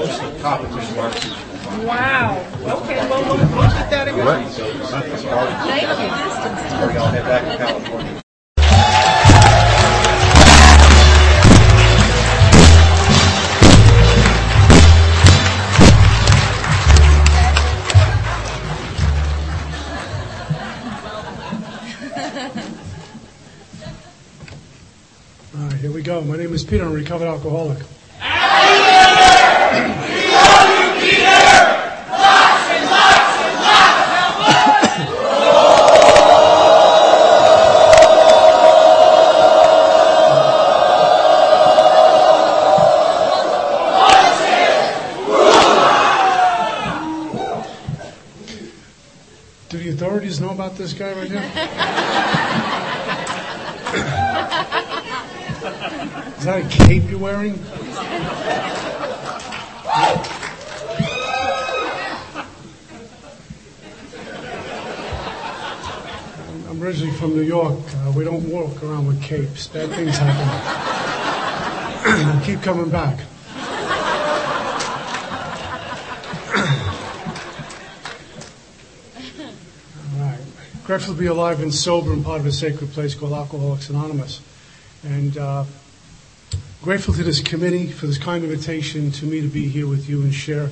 close 0.00 0.18
to 0.18 0.26
the 0.30 0.38
top, 0.38 0.60
it 0.62 0.70
just 0.70 0.96
marks 0.96 1.26
it. 1.26 1.32
Wow. 1.84 2.44
Okay, 2.62 2.96
well, 3.08 3.22
we'll, 3.22 3.36
we'll 3.36 3.70
keep 3.70 3.90
that 3.90 4.08
in 4.08 4.24
mind. 4.24 4.50
So 4.50 4.66
it's 4.66 4.90
not 4.90 5.04
as 5.04 5.22
far 5.24 5.46
as 5.46 5.66
Thank 5.66 6.80
you. 6.80 6.88
we 6.88 6.96
all 6.96 7.08
head 7.08 7.24
back 7.24 7.44
to 7.44 7.56
California. 7.58 8.22
All 25.52 25.66
right, 25.66 25.72
here 25.74 25.92
we 25.92 26.02
go. 26.02 26.22
My 26.22 26.36
name 26.36 26.54
is 26.54 26.64
Peter. 26.64 26.84
I'm 26.84 26.92
a 26.92 26.94
recovered 26.94 27.26
alcoholic. 27.26 27.78
Do 29.70 29.76
the 49.78 49.90
authorities 49.90 50.40
know 50.40 50.50
about 50.50 50.76
this 50.76 50.92
guy 50.92 51.12
right 51.12 51.30
here? 51.30 51.38
Is 56.38 56.44
that 56.44 56.64
a 56.64 56.68
cape 56.68 57.08
you're 57.08 57.20
wearing? 57.20 57.56
Originally 66.80 67.12
from 67.18 67.34
New 67.34 67.42
York. 67.42 67.78
Uh, 67.94 68.12
we 68.16 68.24
don't 68.24 68.48
walk 68.48 68.82
around 68.82 69.06
with 69.06 69.22
capes. 69.22 69.68
Bad 69.68 69.90
things 69.90 70.16
happen. 70.16 70.46
Keep 72.46 72.62
coming 72.62 72.88
back. 72.88 73.20
All 80.14 80.24
right. 80.24 80.38
Grateful 80.84 81.12
to 81.12 81.20
be 81.20 81.26
alive 81.26 81.60
and 81.60 81.74
sober 81.74 82.14
and 82.14 82.24
part 82.24 82.40
of 82.40 82.46
a 82.46 82.52
sacred 82.52 82.90
place 82.92 83.14
called 83.14 83.34
Alcoholics 83.34 83.90
Anonymous. 83.90 84.40
And 85.04 85.36
uh, 85.36 85.66
grateful 86.80 87.12
to 87.12 87.22
this 87.22 87.42
committee 87.42 87.88
for 87.88 88.06
this 88.06 88.16
kind 88.16 88.42
invitation 88.42 89.10
to 89.10 89.26
me 89.26 89.42
to 89.42 89.48
be 89.48 89.68
here 89.68 89.86
with 89.86 90.08
you 90.08 90.22
and 90.22 90.32
share 90.32 90.70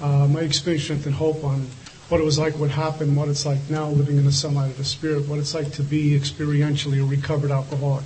uh, 0.00 0.26
my 0.28 0.40
experience, 0.40 0.84
strength, 0.84 1.04
and 1.04 1.14
hope 1.14 1.44
on 1.44 1.66
what 2.12 2.20
it 2.20 2.24
was 2.24 2.38
like, 2.38 2.52
what 2.58 2.68
happened, 2.68 3.16
what 3.16 3.26
it's 3.28 3.46
like 3.46 3.58
now 3.70 3.88
living 3.88 4.18
in 4.18 4.26
the 4.26 4.32
sunlight 4.32 4.70
of 4.70 4.76
the 4.76 4.84
Spirit, 4.84 5.26
what 5.28 5.38
it's 5.38 5.54
like 5.54 5.72
to 5.72 5.82
be 5.82 6.10
experientially 6.10 7.02
a 7.02 7.06
recovered 7.06 7.50
alcoholic. 7.50 8.04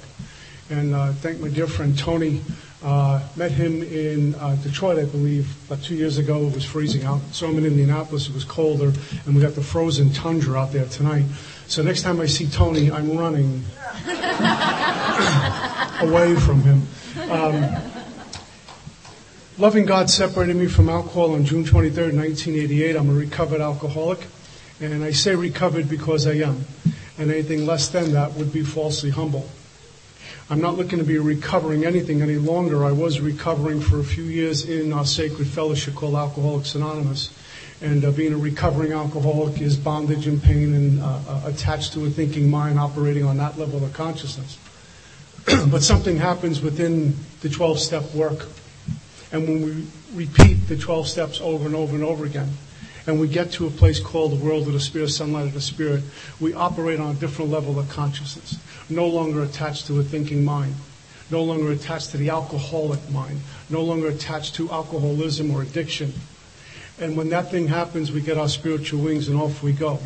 And 0.70 0.94
uh, 0.94 1.12
thank 1.14 1.40
my 1.40 1.48
dear 1.48 1.66
friend 1.66 1.98
Tony. 1.98 2.40
Uh, 2.84 3.20
met 3.34 3.50
him 3.50 3.82
in 3.82 4.36
uh, 4.36 4.54
Detroit, 4.62 5.00
I 5.00 5.06
believe, 5.06 5.52
about 5.66 5.82
two 5.82 5.96
years 5.96 6.18
ago. 6.18 6.46
It 6.46 6.54
was 6.54 6.64
freezing 6.64 7.02
out. 7.02 7.20
Saw 7.32 7.46
him 7.46 7.58
in 7.58 7.66
Indianapolis. 7.66 8.28
It 8.28 8.34
was 8.34 8.44
colder, 8.44 8.92
and 9.26 9.34
we 9.34 9.42
got 9.42 9.56
the 9.56 9.62
frozen 9.62 10.12
tundra 10.12 10.60
out 10.60 10.70
there 10.72 10.86
tonight. 10.86 11.24
So 11.66 11.82
next 11.82 12.02
time 12.02 12.20
I 12.20 12.26
see 12.26 12.46
Tony, 12.46 12.92
I'm 12.92 13.18
running 13.18 13.64
away 16.00 16.36
from 16.36 16.60
him. 16.62 16.82
Um, 17.28 18.05
loving 19.58 19.86
God 19.86 20.10
separated 20.10 20.56
me 20.56 20.66
from 20.66 20.88
alcohol 20.88 21.34
on 21.34 21.44
June 21.44 21.64
23rd, 21.64 22.14
1988. 22.14 22.96
I'm 22.96 23.08
a 23.08 23.12
recovered 23.12 23.60
alcoholic. 23.60 24.20
And 24.80 25.02
I 25.02 25.12
say 25.12 25.34
recovered 25.34 25.88
because 25.88 26.26
I 26.26 26.34
am. 26.34 26.66
And 27.18 27.30
anything 27.30 27.64
less 27.64 27.88
than 27.88 28.12
that 28.12 28.34
would 28.34 28.52
be 28.52 28.62
falsely 28.62 29.08
humble. 29.08 29.48
I'm 30.50 30.60
not 30.60 30.76
looking 30.76 30.98
to 30.98 31.04
be 31.04 31.18
recovering 31.18 31.86
anything 31.86 32.20
any 32.20 32.36
longer. 32.36 32.84
I 32.84 32.92
was 32.92 33.20
recovering 33.20 33.80
for 33.80 33.98
a 33.98 34.04
few 34.04 34.24
years 34.24 34.68
in 34.68 34.92
our 34.92 35.06
sacred 35.06 35.48
fellowship 35.48 35.94
called 35.94 36.14
Alcoholics 36.14 36.74
Anonymous. 36.74 37.32
And 37.80 38.04
uh, 38.04 38.10
being 38.10 38.34
a 38.34 38.38
recovering 38.38 38.92
alcoholic 38.92 39.60
is 39.60 39.76
bondage 39.76 40.26
and 40.26 40.42
pain 40.42 40.74
and 40.74 41.00
uh, 41.00 41.18
uh, 41.28 41.42
attached 41.46 41.94
to 41.94 42.04
a 42.04 42.10
thinking 42.10 42.50
mind 42.50 42.78
operating 42.78 43.24
on 43.24 43.38
that 43.38 43.58
level 43.58 43.82
of 43.82 43.92
consciousness. 43.94 44.58
but 45.70 45.82
something 45.82 46.18
happens 46.18 46.60
within 46.60 47.16
the 47.40 47.48
12 47.48 47.78
step 47.78 48.14
work. 48.14 48.46
And 49.36 49.46
when 49.46 49.62
we 49.62 49.86
repeat 50.14 50.66
the 50.66 50.78
12 50.78 51.06
steps 51.06 51.42
over 51.42 51.66
and 51.66 51.74
over 51.74 51.94
and 51.94 52.02
over 52.02 52.24
again, 52.24 52.48
and 53.06 53.20
we 53.20 53.28
get 53.28 53.52
to 53.52 53.66
a 53.66 53.70
place 53.70 54.00
called 54.00 54.32
the 54.32 54.42
world 54.42 54.66
of 54.66 54.72
the 54.72 54.80
spirit, 54.80 55.10
sunlight 55.10 55.44
of 55.44 55.52
the 55.52 55.60
spirit, 55.60 56.02
we 56.40 56.54
operate 56.54 57.00
on 57.00 57.14
a 57.14 57.18
different 57.18 57.50
level 57.50 57.78
of 57.78 57.86
consciousness, 57.90 58.58
no 58.88 59.06
longer 59.06 59.42
attached 59.42 59.88
to 59.88 60.00
a 60.00 60.02
thinking 60.02 60.42
mind, 60.42 60.74
no 61.30 61.44
longer 61.44 61.70
attached 61.70 62.12
to 62.12 62.16
the 62.16 62.30
alcoholic 62.30 63.10
mind, 63.10 63.38
no 63.68 63.82
longer 63.82 64.08
attached 64.08 64.54
to 64.54 64.70
alcoholism 64.70 65.50
or 65.50 65.60
addiction. 65.60 66.14
And 66.98 67.14
when 67.14 67.28
that 67.28 67.50
thing 67.50 67.68
happens, 67.68 68.10
we 68.10 68.22
get 68.22 68.38
our 68.38 68.48
spiritual 68.48 69.02
wings 69.02 69.28
and 69.28 69.36
off 69.36 69.62
we 69.62 69.72
go. 69.72 69.98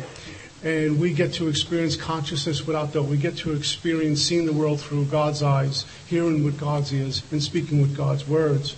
And 0.61 0.99
we 0.99 1.13
get 1.13 1.31
to 1.35 1.47
experience 1.47 1.95
consciousness 1.95 2.67
without 2.67 2.91
doubt. 2.91 3.05
We 3.05 3.15
get 3.15 3.37
to 3.37 3.53
experience 3.53 4.21
seeing 4.21 4.45
the 4.45 4.51
world 4.51 4.81
through 4.81 5.05
God's 5.05 5.41
eyes, 5.41 5.85
hearing 6.07 6.43
with 6.43 6.59
God's 6.59 6.93
ears, 6.93 7.23
and 7.31 7.41
speaking 7.41 7.79
with 7.81 7.95
God's 7.95 8.27
words. 8.27 8.75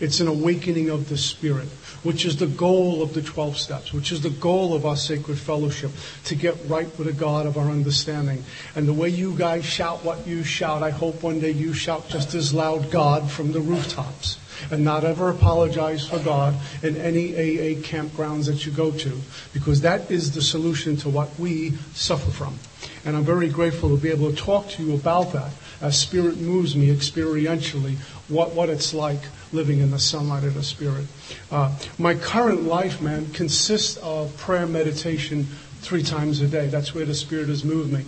It's 0.00 0.20
an 0.20 0.28
awakening 0.28 0.90
of 0.90 1.08
the 1.08 1.16
spirit, 1.16 1.68
which 2.02 2.24
is 2.24 2.36
the 2.36 2.46
goal 2.46 3.02
of 3.02 3.14
the 3.14 3.22
12 3.22 3.58
steps, 3.58 3.92
which 3.92 4.12
is 4.12 4.20
the 4.20 4.30
goal 4.30 4.74
of 4.74 4.86
our 4.86 4.96
sacred 4.96 5.38
fellowship, 5.38 5.90
to 6.24 6.34
get 6.36 6.56
right 6.66 6.86
with 6.98 7.08
the 7.08 7.12
God 7.12 7.46
of 7.46 7.58
our 7.58 7.68
understanding. 7.68 8.44
And 8.76 8.86
the 8.86 8.92
way 8.92 9.08
you 9.08 9.36
guys 9.36 9.64
shout 9.64 10.04
what 10.04 10.26
you 10.26 10.44
shout, 10.44 10.82
I 10.82 10.90
hope 10.90 11.22
one 11.22 11.40
day 11.40 11.50
you 11.50 11.72
shout 11.72 12.08
just 12.08 12.34
as 12.34 12.54
loud 12.54 12.90
God 12.90 13.28
from 13.30 13.52
the 13.52 13.60
rooftops. 13.60 14.38
And 14.72 14.84
not 14.84 15.04
ever 15.04 15.30
apologize 15.30 16.08
for 16.08 16.18
God 16.18 16.54
in 16.82 16.96
any 16.96 17.32
AA 17.32 17.80
campgrounds 17.80 18.46
that 18.46 18.66
you 18.66 18.72
go 18.72 18.90
to, 18.90 19.20
because 19.52 19.82
that 19.82 20.10
is 20.10 20.32
the 20.32 20.42
solution 20.42 20.96
to 20.98 21.08
what 21.08 21.28
we 21.38 21.74
suffer 21.94 22.30
from. 22.32 22.58
And 23.04 23.16
I'm 23.16 23.24
very 23.24 23.48
grateful 23.48 23.88
to 23.90 23.96
be 23.96 24.10
able 24.10 24.30
to 24.30 24.36
talk 24.36 24.68
to 24.70 24.82
you 24.82 24.94
about 24.94 25.32
that 25.32 25.52
as 25.80 25.98
Spirit 25.98 26.38
moves 26.38 26.74
me 26.74 26.88
experientially, 26.88 27.96
what, 28.28 28.54
what 28.54 28.68
it's 28.68 28.92
like 28.92 29.20
living 29.52 29.80
in 29.80 29.90
the 29.90 29.98
sunlight 29.98 30.44
of 30.44 30.54
the 30.54 30.62
Spirit. 30.62 31.06
Uh, 31.50 31.74
my 31.98 32.14
current 32.14 32.64
life, 32.64 33.00
man, 33.00 33.32
consists 33.32 33.96
of 33.98 34.36
prayer 34.36 34.66
meditation 34.66 35.46
three 35.80 36.02
times 36.02 36.40
a 36.40 36.46
day. 36.46 36.66
That's 36.66 36.94
where 36.94 37.04
the 37.04 37.14
Spirit 37.14 37.48
has 37.48 37.64
moved 37.64 37.92
me. 37.92 38.04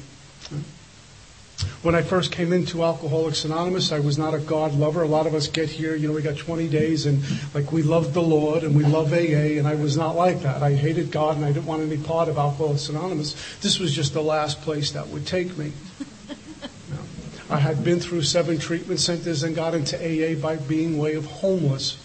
When 1.82 1.94
I 1.94 2.02
first 2.02 2.32
came 2.32 2.52
into 2.52 2.82
Alcoholics 2.82 3.44
Anonymous, 3.44 3.92
I 3.92 4.00
was 4.00 4.18
not 4.18 4.34
a 4.34 4.38
God 4.38 4.74
lover. 4.74 5.02
A 5.02 5.08
lot 5.08 5.26
of 5.26 5.34
us 5.34 5.46
get 5.46 5.68
here, 5.68 5.94
you 5.94 6.08
know, 6.08 6.14
we 6.14 6.22
got 6.22 6.36
20 6.36 6.68
days 6.68 7.06
and 7.06 7.22
like 7.54 7.70
we 7.72 7.82
love 7.82 8.14
the 8.14 8.22
Lord 8.22 8.64
and 8.64 8.74
we 8.74 8.84
love 8.84 9.12
AA, 9.12 9.58
and 9.58 9.66
I 9.66 9.74
was 9.74 9.96
not 9.96 10.16
like 10.16 10.40
that. 10.42 10.62
I 10.62 10.74
hated 10.74 11.10
God 11.10 11.36
and 11.36 11.44
I 11.44 11.52
didn't 11.52 11.66
want 11.66 11.82
any 11.82 11.98
part 11.98 12.28
of 12.28 12.38
Alcoholics 12.38 12.88
Anonymous. 12.88 13.34
This 13.60 13.78
was 13.78 13.94
just 13.94 14.14
the 14.14 14.22
last 14.22 14.62
place 14.62 14.92
that 14.92 15.08
would 15.08 15.26
take 15.26 15.56
me. 15.56 15.72
I 17.50 17.58
had 17.58 17.82
been 17.82 17.98
through 17.98 18.22
seven 18.22 18.58
treatment 18.58 19.00
centers 19.00 19.42
and 19.42 19.56
got 19.56 19.74
into 19.74 19.96
AA 19.96 20.40
by 20.40 20.54
being 20.54 20.98
way 20.98 21.14
of 21.14 21.26
homeless. 21.26 21.98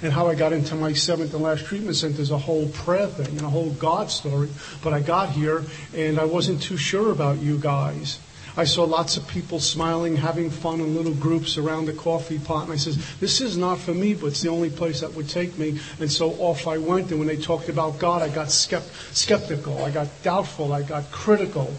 And 0.00 0.12
how 0.12 0.28
I 0.28 0.36
got 0.36 0.52
into 0.52 0.76
my 0.76 0.92
seventh 0.92 1.34
and 1.34 1.42
last 1.42 1.66
treatment 1.66 1.96
center 1.96 2.22
is 2.22 2.30
a 2.30 2.38
whole 2.38 2.68
prayer 2.68 3.08
thing 3.08 3.36
and 3.36 3.42
a 3.42 3.50
whole 3.50 3.70
God 3.70 4.10
story. 4.10 4.48
But 4.82 4.92
I 4.92 5.00
got 5.00 5.30
here 5.30 5.64
and 5.94 6.20
I 6.20 6.24
wasn't 6.24 6.62
too 6.62 6.76
sure 6.76 7.10
about 7.10 7.38
you 7.38 7.58
guys. 7.58 8.20
I 8.56 8.64
saw 8.64 8.84
lots 8.84 9.16
of 9.16 9.26
people 9.26 9.58
smiling, 9.58 10.16
having 10.16 10.50
fun 10.50 10.80
in 10.80 10.94
little 10.94 11.14
groups 11.14 11.56
around 11.56 11.86
the 11.86 11.92
coffee 11.92 12.38
pot. 12.38 12.64
And 12.64 12.72
I 12.72 12.76
says, 12.76 12.96
this 13.18 13.40
is 13.40 13.56
not 13.56 13.78
for 13.78 13.92
me, 13.92 14.14
but 14.14 14.28
it's 14.28 14.42
the 14.42 14.50
only 14.50 14.70
place 14.70 15.00
that 15.00 15.14
would 15.14 15.28
take 15.28 15.58
me. 15.58 15.80
And 15.98 16.10
so 16.10 16.30
off 16.34 16.68
I 16.68 16.78
went. 16.78 17.10
And 17.10 17.18
when 17.18 17.28
they 17.28 17.36
talked 17.36 17.68
about 17.68 17.98
God, 17.98 18.22
I 18.22 18.28
got 18.28 18.48
skept- 18.48 19.14
skeptical. 19.14 19.82
I 19.84 19.90
got 19.90 20.08
doubtful. 20.22 20.72
I 20.72 20.82
got 20.82 21.10
critical. 21.10 21.74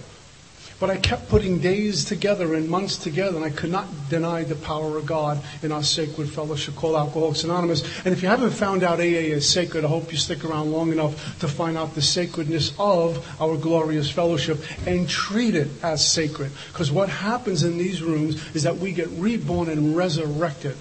But 0.82 0.90
I 0.90 0.98
kept 0.98 1.30
putting 1.30 1.60
days 1.60 2.04
together 2.04 2.56
and 2.56 2.68
months 2.68 2.98
together, 2.98 3.38
and 3.38 3.46
I 3.46 3.52
could 3.52 3.70
not 3.70 3.86
deny 4.10 4.44
the 4.44 4.56
power 4.56 4.98
of 4.98 5.06
God 5.06 5.40
in 5.62 5.72
our 5.72 5.84
sacred 5.84 6.28
fellowship 6.28 6.76
called 6.76 6.96
Alcoholics 6.96 7.44
Anonymous. 7.44 7.84
And 8.04 8.16
if 8.16 8.24
you 8.24 8.28
haven't 8.28 8.50
found 8.50 8.82
out 8.82 9.00
AA 9.00 9.30
is 9.30 9.48
sacred, 9.48 9.86
I 9.86 9.90
hope 9.90 10.12
you 10.12 10.18
stick 10.18 10.44
around 10.44 10.72
long 10.72 10.92
enough 10.92 11.40
to 11.42 11.48
find 11.48 11.78
out 11.78 11.94
the 11.94 12.02
sacredness 12.02 12.74
of 12.80 13.24
our 13.40 13.58
glorious 13.58 14.10
fellowship 14.10 14.58
and 14.88 15.08
treat 15.08 15.54
it 15.54 15.70
as 15.84 16.04
sacred. 16.04 16.52
Because 16.74 16.92
what 16.92 17.10
happens 17.10 17.62
in 17.62 17.78
these 17.78 18.02
rooms 18.02 18.44
is 18.56 18.64
that 18.64 18.78
we 18.78 18.92
get 18.92 19.10
reborn 19.10 19.70
and 19.70 19.96
resurrected. 19.96 20.76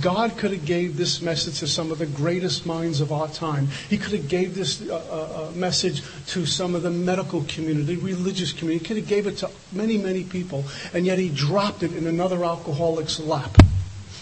God 0.00 0.36
could 0.36 0.52
have 0.52 0.64
gave 0.64 0.96
this 0.96 1.20
message 1.20 1.60
to 1.60 1.66
some 1.66 1.90
of 1.90 1.98
the 1.98 2.06
greatest 2.06 2.66
minds 2.66 3.00
of 3.00 3.12
our 3.12 3.28
time. 3.28 3.68
He 3.88 3.98
could 3.98 4.12
have 4.12 4.28
gave 4.28 4.54
this 4.54 4.88
uh, 4.88 5.50
uh, 5.50 5.56
message 5.56 6.02
to 6.28 6.46
some 6.46 6.74
of 6.74 6.82
the 6.82 6.90
medical 6.90 7.44
community, 7.44 7.96
religious 7.96 8.52
community. 8.52 8.82
He 8.82 8.88
could 8.88 8.96
have 8.98 9.08
gave 9.08 9.26
it 9.26 9.38
to 9.38 9.50
many, 9.72 9.98
many 9.98 10.24
people, 10.24 10.64
and 10.94 11.06
yet 11.06 11.18
he 11.18 11.28
dropped 11.28 11.82
it 11.82 11.92
in 11.92 12.06
another 12.06 12.44
alcoholic's 12.44 13.20
lap. 13.20 13.56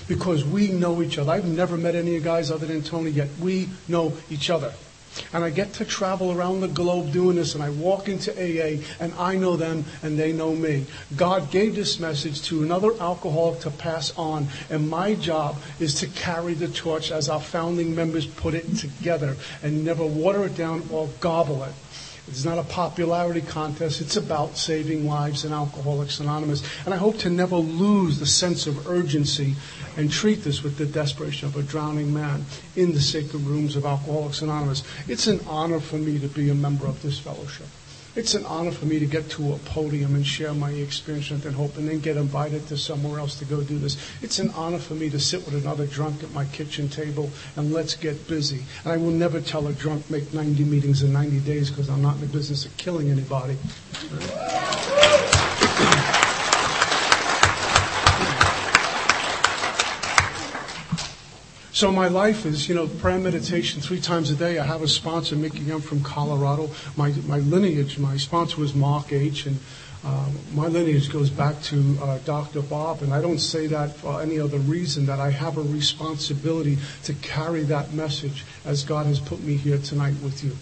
because 0.09 0.43
we 0.43 0.69
know 0.69 1.03
each 1.03 1.19
other. 1.19 1.33
I've 1.33 1.45
never 1.45 1.77
met 1.77 1.95
any 1.95 2.09
of 2.09 2.15
you 2.15 2.21
guys 2.21 2.51
other 2.51 2.67
than 2.67 2.83
Tony, 2.83 3.11
yet 3.11 3.29
we 3.41 3.69
know 3.87 4.17
each 4.31 4.51
other. 4.51 4.73
And 5.33 5.45
I 5.45 5.51
get 5.51 5.75
to 5.75 5.85
travel 5.85 6.33
around 6.33 6.61
the 6.61 6.69
globe 6.69 7.13
doing 7.13 7.37
this, 7.37 7.55
and 7.55 7.63
I 7.63 7.71
walk 7.71 8.09
into 8.09 8.33
AA, 8.33 8.83
and 9.01 9.13
I 9.15 9.37
know 9.37 9.57
them, 9.57 9.85
and 10.03 10.19
they 10.19 10.33
know 10.33 10.55
me. 10.55 10.87
God 11.17 11.51
gave 11.51 11.75
this 11.75 11.99
message 11.99 12.43
to 12.45 12.63
another 12.63 12.93
alcoholic 13.01 13.61
to 13.61 13.71
pass 13.71 14.17
on, 14.17 14.49
and 14.71 14.89
my 14.89 15.15
job 15.15 15.57
is 15.81 15.95
to 15.97 16.07
carry 16.07 16.55
the 16.55 16.69
torch 16.69 17.11
as 17.11 17.29
our 17.29 17.41
founding 17.41 17.95
members 17.95 18.27
put 18.27 18.55
it 18.55 18.77
together, 18.77 19.37
and 19.63 19.85
never 19.85 20.05
water 20.05 20.45
it 20.45 20.57
down 20.57 20.89
or 20.91 21.09
gobble 21.21 21.65
it. 21.65 21.73
It's 22.29 22.45
not 22.45 22.59
a 22.59 22.63
popularity 22.63 23.41
contest. 23.41 24.01
It's 24.01 24.17
about 24.17 24.57
saving 24.57 25.07
lives 25.07 25.45
in 25.45 25.53
Alcoholics 25.53 26.21
Anonymous. 26.21 26.63
And 26.85 26.93
I 26.93 26.99
hope 26.99 27.19
to 27.19 27.31
never 27.31 27.57
lose 27.57 28.19
the 28.19 28.27
sense 28.27 28.67
of 28.67 28.87
urgency 28.87 29.57
and 29.97 30.11
treat 30.11 30.45
this 30.45 30.63
with 30.63 30.77
the 30.77 30.87
desperation 30.87 31.49
of 31.49 31.57
a 31.57 31.63
drowning 31.63 32.13
man 32.13 32.45
in 32.77 32.93
the 32.93 33.01
sacred 33.01 33.43
rooms 33.43 33.77
of 33.77 33.87
Alcoholics 33.87 34.43
Anonymous. 34.43 34.83
It's 35.09 35.27
an 35.27 35.41
honor 35.47 35.81
for 35.81 35.97
me 35.97 36.19
to 36.19 36.29
be 36.29 36.51
a 36.51 36.55
member 36.55 36.87
of 36.87 37.03
this 37.03 37.19
fellowship. 37.19 37.67
It's 38.19 38.35
an 38.35 38.45
honor 38.47 38.73
for 38.73 38.85
me 38.85 38.99
to 38.99 39.07
get 39.07 39.31
to 39.31 39.53
a 39.53 39.59
podium 39.59 40.17
and 40.17 40.27
share 40.27 40.53
my 40.53 40.73
experience 40.73 41.31
and 41.31 41.55
hope 41.55 41.77
and 41.77 41.89
then 41.89 42.01
get 42.01 42.17
invited 42.17 42.67
to 42.67 42.77
somewhere 42.77 43.21
else 43.21 43.39
to 43.39 43.45
go 43.45 43.63
do 43.63 43.79
this. 43.79 43.97
It's 44.23 44.41
an 44.41 44.51
honor 44.57 44.81
for 44.81 44.95
me 44.95 45.09
to 45.11 45.21
sit 45.21 45.45
with 45.45 45.55
another 45.55 45.87
drunk 45.87 46.25
at 46.25 46.33
my 46.33 46.45
kitchen 46.47 46.89
table 46.89 47.31
and 47.55 47.73
let's 47.73 47.95
get 47.95 48.27
busy. 48.27 48.65
And 48.83 48.93
I 48.93 48.97
will 48.97 49.13
never 49.13 49.41
tell 49.41 49.69
a 49.69 49.73
drunk 49.73 50.11
make 50.11 50.35
90 50.35 50.65
meetings 50.65 51.05
in 51.05 51.13
90 51.13 51.39
days 51.41 51.71
because 51.71 51.89
I'm 51.89 52.03
not 52.03 52.17
in 52.17 52.23
the 52.23 52.27
business 52.27 52.67
of 52.67 52.77
killing 52.77 53.09
anybody. 53.09 53.57
So 61.79 61.93
my 61.93 62.09
life 62.09 62.45
is, 62.45 62.69
you 62.69 62.75
know, 62.75 62.89
prayer 62.89 63.21
meditation 63.21 63.81
three 63.81 64.01
times 64.01 64.33
a 64.33 64.35
day. 64.35 64.59
I 64.59 64.67
have 64.67 64.83
a 64.83 64.89
sponsor, 64.89 65.37
Mickey 65.37 65.61
Young 65.61 65.81
from 65.81 66.03
Colorado. 66.03 66.71
My 66.97 67.11
my 67.29 67.39
lineage, 67.39 68.01
my 68.01 68.17
sponsor 68.17 68.61
was 68.61 68.75
Mark 68.75 69.13
H. 69.13 69.47
And 69.47 69.61
uh, 70.05 70.29
my 70.55 70.67
lineage 70.67 71.09
goes 71.09 71.31
back 71.31 71.63
to 71.71 71.97
uh, 72.03 72.19
Dr. 72.25 72.63
Bob. 72.63 73.03
And 73.03 73.15
I 73.15 73.21
don't 73.21 73.39
say 73.39 73.69
that 73.69 73.95
for 73.95 74.21
any 74.21 74.41
other 74.41 74.59
reason. 74.59 75.07
That 75.07 75.21
I 75.21 75.31
have 75.31 75.57
a 75.57 75.63
responsibility 75.63 76.79
to 77.05 77.15
carry 77.15 77.63
that 77.71 77.93
message 77.93 78.45
as 78.65 78.83
God 78.83 79.07
has 79.07 79.21
put 79.21 79.41
me 79.45 79.55
here 79.55 79.79
tonight 79.79 80.17
with 80.21 80.43
you. 80.43 80.57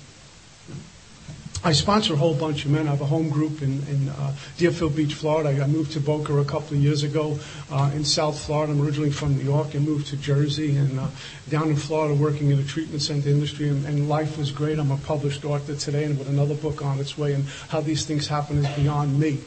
I 1.65 1.73
sponsor 1.73 2.15
a 2.15 2.17
whole 2.17 2.35
bunch 2.35 2.65
of 2.65 2.71
men. 2.71 2.87
I 2.87 2.91
have 2.91 3.01
a 3.01 3.07
home 3.07 3.29
group 3.29 3.63
in, 3.63 3.83
in 3.89 4.09
uh, 4.09 4.35
Deerfield 4.57 4.95
Beach, 4.95 5.15
Florida. 5.15 5.63
I 5.63 5.67
moved 5.67 5.93
to 5.93 6.01
Boca 6.01 6.37
a 6.37 6.45
couple 6.45 6.77
of 6.77 6.83
years 6.83 7.03
ago 7.03 7.39
uh, 7.71 7.91
in 7.95 8.05
South 8.05 8.39
Florida. 8.39 8.73
I'm 8.73 8.81
originally 8.81 9.11
from 9.11 9.37
New 9.37 9.45
York 9.45 9.75
and 9.75 9.85
moved 9.85 10.09
to 10.09 10.17
Jersey 10.17 10.77
and 10.77 10.99
uh, 11.01 11.09
down 11.49 11.69
in 11.69 11.77
Florida 11.77 12.15
working 12.15 12.51
in 12.51 12.57
the 12.57 12.65
treatment 12.65 13.03
center 13.03 13.29
industry. 13.29 13.69
And, 13.69 13.85
and 13.87 14.09
life 14.09 14.39
was 14.39 14.51
great. 14.53 14.79
I'm 14.79 14.91
a 14.91 14.97
published 14.99 15.45
author 15.45 15.75
today 15.75 16.05
and 16.05 16.19
with 16.19 16.29
another 16.29 16.55
book 16.55 16.85
on 16.85 17.01
its 17.01 17.19
way. 17.19 17.33
And 17.33 17.45
how 17.69 17.81
these 17.81 18.07
things 18.07 18.29
happen 18.29 18.65
is 18.65 18.77
beyond 18.77 19.19
me, 19.19 19.39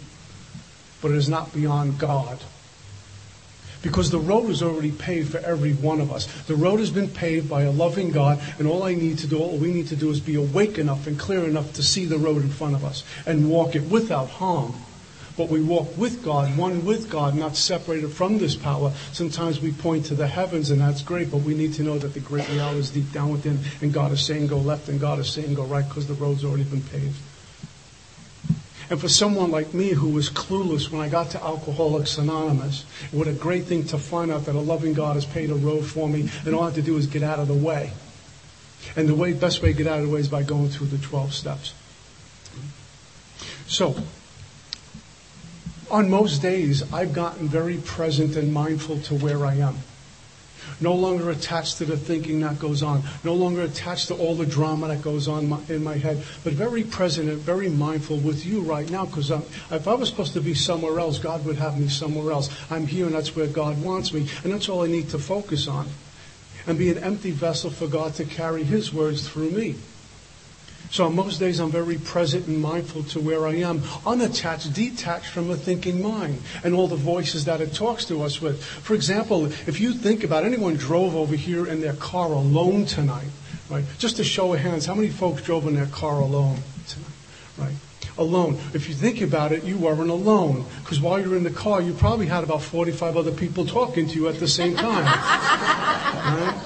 but 1.01 1.11
it 1.11 1.17
is 1.17 1.29
not 1.29 1.53
beyond 1.53 1.99
God 1.99 2.39
because 3.81 4.11
the 4.11 4.19
road 4.19 4.49
is 4.49 4.61
already 4.61 4.91
paved 4.91 5.31
for 5.31 5.39
every 5.39 5.73
one 5.73 6.01
of 6.01 6.11
us. 6.11 6.25
The 6.43 6.55
road 6.55 6.79
has 6.79 6.91
been 6.91 7.09
paved 7.09 7.49
by 7.49 7.63
a 7.63 7.71
loving 7.71 8.11
God, 8.11 8.41
and 8.57 8.67
all 8.67 8.83
I 8.83 8.93
need 8.93 9.19
to 9.19 9.27
do, 9.27 9.39
all 9.39 9.57
we 9.57 9.71
need 9.71 9.87
to 9.87 9.95
do 9.95 10.09
is 10.09 10.19
be 10.19 10.35
awake 10.35 10.77
enough 10.77 11.07
and 11.07 11.17
clear 11.17 11.45
enough 11.45 11.73
to 11.73 11.83
see 11.83 12.05
the 12.05 12.17
road 12.17 12.41
in 12.41 12.49
front 12.49 12.75
of 12.75 12.83
us 12.83 13.03
and 13.25 13.49
walk 13.49 13.75
it 13.75 13.89
without 13.89 14.29
harm. 14.29 14.73
But 15.37 15.47
we 15.47 15.61
walk 15.61 15.97
with 15.97 16.21
God, 16.21 16.57
one 16.57 16.83
with 16.83 17.09
God, 17.09 17.33
not 17.33 17.55
separated 17.55 18.11
from 18.11 18.39
this 18.39 18.57
power. 18.57 18.91
Sometimes 19.13 19.61
we 19.61 19.71
point 19.71 20.07
to 20.07 20.15
the 20.15 20.27
heavens, 20.27 20.69
and 20.69 20.81
that's 20.81 21.01
great, 21.01 21.31
but 21.31 21.37
we 21.37 21.53
need 21.53 21.75
to 21.75 21.83
know 21.83 21.97
that 21.97 22.13
the 22.13 22.19
great 22.19 22.49
reality 22.49 22.79
is 22.79 22.89
deep 22.89 23.13
down 23.13 23.31
within, 23.31 23.59
and 23.81 23.93
God 23.93 24.11
is 24.11 24.25
saying 24.25 24.47
go 24.47 24.57
left, 24.57 24.89
and 24.89 24.99
God 24.99 25.19
is 25.19 25.31
saying 25.31 25.53
go 25.53 25.63
right, 25.63 25.87
because 25.87 26.07
the 26.07 26.13
road's 26.15 26.43
already 26.43 26.65
been 26.65 26.81
paved. 26.81 27.15
And 28.89 28.99
for 28.99 29.07
someone 29.07 29.51
like 29.51 29.73
me 29.73 29.89
who 29.89 30.09
was 30.09 30.29
clueless 30.29 30.91
when 30.91 31.01
I 31.01 31.09
got 31.09 31.29
to 31.31 31.43
Alcoholics 31.43 32.17
Anonymous, 32.17 32.85
what 33.11 33.27
a 33.27 33.33
great 33.33 33.65
thing 33.65 33.85
to 33.87 33.99
find 33.99 34.31
out 34.31 34.45
that 34.45 34.55
a 34.55 34.59
loving 34.59 34.93
God 34.93 35.13
has 35.13 35.25
paid 35.25 35.51
a 35.51 35.55
road 35.55 35.85
for 35.85 36.09
me, 36.09 36.29
and 36.45 36.55
all 36.55 36.63
I 36.63 36.65
have 36.65 36.75
to 36.75 36.81
do 36.81 36.97
is 36.97 37.05
get 37.05 37.21
out 37.21 37.39
of 37.39 37.47
the 37.47 37.53
way. 37.53 37.91
And 38.95 39.07
the 39.07 39.13
way, 39.13 39.33
best 39.33 39.61
way 39.61 39.73
to 39.73 39.77
get 39.77 39.87
out 39.87 39.99
of 39.99 40.07
the 40.07 40.13
way 40.13 40.21
is 40.21 40.27
by 40.27 40.41
going 40.41 40.69
through 40.69 40.87
the 40.87 40.97
12 40.97 41.33
steps. 41.33 41.73
So, 43.67 43.95
on 45.91 46.09
most 46.09 46.41
days, 46.41 46.91
I've 46.91 47.13
gotten 47.13 47.47
very 47.47 47.77
present 47.77 48.35
and 48.35 48.51
mindful 48.51 49.01
to 49.01 49.15
where 49.15 49.45
I 49.45 49.55
am 49.55 49.77
no 50.81 50.93
longer 50.93 51.29
attached 51.29 51.77
to 51.77 51.85
the 51.85 51.97
thinking 51.97 52.39
that 52.41 52.59
goes 52.59 52.83
on, 52.83 53.03
no 53.23 53.33
longer 53.33 53.61
attached 53.61 54.07
to 54.07 54.15
all 54.15 54.35
the 54.35 54.45
drama 54.45 54.87
that 54.87 55.01
goes 55.01 55.27
on 55.27 55.63
in 55.69 55.83
my 55.83 55.97
head, 55.97 56.23
but 56.43 56.53
very 56.53 56.83
present 56.83 57.29
and 57.29 57.39
very 57.39 57.69
mindful 57.69 58.17
with 58.17 58.45
you 58.45 58.61
right 58.61 58.89
now. 58.89 59.05
Because 59.05 59.31
if 59.31 59.87
I 59.87 59.93
was 59.93 60.09
supposed 60.09 60.33
to 60.33 60.41
be 60.41 60.53
somewhere 60.53 60.99
else, 60.99 61.19
God 61.19 61.45
would 61.45 61.57
have 61.57 61.79
me 61.79 61.87
somewhere 61.87 62.31
else. 62.31 62.49
I'm 62.71 62.87
here, 62.87 63.05
and 63.05 63.15
that's 63.15 63.35
where 63.35 63.47
God 63.47 63.81
wants 63.81 64.13
me, 64.13 64.29
and 64.43 64.53
that's 64.53 64.69
all 64.69 64.83
I 64.83 64.87
need 64.87 65.09
to 65.09 65.19
focus 65.19 65.67
on, 65.67 65.87
and 66.67 66.77
be 66.77 66.89
an 66.89 66.97
empty 66.97 67.31
vessel 67.31 67.69
for 67.69 67.87
God 67.87 68.15
to 68.15 68.25
carry 68.25 68.63
His 68.63 68.93
words 68.93 69.27
through 69.27 69.51
me. 69.51 69.75
So 70.91 71.05
on 71.05 71.15
most 71.15 71.39
days, 71.39 71.59
I'm 71.59 71.69
very 71.69 71.97
present 71.97 72.47
and 72.47 72.59
mindful 72.59 73.03
to 73.03 73.19
where 73.19 73.45
I 73.45 73.55
am, 73.55 73.83
unattached, 74.07 74.73
detached 74.73 75.27
from 75.27 75.51
a 75.51 75.55
thinking 75.55 76.01
mind 76.01 76.41
and 76.63 76.73
all 76.73 76.87
the 76.87 76.95
voices 76.95 77.45
that 77.45 77.61
it 77.61 77.73
talks 77.73 78.05
to 78.05 78.23
us 78.23 78.41
with. 78.41 78.63
For 78.63 78.95
example, 78.95 79.45
if 79.45 79.79
you 79.79 79.93
think 79.93 80.23
about 80.23 80.45
anyone 80.45 80.75
drove 80.75 81.15
over 81.15 81.35
here 81.35 81.67
in 81.67 81.81
their 81.81 81.93
car 81.93 82.31
alone 82.31 82.85
tonight, 82.85 83.27
right? 83.69 83.85
Just 83.99 84.17
a 84.17 84.23
show 84.23 84.53
of 84.53 84.59
hands, 84.61 84.87
how 84.87 84.95
many 84.95 85.09
folks 85.09 85.43
drove 85.43 85.67
in 85.67 85.75
their 85.75 85.85
car 85.85 86.19
alone 86.19 86.57
tonight, 86.87 87.11
right? 87.59 87.75
Alone. 88.17 88.57
If 88.73 88.89
you 88.89 88.95
think 88.95 89.21
about 89.21 89.51
it, 89.51 89.63
you 89.63 89.77
weren't 89.77 90.09
alone. 90.09 90.65
Because 90.81 90.99
while 90.99 91.19
you're 91.19 91.37
in 91.37 91.43
the 91.43 91.51
car, 91.51 91.81
you 91.81 91.93
probably 91.93 92.25
had 92.25 92.43
about 92.43 92.63
45 92.63 93.15
other 93.15 93.31
people 93.31 93.65
talking 93.65 94.07
to 94.07 94.15
you 94.15 94.27
at 94.27 94.39
the 94.39 94.47
same 94.47 94.75
time. 94.75 95.05
right? 95.05 96.59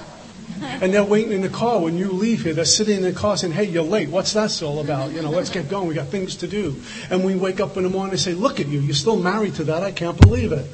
And 0.64 0.92
they're 0.92 1.04
waiting 1.04 1.32
in 1.32 1.40
the 1.40 1.48
car 1.48 1.80
when 1.80 1.96
you 1.96 2.10
leave 2.10 2.42
here. 2.42 2.54
They're 2.54 2.64
sitting 2.64 2.96
in 2.96 3.02
the 3.02 3.12
car 3.12 3.36
saying, 3.36 3.52
hey, 3.52 3.64
you're 3.64 3.82
late. 3.82 4.08
What's 4.08 4.32
that 4.32 4.62
all 4.62 4.80
about? 4.80 5.12
You 5.12 5.22
know, 5.22 5.30
let's 5.30 5.50
get 5.50 5.68
going. 5.68 5.88
We 5.88 5.94
got 5.94 6.08
things 6.08 6.36
to 6.36 6.48
do. 6.48 6.80
And 7.10 7.24
we 7.24 7.34
wake 7.34 7.60
up 7.60 7.76
in 7.76 7.84
the 7.84 7.88
morning 7.88 8.12
and 8.12 8.20
say, 8.20 8.34
look 8.34 8.60
at 8.60 8.66
you. 8.66 8.80
You're 8.80 8.94
still 8.94 9.18
married 9.18 9.54
to 9.56 9.64
that. 9.64 9.82
I 9.82 9.92
can't 9.92 10.20
believe 10.20 10.52
it. 10.52 10.66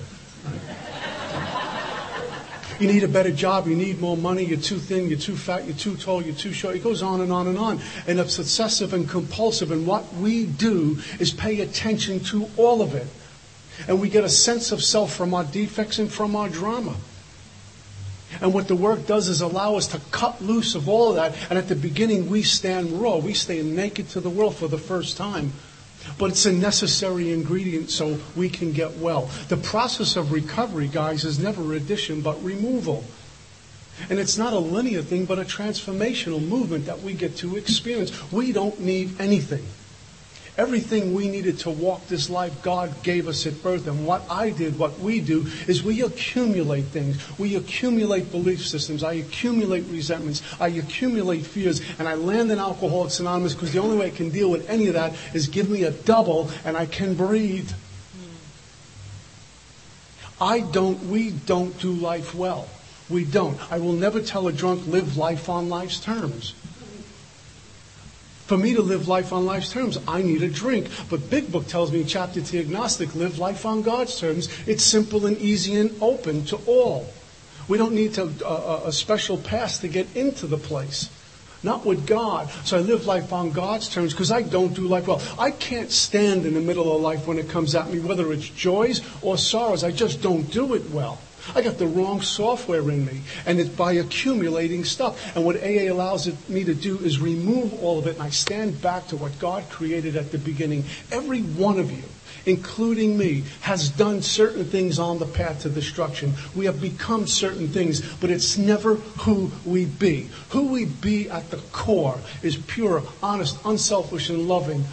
You 2.80 2.86
need 2.90 3.04
a 3.04 3.08
better 3.08 3.30
job. 3.30 3.66
You 3.66 3.76
need 3.76 4.00
more 4.00 4.16
money. 4.16 4.42
You're 4.42 4.58
too 4.58 4.78
thin. 4.78 5.10
You're 5.10 5.18
too 5.18 5.36
fat. 5.36 5.66
You're 5.66 5.76
too 5.76 5.96
tall. 5.96 6.22
You're 6.22 6.34
too 6.34 6.54
short. 6.54 6.76
It 6.76 6.82
goes 6.82 7.02
on 7.02 7.20
and 7.20 7.30
on 7.30 7.46
and 7.46 7.58
on. 7.58 7.78
And 8.06 8.18
it's 8.18 8.38
obsessive 8.38 8.94
and 8.94 9.06
compulsive. 9.06 9.70
And 9.70 9.86
what 9.86 10.14
we 10.14 10.46
do 10.46 10.98
is 11.18 11.30
pay 11.30 11.60
attention 11.60 12.20
to 12.20 12.48
all 12.56 12.80
of 12.80 12.94
it. 12.94 13.06
And 13.86 14.00
we 14.00 14.08
get 14.08 14.24
a 14.24 14.30
sense 14.30 14.72
of 14.72 14.82
self 14.82 15.14
from 15.14 15.34
our 15.34 15.44
defects 15.44 15.98
and 15.98 16.10
from 16.10 16.34
our 16.34 16.48
drama. 16.48 16.96
And 18.40 18.54
what 18.54 18.68
the 18.68 18.76
work 18.76 19.06
does 19.06 19.28
is 19.28 19.40
allow 19.40 19.74
us 19.74 19.88
to 19.88 20.00
cut 20.10 20.40
loose 20.40 20.74
of 20.74 20.88
all 20.88 21.10
of 21.10 21.16
that. 21.16 21.34
And 21.50 21.58
at 21.58 21.68
the 21.68 21.74
beginning, 21.74 22.30
we 22.30 22.42
stand 22.42 23.00
raw. 23.00 23.16
We 23.16 23.34
stand 23.34 23.74
naked 23.74 24.08
to 24.10 24.20
the 24.20 24.30
world 24.30 24.56
for 24.56 24.68
the 24.68 24.78
first 24.78 25.16
time. 25.16 25.52
But 26.18 26.30
it's 26.30 26.46
a 26.46 26.52
necessary 26.52 27.32
ingredient 27.32 27.90
so 27.90 28.18
we 28.36 28.48
can 28.48 28.72
get 28.72 28.96
well. 28.98 29.30
The 29.48 29.56
process 29.56 30.16
of 30.16 30.32
recovery, 30.32 30.88
guys, 30.88 31.24
is 31.24 31.38
never 31.38 31.74
addition 31.74 32.20
but 32.22 32.42
removal. 32.42 33.04
And 34.08 34.18
it's 34.18 34.38
not 34.38 34.54
a 34.54 34.58
linear 34.58 35.02
thing, 35.02 35.26
but 35.26 35.38
a 35.38 35.44
transformational 35.44 36.42
movement 36.46 36.86
that 36.86 37.02
we 37.02 37.12
get 37.12 37.36
to 37.38 37.56
experience. 37.56 38.32
We 38.32 38.52
don't 38.52 38.80
need 38.80 39.20
anything. 39.20 39.66
Everything 40.56 41.14
we 41.14 41.28
needed 41.28 41.60
to 41.60 41.70
walk 41.70 42.08
this 42.08 42.28
life, 42.28 42.62
God 42.62 43.02
gave 43.02 43.28
us 43.28 43.46
at 43.46 43.62
birth. 43.62 43.86
And 43.86 44.06
what 44.06 44.22
I 44.28 44.50
did, 44.50 44.78
what 44.78 44.98
we 44.98 45.20
do, 45.20 45.46
is 45.66 45.82
we 45.82 46.02
accumulate 46.02 46.86
things. 46.86 47.16
We 47.38 47.56
accumulate 47.56 48.30
belief 48.30 48.66
systems. 48.66 49.02
I 49.02 49.14
accumulate 49.14 49.84
resentments. 49.88 50.42
I 50.60 50.68
accumulate 50.68 51.46
fears. 51.46 51.80
And 51.98 52.08
I 52.08 52.14
land 52.14 52.50
in 52.50 52.58
Alcoholics 52.58 53.20
Anonymous 53.20 53.54
because 53.54 53.72
the 53.72 53.78
only 53.78 53.96
way 53.96 54.06
I 54.08 54.10
can 54.10 54.30
deal 54.30 54.50
with 54.50 54.68
any 54.68 54.88
of 54.88 54.94
that 54.94 55.14
is 55.32 55.46
give 55.46 55.70
me 55.70 55.84
a 55.84 55.92
double 55.92 56.50
and 56.64 56.76
I 56.76 56.86
can 56.86 57.14
breathe. 57.14 57.70
I 60.40 60.60
don't, 60.60 61.06
we 61.06 61.30
don't 61.30 61.78
do 61.78 61.92
life 61.92 62.34
well. 62.34 62.68
We 63.08 63.24
don't. 63.24 63.58
I 63.72 63.78
will 63.78 63.92
never 63.92 64.20
tell 64.22 64.48
a 64.48 64.52
drunk, 64.52 64.86
live 64.86 65.16
life 65.16 65.48
on 65.48 65.68
life's 65.68 66.00
terms. 66.00 66.54
For 68.50 68.58
me 68.58 68.74
to 68.74 68.82
live 68.82 69.06
life 69.06 69.32
on 69.32 69.46
life's 69.46 69.70
terms, 69.70 69.96
I 70.08 70.22
need 70.22 70.42
a 70.42 70.48
drink. 70.48 70.88
But 71.08 71.30
Big 71.30 71.52
Book 71.52 71.68
tells 71.68 71.92
me 71.92 72.02
chapter 72.02 72.40
T 72.40 72.58
agnostic, 72.58 73.14
live 73.14 73.38
life 73.38 73.64
on 73.64 73.82
God's 73.82 74.18
terms. 74.18 74.48
It's 74.66 74.82
simple 74.82 75.26
and 75.26 75.38
easy 75.38 75.76
and 75.76 75.94
open 76.02 76.44
to 76.46 76.56
all. 76.66 77.06
We 77.68 77.78
don't 77.78 77.94
need 77.94 78.14
to, 78.14 78.24
uh, 78.44 78.80
a 78.86 78.90
special 78.90 79.38
pass 79.38 79.78
to 79.78 79.86
get 79.86 80.08
into 80.16 80.48
the 80.48 80.56
place. 80.56 81.10
Not 81.62 81.86
with 81.86 82.08
God. 82.08 82.50
So 82.64 82.76
I 82.76 82.80
live 82.80 83.06
life 83.06 83.32
on 83.32 83.52
God's 83.52 83.88
terms 83.88 84.14
because 84.14 84.32
I 84.32 84.42
don't 84.42 84.74
do 84.74 84.88
life 84.88 85.06
well. 85.06 85.22
I 85.38 85.52
can't 85.52 85.92
stand 85.92 86.44
in 86.44 86.54
the 86.54 86.60
middle 86.60 86.92
of 86.92 87.00
life 87.00 87.28
when 87.28 87.38
it 87.38 87.48
comes 87.48 87.76
at 87.76 87.88
me, 87.88 88.00
whether 88.00 88.32
it's 88.32 88.48
joys 88.48 89.00
or 89.22 89.38
sorrows. 89.38 89.84
I 89.84 89.92
just 89.92 90.22
don't 90.22 90.50
do 90.50 90.74
it 90.74 90.90
well. 90.90 91.20
I 91.54 91.62
got 91.62 91.78
the 91.78 91.86
wrong 91.86 92.20
software 92.22 92.88
in 92.90 93.04
me, 93.04 93.22
and 93.46 93.58
it's 93.58 93.70
by 93.70 93.92
accumulating 93.92 94.84
stuff. 94.84 95.36
And 95.36 95.44
what 95.44 95.56
AA 95.56 95.90
allows 95.90 96.26
it, 96.26 96.48
me 96.48 96.64
to 96.64 96.74
do 96.74 96.98
is 96.98 97.20
remove 97.20 97.82
all 97.82 97.98
of 97.98 98.06
it, 98.06 98.14
and 98.14 98.22
I 98.22 98.30
stand 98.30 98.80
back 98.80 99.08
to 99.08 99.16
what 99.16 99.38
God 99.38 99.68
created 99.70 100.16
at 100.16 100.32
the 100.32 100.38
beginning. 100.38 100.84
Every 101.10 101.40
one 101.40 101.78
of 101.78 101.90
you, 101.90 102.04
including 102.46 103.16
me, 103.16 103.44
has 103.62 103.90
done 103.90 104.22
certain 104.22 104.64
things 104.64 104.98
on 104.98 105.18
the 105.18 105.26
path 105.26 105.62
to 105.62 105.70
destruction. 105.70 106.34
We 106.54 106.66
have 106.66 106.80
become 106.80 107.26
certain 107.26 107.68
things, 107.68 108.00
but 108.16 108.30
it's 108.30 108.56
never 108.56 108.94
who 108.94 109.50
we 109.64 109.86
be. 109.86 110.28
Who 110.50 110.68
we 110.68 110.84
be 110.84 111.28
at 111.30 111.50
the 111.50 111.58
core 111.72 112.18
is 112.42 112.56
pure, 112.56 113.02
honest, 113.22 113.58
unselfish, 113.64 114.30
and 114.30 114.48
loving. 114.48 114.84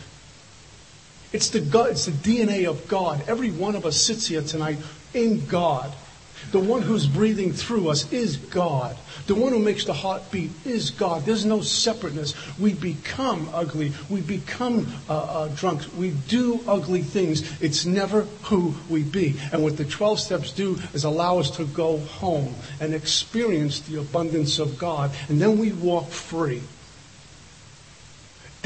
It's 1.34 1.50
the, 1.50 1.60
God, 1.60 1.92
it's 1.92 2.06
the 2.06 2.12
DNA 2.12 2.70
of 2.70 2.88
God. 2.88 3.24
Every 3.28 3.52
one 3.52 3.76
of 3.76 3.86
us 3.86 3.98
sits 3.98 4.28
here 4.28 4.42
tonight 4.42 4.78
in 5.14 5.46
God. 5.46 5.94
The 6.52 6.60
one 6.60 6.82
who's 6.82 7.08
breathing 7.08 7.52
through 7.52 7.90
us 7.90 8.12
is 8.12 8.38
God. 8.38 8.98
The 9.26 9.36
one 9.36 9.52
who 9.52 9.60
makes 9.60 9.84
the 9.84 9.94
heart 9.94 10.32
beat 10.32 10.52
is 10.66 10.92
God. 10.92 11.26
There's 11.26 11.46
no 11.46 11.62
separateness. 11.62 12.34
We 12.58 12.74
become 12.74 13.50
ugly. 13.54 13.92
We 14.10 14.22
become 14.22 14.88
uh, 15.10 15.18
uh, 15.18 15.48
drunks. 15.50 15.92
We 15.94 16.12
do 16.12 16.62
ugly 16.68 17.02
things. 17.02 17.62
It's 17.62 17.86
never 17.86 18.22
who 18.44 18.76
we 18.90 19.04
be. 19.04 19.36
And 19.52 19.64
what 19.64 19.76
the 19.78 19.86
12 19.86 20.20
steps 20.20 20.52
do 20.54 20.80
is 20.94 21.04
allow 21.04 21.40
us 21.40 21.52
to 21.58 21.66
go 21.66 21.98
home 21.98 22.56
and 22.80 22.94
experience 22.94 23.82
the 23.82 24.00
abundance 24.00 24.60
of 24.60 24.78
God. 24.78 25.12
And 25.28 25.42
then 25.42 25.58
we 25.58 25.74
walk 25.74 26.10
free. 26.10 26.62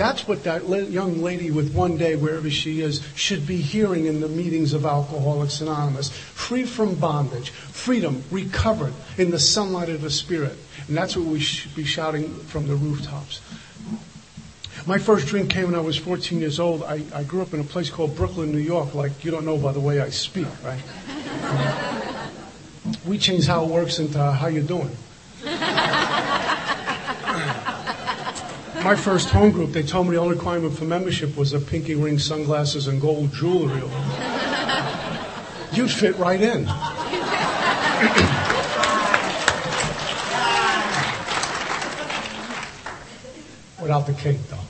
That's 0.02 0.28
what 0.28 0.46
that 0.46 0.68
young 0.90 1.22
lady 1.22 1.52
with 1.52 1.76
one 1.76 1.96
day, 1.96 2.16
wherever 2.16 2.50
she 2.50 2.82
is, 2.82 3.04
should 3.14 3.46
be 3.46 3.58
hearing 3.58 4.08
in 4.08 4.20
the 4.20 4.28
meetings 4.28 4.74
of 4.74 4.84
Alcoholics 4.84 5.62
Anonymous. 5.62 6.10
Free 6.10 6.66
from 6.66 6.96
bondage, 6.96 7.52
freedom, 7.52 8.24
recovered 8.32 8.96
in 9.20 9.30
the 9.30 9.38
sunlight 9.38 9.90
of 9.90 10.02
the 10.02 10.10
Spirit. 10.10 10.58
And 10.88 10.98
that's 10.98 11.16
what 11.16 11.28
we 11.28 11.40
should 11.40 11.76
be 11.76 11.84
shouting 11.84 12.34
from 12.34 12.68
the 12.68 12.74
rooftops. 12.74 13.42
My 14.88 14.98
first 14.98 15.28
drink 15.28 15.52
came 15.52 15.66
when 15.66 15.76
I 15.76 15.82
was 15.82 15.98
14 15.98 16.40
years 16.40 16.60
old. 16.60 16.82
I, 16.82 17.04
I 17.14 17.24
grew 17.24 17.44
up 17.44 17.54
in 17.54 17.60
a 17.60 17.64
place 17.64 17.92
called 17.92 18.16
Brooklyn, 18.16 18.52
New 18.52 18.58
York, 18.58 18.96
like 18.96 19.24
you 19.24 19.30
don't 19.30 19.46
know 19.46 19.60
by 19.60 19.72
the 19.72 19.80
way 19.80 20.02
I 20.02 20.10
speak, 20.10 20.48
right? 20.64 20.82
we 23.06 23.20
change 23.20 23.46
how 23.46 23.66
it 23.66 23.70
works 23.70 24.00
into 24.00 24.18
how 24.18 24.48
you 24.48 24.64
doing. 24.64 24.98
my 28.84 28.96
first 28.96 29.30
home 29.30 29.52
group, 29.52 29.72
they 29.72 29.84
told 29.84 30.08
me 30.08 30.14
the 30.16 30.20
only 30.20 30.36
requirement 30.36 30.76
for 30.76 30.86
membership 30.86 31.38
was 31.38 31.54
a 31.54 31.60
pinky 31.60 31.94
ring, 31.96 32.18
sunglasses, 32.18 32.88
and 32.88 33.00
gold 33.00 33.32
jewelry. 33.32 33.82
You'd 35.72 35.92
fit 35.92 36.18
right 36.18 36.42
in. 36.42 36.66
Without 43.82 44.08
the 44.08 44.14
cake, 44.14 44.40
though. 44.50 44.61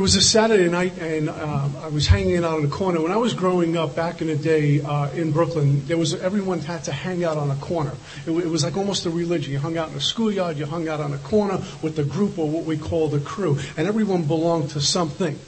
It 0.00 0.02
was 0.02 0.16
a 0.16 0.22
Saturday 0.22 0.70
night, 0.70 0.96
and 0.96 1.28
uh, 1.28 1.68
I 1.82 1.88
was 1.88 2.06
hanging 2.06 2.38
out 2.38 2.54
on 2.54 2.62
the 2.62 2.68
corner. 2.68 3.02
When 3.02 3.12
I 3.12 3.18
was 3.18 3.34
growing 3.34 3.76
up 3.76 3.94
back 3.94 4.22
in 4.22 4.28
the 4.28 4.34
day 4.34 4.80
uh, 4.80 5.10
in 5.10 5.30
Brooklyn, 5.30 5.84
there 5.88 5.98
was 5.98 6.14
everyone 6.14 6.60
had 6.60 6.84
to 6.84 6.92
hang 6.92 7.22
out 7.22 7.36
on 7.36 7.50
a 7.50 7.56
corner. 7.56 7.92
It, 8.26 8.30
it, 8.30 8.46
was 8.46 8.64
like 8.64 8.78
almost 8.78 9.04
a 9.04 9.10
religion. 9.10 9.52
You 9.52 9.58
hung 9.58 9.76
out 9.76 9.90
in 9.90 9.96
a 9.96 10.00
schoolyard, 10.00 10.56
you 10.56 10.64
hung 10.64 10.88
out 10.88 11.00
on 11.00 11.12
a 11.12 11.18
corner 11.18 11.58
with 11.82 11.96
the 11.96 12.04
group 12.04 12.38
or 12.38 12.48
what 12.48 12.64
we 12.64 12.78
call 12.78 13.08
the 13.08 13.20
crew, 13.20 13.58
and 13.76 13.86
everyone 13.86 14.22
belonged 14.22 14.70
to 14.70 14.80
something. 14.80 15.38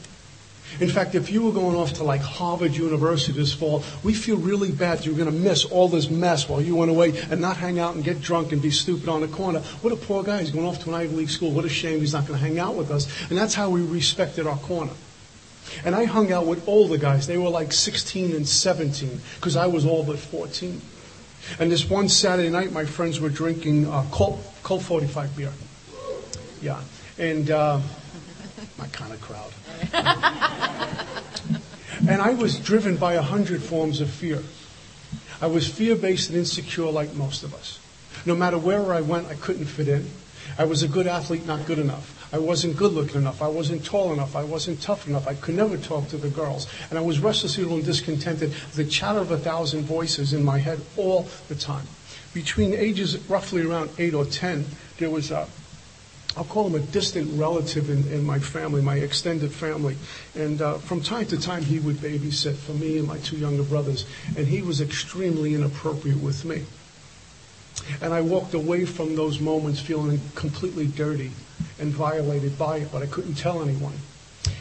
In 0.80 0.88
fact, 0.88 1.14
if 1.14 1.30
you 1.30 1.42
were 1.42 1.52
going 1.52 1.76
off 1.76 1.94
to 1.94 2.04
like 2.04 2.20
Harvard 2.20 2.74
University 2.74 3.32
this 3.32 3.52
fall, 3.52 3.84
we 4.02 4.14
feel 4.14 4.36
really 4.36 4.70
bad 4.70 5.04
you're 5.04 5.14
going 5.14 5.30
to 5.30 5.32
miss 5.32 5.64
all 5.64 5.88
this 5.88 6.10
mess 6.10 6.48
while 6.48 6.60
you 6.60 6.76
went 6.76 6.90
away 6.90 7.18
and 7.30 7.40
not 7.40 7.56
hang 7.56 7.78
out 7.78 7.94
and 7.94 8.04
get 8.04 8.20
drunk 8.20 8.52
and 8.52 8.62
be 8.62 8.70
stupid 8.70 9.08
on 9.08 9.20
the 9.20 9.28
corner. 9.28 9.60
What 9.60 9.92
a 9.92 9.96
poor 9.96 10.22
guy. 10.22 10.40
He's 10.40 10.50
going 10.50 10.66
off 10.66 10.82
to 10.84 10.88
an 10.88 10.94
Ivy 10.94 11.16
League 11.16 11.30
school. 11.30 11.50
What 11.50 11.64
a 11.64 11.68
shame 11.68 12.00
he's 12.00 12.12
not 12.12 12.26
going 12.26 12.38
to 12.38 12.44
hang 12.44 12.58
out 12.58 12.74
with 12.74 12.90
us. 12.90 13.06
And 13.28 13.38
that's 13.38 13.54
how 13.54 13.70
we 13.70 13.82
respected 13.82 14.46
our 14.46 14.58
corner. 14.58 14.92
And 15.84 15.94
I 15.94 16.04
hung 16.04 16.32
out 16.32 16.46
with 16.46 16.66
older 16.68 16.96
guys. 16.96 17.26
They 17.26 17.38
were 17.38 17.48
like 17.48 17.72
16 17.72 18.34
and 18.34 18.46
17 18.46 19.20
because 19.36 19.56
I 19.56 19.66
was 19.66 19.86
all 19.86 20.04
but 20.04 20.18
14. 20.18 20.80
And 21.58 21.70
this 21.70 21.88
one 21.88 22.08
Saturday 22.08 22.50
night, 22.50 22.72
my 22.72 22.84
friends 22.84 23.20
were 23.20 23.28
drinking 23.28 23.88
uh, 23.88 24.04
Colt, 24.10 24.40
Colt 24.62 24.82
45 24.82 25.36
beer. 25.36 25.52
Yeah. 26.60 26.80
And 27.18 27.50
uh, 27.50 27.80
my 28.78 28.86
kind 28.88 29.12
of 29.12 29.20
crowd. 29.20 29.52
and 32.08 32.22
I 32.22 32.34
was 32.34 32.58
driven 32.58 32.96
by 32.96 33.14
a 33.14 33.22
hundred 33.22 33.62
forms 33.62 34.00
of 34.00 34.10
fear. 34.10 34.42
I 35.40 35.46
was 35.46 35.68
fear 35.68 35.96
based 35.96 36.30
and 36.30 36.38
insecure 36.38 36.90
like 36.90 37.14
most 37.14 37.42
of 37.42 37.54
us. 37.54 37.80
No 38.24 38.36
matter 38.36 38.58
where 38.58 38.92
I 38.92 39.00
went, 39.00 39.26
I 39.26 39.34
couldn't 39.34 39.64
fit 39.64 39.88
in. 39.88 40.08
I 40.58 40.64
was 40.64 40.82
a 40.82 40.88
good 40.88 41.06
athlete, 41.06 41.46
not 41.46 41.66
good 41.66 41.78
enough. 41.78 42.18
I 42.32 42.38
wasn't 42.38 42.76
good 42.76 42.92
looking 42.92 43.20
enough. 43.20 43.42
I 43.42 43.48
wasn't 43.48 43.84
tall 43.84 44.12
enough. 44.12 44.36
I 44.36 44.44
wasn't 44.44 44.80
tough 44.80 45.06
enough. 45.06 45.26
I 45.26 45.34
could 45.34 45.54
never 45.54 45.76
talk 45.76 46.08
to 46.08 46.16
the 46.16 46.30
girls. 46.30 46.66
And 46.88 46.98
I 46.98 47.02
was 47.02 47.18
restless, 47.18 47.58
evil, 47.58 47.76
and 47.76 47.84
discontented. 47.84 48.52
The 48.74 48.84
chatter 48.84 49.18
of 49.18 49.30
a 49.30 49.36
thousand 49.36 49.82
voices 49.82 50.32
in 50.32 50.44
my 50.44 50.58
head 50.58 50.80
all 50.96 51.28
the 51.48 51.54
time. 51.54 51.86
Between 52.32 52.72
ages 52.72 53.18
roughly 53.28 53.66
around 53.66 53.90
eight 53.98 54.14
or 54.14 54.24
ten, 54.24 54.64
there 54.98 55.10
was 55.10 55.30
a 55.30 55.46
I'll 56.36 56.44
call 56.44 56.66
him 56.66 56.74
a 56.74 56.80
distant 56.80 57.38
relative 57.38 57.90
in, 57.90 58.10
in 58.12 58.24
my 58.24 58.38
family, 58.38 58.80
my 58.80 58.96
extended 58.96 59.52
family. 59.52 59.96
And 60.34 60.62
uh, 60.62 60.78
from 60.78 61.02
time 61.02 61.26
to 61.26 61.38
time, 61.38 61.62
he 61.62 61.78
would 61.78 61.96
babysit 61.96 62.56
for 62.56 62.72
me 62.72 62.98
and 62.98 63.06
my 63.06 63.18
two 63.18 63.36
younger 63.36 63.62
brothers. 63.62 64.06
And 64.36 64.46
he 64.46 64.62
was 64.62 64.80
extremely 64.80 65.54
inappropriate 65.54 66.20
with 66.20 66.44
me. 66.44 66.64
And 68.00 68.14
I 68.14 68.20
walked 68.22 68.54
away 68.54 68.84
from 68.84 69.16
those 69.16 69.40
moments 69.40 69.80
feeling 69.80 70.20
completely 70.34 70.86
dirty 70.86 71.32
and 71.78 71.92
violated 71.92 72.58
by 72.58 72.78
it, 72.78 72.92
but 72.92 73.02
I 73.02 73.06
couldn't 73.06 73.34
tell 73.34 73.62
anyone. 73.62 73.94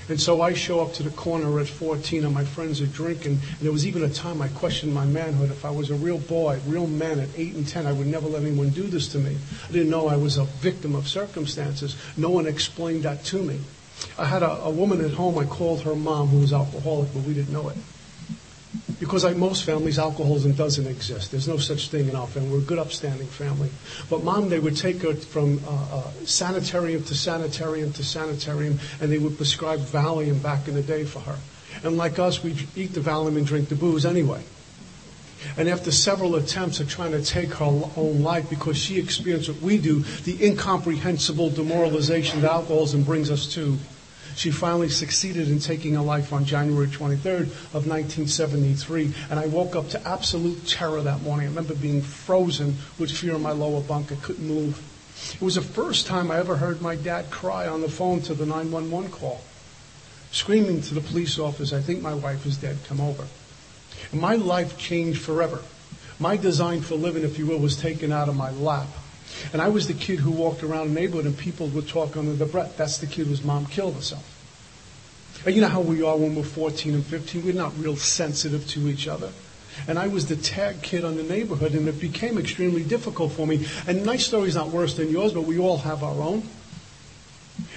And 0.09 0.19
so 0.19 0.41
I 0.41 0.53
show 0.53 0.81
up 0.81 0.93
to 0.93 1.03
the 1.03 1.09
corner 1.11 1.59
at 1.59 1.67
14 1.67 2.25
and 2.25 2.33
my 2.33 2.43
friends 2.43 2.81
are 2.81 2.87
drinking. 2.87 3.33
And 3.33 3.59
there 3.61 3.71
was 3.71 3.87
even 3.87 4.03
a 4.03 4.09
time 4.09 4.41
I 4.41 4.49
questioned 4.49 4.93
my 4.93 5.05
manhood. 5.05 5.51
If 5.51 5.63
I 5.63 5.69
was 5.69 5.89
a 5.89 5.95
real 5.95 6.17
boy, 6.17 6.59
real 6.67 6.87
man 6.87 7.19
at 7.19 7.29
8 7.37 7.55
and 7.55 7.67
10, 7.67 7.85
I 7.85 7.93
would 7.93 8.07
never 8.07 8.27
let 8.27 8.43
anyone 8.43 8.69
do 8.69 8.83
this 8.83 9.07
to 9.09 9.19
me. 9.19 9.37
I 9.69 9.71
didn't 9.71 9.89
know 9.89 10.07
I 10.07 10.17
was 10.17 10.37
a 10.37 10.43
victim 10.43 10.95
of 10.95 11.07
circumstances. 11.07 11.95
No 12.17 12.29
one 12.29 12.45
explained 12.45 13.03
that 13.03 13.23
to 13.25 13.41
me. 13.41 13.59
I 14.17 14.25
had 14.25 14.43
a, 14.43 14.51
a 14.63 14.69
woman 14.69 14.99
at 15.01 15.11
home, 15.11 15.37
I 15.37 15.45
called 15.45 15.81
her 15.81 15.95
mom, 15.95 16.27
who 16.27 16.39
was 16.39 16.51
alcoholic, 16.51 17.13
but 17.13 17.23
we 17.23 17.33
didn't 17.33 17.53
know 17.53 17.69
it. 17.69 17.77
Because 18.99 19.23
like 19.23 19.35
most 19.35 19.63
families, 19.65 19.99
alcoholism 19.99 20.53
doesn't 20.53 20.87
exist. 20.87 21.31
There's 21.31 21.47
no 21.47 21.57
such 21.57 21.89
thing 21.89 22.07
in 22.07 22.15
our 22.15 22.27
family. 22.27 22.49
We're 22.49 22.59
a 22.59 22.61
good, 22.61 22.79
upstanding 22.79 23.27
family. 23.27 23.69
But 24.09 24.23
mom, 24.23 24.49
they 24.49 24.59
would 24.59 24.77
take 24.77 25.01
her 25.01 25.13
from 25.15 25.59
uh, 25.67 25.71
uh, 25.71 26.11
sanitarium 26.23 27.03
to 27.05 27.15
sanitarium 27.15 27.91
to 27.93 28.03
sanitarium, 28.03 28.79
and 29.01 29.11
they 29.11 29.17
would 29.17 29.35
prescribe 29.35 29.79
Valium 29.79 30.41
back 30.41 30.67
in 30.67 30.75
the 30.75 30.83
day 30.83 31.03
for 31.03 31.19
her. 31.19 31.37
And 31.83 31.97
like 31.97 32.19
us, 32.19 32.43
we'd 32.43 32.67
eat 32.75 32.93
the 32.93 33.01
Valium 33.01 33.37
and 33.37 33.45
drink 33.45 33.69
the 33.69 33.75
booze 33.75 34.05
anyway. 34.05 34.43
And 35.57 35.67
after 35.67 35.91
several 35.91 36.35
attempts 36.35 36.79
at 36.79 36.87
trying 36.87 37.11
to 37.11 37.23
take 37.23 37.53
her 37.55 37.65
own 37.65 38.21
life 38.21 38.49
because 38.49 38.77
she 38.77 38.99
experienced 38.99 39.49
what 39.49 39.61
we 39.61 39.77
do, 39.77 39.99
the 40.23 40.45
incomprehensible 40.45 41.49
demoralization 41.49 42.41
that 42.41 42.51
alcoholism 42.51 43.03
brings 43.03 43.31
us 43.31 43.51
to, 43.55 43.77
she 44.35 44.51
finally 44.51 44.89
succeeded 44.89 45.49
in 45.49 45.59
taking 45.59 45.93
her 45.93 46.01
life 46.01 46.33
on 46.33 46.45
January 46.45 46.87
23rd 46.87 47.43
of 47.73 47.87
1973. 47.87 49.13
And 49.29 49.39
I 49.39 49.47
woke 49.47 49.75
up 49.75 49.89
to 49.89 50.07
absolute 50.07 50.67
terror 50.67 51.01
that 51.01 51.21
morning. 51.21 51.47
I 51.47 51.49
remember 51.49 51.75
being 51.75 52.01
frozen 52.01 52.75
with 52.99 53.11
fear 53.11 53.35
in 53.35 53.41
my 53.41 53.51
lower 53.51 53.81
bunk. 53.81 54.11
I 54.11 54.15
couldn't 54.15 54.47
move. 54.47 54.81
It 55.35 55.41
was 55.41 55.55
the 55.55 55.61
first 55.61 56.07
time 56.07 56.31
I 56.31 56.37
ever 56.37 56.55
heard 56.55 56.81
my 56.81 56.95
dad 56.95 57.29
cry 57.29 57.67
on 57.67 57.81
the 57.81 57.89
phone 57.89 58.21
to 58.21 58.33
the 58.33 58.45
911 58.45 59.11
call, 59.11 59.41
screaming 60.31 60.81
to 60.81 60.93
the 60.95 61.01
police 61.01 61.37
officer, 61.37 61.77
I 61.77 61.81
think 61.81 62.01
my 62.01 62.13
wife 62.13 62.45
is 62.45 62.57
dead, 62.57 62.77
come 62.87 62.99
over. 62.99 63.27
And 64.11 64.19
my 64.19 64.35
life 64.35 64.77
changed 64.77 65.21
forever. 65.21 65.61
My 66.19 66.37
design 66.37 66.81
for 66.81 66.95
living, 66.95 67.23
if 67.23 67.37
you 67.37 67.45
will, 67.45 67.59
was 67.59 67.77
taken 67.77 68.11
out 68.11 68.29
of 68.29 68.35
my 68.35 68.51
lap. 68.51 68.87
And 69.53 69.61
I 69.61 69.69
was 69.69 69.87
the 69.87 69.93
kid 69.93 70.19
who 70.19 70.31
walked 70.31 70.63
around 70.63 70.93
the 70.93 70.99
neighborhood 70.99 71.25
and 71.25 71.37
people 71.37 71.67
would 71.67 71.87
talk 71.87 72.17
under 72.17 72.33
the 72.33 72.45
breath. 72.45 72.77
That's 72.77 72.97
the 72.97 73.07
kid 73.07 73.27
whose 73.27 73.43
mom 73.43 73.65
killed 73.65 73.95
herself. 73.95 74.25
And 75.45 75.55
you 75.55 75.61
know 75.61 75.67
how 75.67 75.81
we 75.81 76.03
are 76.03 76.17
when 76.17 76.35
we're 76.35 76.43
14 76.43 76.93
and 76.93 77.05
15? 77.05 77.45
We're 77.45 77.53
not 77.53 77.77
real 77.79 77.95
sensitive 77.95 78.67
to 78.69 78.87
each 78.87 79.07
other. 79.07 79.31
And 79.87 79.97
I 79.97 80.07
was 80.07 80.27
the 80.27 80.35
tag 80.35 80.81
kid 80.81 81.03
on 81.03 81.15
the 81.15 81.23
neighborhood, 81.23 81.73
and 81.73 81.87
it 81.87 81.99
became 81.99 82.37
extremely 82.37 82.83
difficult 82.83 83.31
for 83.31 83.47
me. 83.47 83.65
And 83.87 84.05
my 84.05 84.17
story's 84.17 84.55
not 84.55 84.67
worse 84.67 84.95
than 84.95 85.09
yours, 85.09 85.33
but 85.33 85.43
we 85.43 85.57
all 85.57 85.77
have 85.79 86.03
our 86.03 86.21
own. 86.21 86.43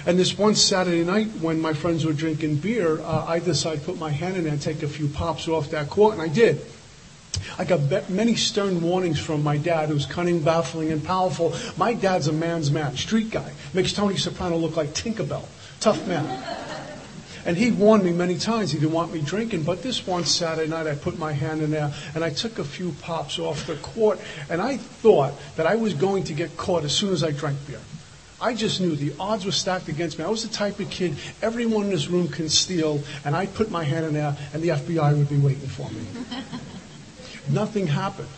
And 0.05 0.19
this 0.19 0.37
one 0.37 0.55
Saturday 0.55 1.03
night, 1.03 1.27
when 1.41 1.59
my 1.59 1.73
friends 1.73 2.05
were 2.05 2.13
drinking 2.13 2.57
beer, 2.57 2.99
uh, 3.01 3.25
I 3.27 3.39
decided 3.39 3.79
to 3.79 3.85
put 3.85 3.97
my 3.97 4.11
hand 4.11 4.37
in 4.37 4.43
there 4.43 4.53
and 4.53 4.61
take 4.61 4.83
a 4.83 4.87
few 4.87 5.07
pops 5.07 5.47
off 5.47 5.71
that 5.71 5.89
quart, 5.89 6.13
and 6.13 6.21
I 6.21 6.27
did. 6.27 6.61
I 7.57 7.63
got 7.63 8.09
many 8.09 8.35
stern 8.35 8.81
warnings 8.81 9.19
from 9.19 9.43
my 9.43 9.57
dad, 9.57 9.89
who's 9.89 10.05
cunning, 10.05 10.41
baffling, 10.41 10.91
and 10.91 11.03
powerful. 11.03 11.53
My 11.77 11.93
dad's 11.93 12.27
a 12.27 12.33
man's 12.33 12.71
man, 12.71 12.97
street 12.97 13.31
guy. 13.31 13.51
Makes 13.73 13.93
Tony 13.93 14.17
Soprano 14.17 14.57
look 14.57 14.75
like 14.75 14.89
Tinkerbell. 14.89 15.45
Tough 15.79 16.07
man. 16.07 16.25
And 17.45 17.55
he 17.55 17.69
warned 17.69 18.03
me 18.03 18.11
many 18.11 18.39
times 18.39 18.71
he 18.71 18.79
didn't 18.79 18.93
want 18.93 19.13
me 19.13 19.21
drinking, 19.21 19.63
but 19.63 19.83
this 19.83 20.05
one 20.07 20.25
Saturday 20.25 20.67
night 20.67 20.87
I 20.87 20.95
put 20.95 21.19
my 21.19 21.31
hand 21.31 21.61
in 21.61 21.69
there 21.69 21.93
and 22.15 22.23
I 22.23 22.31
took 22.31 22.57
a 22.57 22.63
few 22.63 22.91
pops 23.01 23.37
off 23.37 23.67
the 23.67 23.75
court 23.75 24.19
and 24.49 24.59
I 24.59 24.77
thought 24.77 25.33
that 25.55 25.67
I 25.67 25.75
was 25.75 25.93
going 25.93 26.23
to 26.23 26.33
get 26.33 26.57
caught 26.57 26.83
as 26.83 26.93
soon 26.95 27.13
as 27.13 27.23
I 27.23 27.31
drank 27.31 27.59
beer. 27.67 27.79
I 28.41 28.55
just 28.55 28.81
knew 28.81 28.95
the 28.95 29.13
odds 29.19 29.45
were 29.45 29.51
stacked 29.51 29.89
against 29.89 30.17
me. 30.17 30.25
I 30.25 30.27
was 30.27 30.41
the 30.41 30.53
type 30.53 30.79
of 30.79 30.89
kid 30.89 31.15
everyone 31.41 31.83
in 31.83 31.89
this 31.91 32.07
room 32.07 32.27
can 32.27 32.49
steal, 32.49 33.01
and 33.23 33.35
I'd 33.35 33.53
put 33.53 33.69
my 33.69 33.83
hand 33.83 34.07
in 34.07 34.13
there 34.13 34.35
and 34.53 34.63
the 34.63 34.69
FBI 34.69 35.15
would 35.15 35.29
be 35.29 35.37
waiting 35.37 35.67
for 35.67 35.89
me. 35.91 36.05
Nothing 37.49 37.87
happened. 37.87 38.29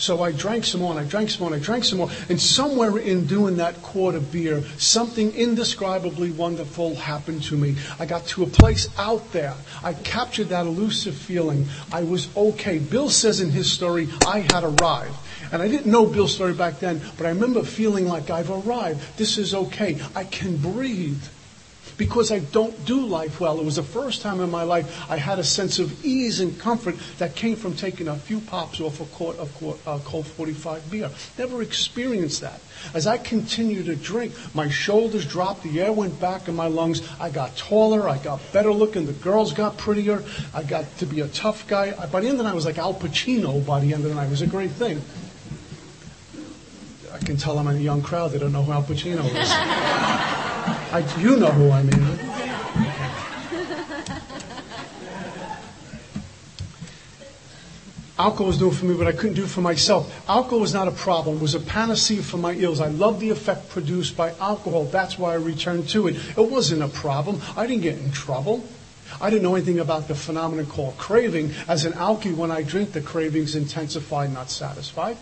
So 0.00 0.22
I 0.22 0.32
drank 0.32 0.64
some 0.64 0.80
more 0.80 0.92
and 0.92 1.00
I 1.00 1.04
drank 1.04 1.28
some 1.28 1.40
more 1.40 1.52
and 1.52 1.62
I 1.62 1.64
drank 1.64 1.84
some 1.84 1.98
more. 1.98 2.10
And 2.30 2.40
somewhere 2.40 2.96
in 2.96 3.26
doing 3.26 3.56
that 3.58 3.82
quart 3.82 4.14
of 4.14 4.32
beer, 4.32 4.62
something 4.78 5.32
indescribably 5.32 6.30
wonderful 6.30 6.94
happened 6.94 7.42
to 7.44 7.56
me. 7.56 7.76
I 7.98 8.06
got 8.06 8.26
to 8.28 8.42
a 8.42 8.46
place 8.46 8.88
out 8.96 9.32
there. 9.32 9.54
I 9.82 9.92
captured 9.92 10.48
that 10.48 10.64
elusive 10.64 11.14
feeling. 11.14 11.66
I 11.92 12.02
was 12.04 12.34
okay. 12.34 12.78
Bill 12.78 13.10
says 13.10 13.40
in 13.40 13.50
his 13.50 13.70
story, 13.70 14.08
I 14.26 14.40
had 14.40 14.64
arrived. 14.64 15.16
And 15.52 15.60
I 15.60 15.68
didn't 15.68 15.90
know 15.90 16.06
Bill's 16.06 16.34
story 16.34 16.54
back 16.54 16.78
then, 16.78 17.02
but 17.18 17.26
I 17.26 17.30
remember 17.30 17.62
feeling 17.62 18.06
like 18.06 18.30
I've 18.30 18.50
arrived. 18.50 19.18
This 19.18 19.36
is 19.36 19.54
okay. 19.54 19.98
I 20.14 20.24
can 20.24 20.56
breathe 20.56 21.22
because 22.00 22.32
I 22.32 22.38
don't 22.38 22.86
do 22.86 23.04
life 23.04 23.40
well. 23.40 23.60
It 23.60 23.64
was 23.66 23.76
the 23.76 23.82
first 23.82 24.22
time 24.22 24.40
in 24.40 24.50
my 24.50 24.62
life 24.62 25.04
I 25.10 25.18
had 25.18 25.38
a 25.38 25.44
sense 25.44 25.78
of 25.78 26.02
ease 26.02 26.40
and 26.40 26.58
comfort 26.58 26.96
that 27.18 27.36
came 27.36 27.56
from 27.56 27.76
taking 27.76 28.08
a 28.08 28.16
few 28.16 28.40
pops 28.40 28.80
off 28.80 29.02
a 29.02 29.04
quart 29.04 29.36
of 29.36 29.54
uh, 29.86 29.98
Colt 29.98 30.24
45 30.24 30.90
beer. 30.90 31.10
Never 31.36 31.60
experienced 31.60 32.40
that. 32.40 32.58
As 32.94 33.06
I 33.06 33.18
continued 33.18 33.84
to 33.84 33.96
drink, 33.96 34.32
my 34.54 34.70
shoulders 34.70 35.26
dropped, 35.26 35.62
the 35.62 35.78
air 35.78 35.92
went 35.92 36.18
back 36.18 36.48
in 36.48 36.56
my 36.56 36.68
lungs. 36.68 37.06
I 37.20 37.28
got 37.28 37.54
taller, 37.58 38.08
I 38.08 38.16
got 38.16 38.40
better 38.50 38.72
looking, 38.72 39.04
the 39.04 39.12
girls 39.12 39.52
got 39.52 39.76
prettier, 39.76 40.24
I 40.54 40.62
got 40.62 40.86
to 41.00 41.06
be 41.06 41.20
a 41.20 41.28
tough 41.28 41.68
guy. 41.68 41.92
By 42.06 42.22
the 42.22 42.28
end 42.28 42.32
of 42.32 42.38
the 42.38 42.44
night, 42.44 42.52
I 42.52 42.54
was 42.54 42.64
like 42.64 42.78
Al 42.78 42.94
Pacino 42.94 43.64
by 43.66 43.78
the 43.78 43.92
end 43.92 44.04
of 44.04 44.08
the 44.08 44.14
night. 44.14 44.28
It 44.28 44.30
was 44.30 44.40
a 44.40 44.46
great 44.46 44.70
thing. 44.70 45.02
I 47.12 47.18
can 47.18 47.36
tell 47.36 47.58
I'm 47.58 47.68
in 47.68 47.76
a 47.76 47.80
young 47.80 48.00
crowd. 48.00 48.28
They 48.28 48.38
don't 48.38 48.52
know 48.52 48.62
who 48.62 48.72
Al 48.72 48.84
Pacino 48.84 49.22
is. 49.36 50.56
I, 50.92 51.04
you 51.18 51.36
know 51.36 51.50
who 51.50 51.70
I 51.70 51.82
mean. 51.82 52.18
Alcohol 58.20 58.48
was 58.48 58.58
doing 58.58 58.74
for 58.74 58.84
me 58.84 58.94
what 58.94 59.06
I 59.06 59.12
couldn't 59.12 59.36
do 59.36 59.46
for 59.46 59.62
myself. 59.62 60.28
Alcohol 60.28 60.60
was 60.60 60.74
not 60.74 60.86
a 60.86 60.90
problem. 60.90 61.36
It 61.36 61.42
was 61.42 61.54
a 61.54 61.60
panacea 61.60 62.22
for 62.22 62.36
my 62.36 62.52
ills. 62.52 62.78
I 62.78 62.88
loved 62.88 63.20
the 63.20 63.30
effect 63.30 63.70
produced 63.70 64.14
by 64.14 64.34
alcohol. 64.40 64.84
That's 64.84 65.18
why 65.18 65.32
I 65.32 65.36
returned 65.36 65.88
to 65.90 66.06
it. 66.06 66.16
It 66.36 66.50
wasn't 66.50 66.82
a 66.82 66.88
problem. 66.88 67.40
I 67.56 67.66
didn't 67.66 67.82
get 67.82 67.96
in 67.96 68.12
trouble. 68.12 68.62
I 69.22 69.30
didn't 69.30 69.42
know 69.42 69.54
anything 69.54 69.78
about 69.78 70.06
the 70.06 70.14
phenomenon 70.14 70.66
called 70.66 70.98
craving. 70.98 71.52
As 71.66 71.86
an 71.86 71.94
alkie, 71.94 72.36
when 72.36 72.50
I 72.50 72.62
drink, 72.62 72.92
the 72.92 73.00
cravings 73.00 73.56
intensify, 73.56 74.26
not 74.26 74.50
satisfied. 74.50 75.16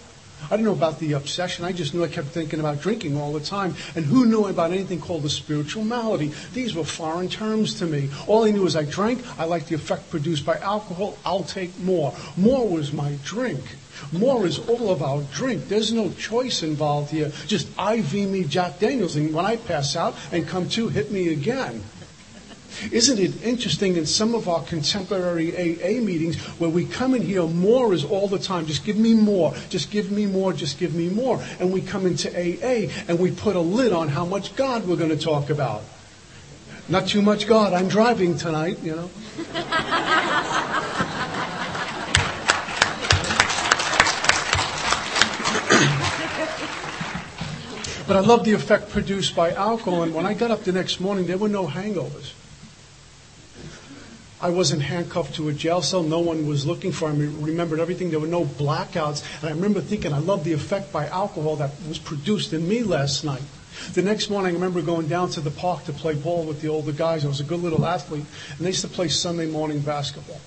I 0.46 0.50
didn't 0.50 0.66
know 0.66 0.72
about 0.72 0.98
the 0.98 1.12
obsession. 1.12 1.64
I 1.64 1.72
just 1.72 1.94
knew 1.94 2.04
I 2.04 2.08
kept 2.08 2.28
thinking 2.28 2.60
about 2.60 2.80
drinking 2.80 3.16
all 3.16 3.32
the 3.32 3.40
time. 3.40 3.74
And 3.94 4.04
who 4.04 4.26
knew 4.26 4.46
about 4.46 4.72
anything 4.72 5.00
called 5.00 5.22
the 5.22 5.30
spiritual 5.30 5.84
malady? 5.84 6.32
These 6.54 6.74
were 6.74 6.84
foreign 6.84 7.28
terms 7.28 7.78
to 7.80 7.86
me. 7.86 8.10
All 8.26 8.44
I 8.44 8.50
knew 8.50 8.62
was 8.62 8.76
I 8.76 8.84
drank. 8.84 9.22
I 9.38 9.44
liked 9.44 9.68
the 9.68 9.74
effect 9.74 10.10
produced 10.10 10.46
by 10.46 10.56
alcohol. 10.58 11.18
I'll 11.24 11.44
take 11.44 11.78
more. 11.80 12.14
More 12.36 12.68
was 12.68 12.92
my 12.92 13.18
drink. 13.24 13.60
More 14.12 14.46
is 14.46 14.58
all 14.68 14.92
about 14.92 15.30
drink. 15.32 15.68
There's 15.68 15.92
no 15.92 16.10
choice 16.12 16.62
involved 16.62 17.10
here. 17.10 17.32
Just 17.46 17.68
IV 17.78 18.14
me 18.14 18.44
Jack 18.44 18.78
Daniels, 18.78 19.16
and 19.16 19.34
when 19.34 19.44
I 19.44 19.56
pass 19.56 19.96
out 19.96 20.14
and 20.32 20.46
come 20.46 20.68
to, 20.70 20.88
hit 20.88 21.10
me 21.10 21.32
again. 21.32 21.82
Isn't 22.92 23.18
it 23.18 23.42
interesting 23.42 23.96
in 23.96 24.06
some 24.06 24.34
of 24.34 24.48
our 24.48 24.62
contemporary 24.62 25.52
AA 25.52 26.00
meetings 26.00 26.36
where 26.58 26.70
we 26.70 26.86
come 26.86 27.14
in 27.14 27.22
here, 27.22 27.42
more 27.46 27.92
is 27.92 28.04
all 28.04 28.28
the 28.28 28.38
time. 28.38 28.66
Just 28.66 28.84
give 28.84 28.96
me 28.96 29.14
more. 29.14 29.54
Just 29.68 29.90
give 29.90 30.10
me 30.10 30.26
more. 30.26 30.52
Just 30.52 30.78
give 30.78 30.94
me 30.94 31.08
more. 31.08 31.42
And 31.58 31.72
we 31.72 31.80
come 31.80 32.06
into 32.06 32.28
AA 32.30 32.90
and 33.08 33.18
we 33.18 33.30
put 33.30 33.56
a 33.56 33.60
lid 33.60 33.92
on 33.92 34.08
how 34.08 34.24
much 34.24 34.54
God 34.56 34.86
we're 34.86 34.96
going 34.96 35.10
to 35.10 35.16
talk 35.16 35.50
about. 35.50 35.82
Not 36.88 37.08
too 37.08 37.20
much 37.20 37.46
God. 37.46 37.72
I'm 37.72 37.88
driving 37.88 38.36
tonight, 38.36 38.78
you 38.82 38.96
know. 38.96 39.10
But 48.06 48.16
I 48.16 48.20
love 48.20 48.46
the 48.46 48.54
effect 48.54 48.88
produced 48.88 49.36
by 49.36 49.52
alcohol. 49.52 50.02
And 50.02 50.14
when 50.14 50.24
I 50.24 50.32
got 50.32 50.50
up 50.50 50.64
the 50.64 50.72
next 50.72 50.98
morning, 50.98 51.26
there 51.26 51.36
were 51.36 51.50
no 51.50 51.66
hangovers. 51.66 52.32
I 54.40 54.50
wasn't 54.50 54.82
handcuffed 54.82 55.34
to 55.36 55.48
a 55.48 55.52
jail 55.52 55.82
cell. 55.82 56.02
No 56.02 56.20
one 56.20 56.46
was 56.46 56.64
looking 56.64 56.92
for 56.92 57.12
me. 57.12 57.26
Remembered 57.26 57.80
everything. 57.80 58.10
There 58.10 58.20
were 58.20 58.28
no 58.28 58.44
blackouts. 58.44 59.24
And 59.40 59.50
I 59.50 59.52
remember 59.52 59.80
thinking, 59.80 60.12
I 60.12 60.18
love 60.18 60.44
the 60.44 60.52
effect 60.52 60.92
by 60.92 61.06
alcohol 61.08 61.56
that 61.56 61.72
was 61.88 61.98
produced 61.98 62.52
in 62.52 62.68
me 62.68 62.84
last 62.84 63.24
night. 63.24 63.42
The 63.94 64.02
next 64.02 64.30
morning, 64.30 64.52
I 64.52 64.54
remember 64.54 64.80
going 64.82 65.08
down 65.08 65.30
to 65.30 65.40
the 65.40 65.50
park 65.50 65.84
to 65.84 65.92
play 65.92 66.14
ball 66.14 66.44
with 66.44 66.60
the 66.60 66.68
older 66.68 66.92
guys. 66.92 67.24
I 67.24 67.28
was 67.28 67.40
a 67.40 67.44
good 67.44 67.60
little 67.60 67.84
athlete, 67.84 68.24
and 68.50 68.58
they 68.60 68.70
used 68.70 68.82
to 68.82 68.88
play 68.88 69.08
Sunday 69.08 69.46
morning 69.46 69.80
basketball. 69.80 70.40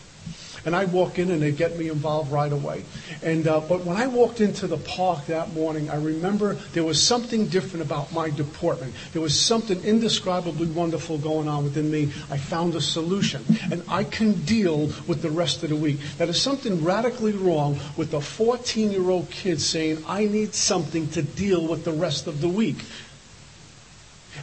And 0.65 0.76
I 0.76 0.86
walk 0.86 1.17
in 1.19 1.32
and 1.32 1.41
they 1.41 1.52
get 1.52 1.78
me 1.78 1.89
involved 1.89 2.32
right 2.32 2.52
away. 2.52 2.84
And 3.24 3.47
uh, 3.47 3.62
but 3.62 3.84
when 3.84 3.97
I 3.97 4.08
walked 4.08 4.41
into 4.41 4.67
the 4.67 4.78
park 4.78 5.26
that 5.28 5.54
morning, 5.54 5.89
I 5.89 5.95
remember 5.95 6.54
there 6.74 6.84
was 6.84 7.02
something 7.02 7.47
different 7.47 7.86
about 7.86 8.12
my 8.13 8.30
deportment. 8.30 8.93
There 9.13 9.21
was 9.21 9.39
something 9.39 9.84
indescribably 9.84 10.67
wonderful 10.67 11.17
going 11.17 11.47
on 11.47 11.63
within 11.63 11.89
me. 11.91 12.12
I 12.30 12.38
found 12.38 12.76
a 12.76 12.82
solution, 12.82 13.45
and 13.71 13.84
I 13.88 14.04
can 14.04 14.34
deal 14.43 14.91
with 15.08 15.21
the 15.21 15.32
rest 15.32 15.63
of 15.63 15.69
the 15.69 15.76
week. 15.76 16.00
That 16.17 16.30
is 16.30 16.41
something 16.41 16.84
radically 16.84 17.34
wrong 17.34 17.80
with 17.97 18.13
a 18.13 18.17
14-year-old 18.17 19.30
kid 19.32 19.62
saying, 19.62 20.04
"I 20.08 20.26
need 20.26 20.54
something 20.54 21.10
to 21.10 21.21
deal 21.21 21.67
with 21.67 21.86
the 21.86 21.93
rest 21.93 22.28
of 22.28 22.41
the 22.41 22.50
week." 22.50 22.78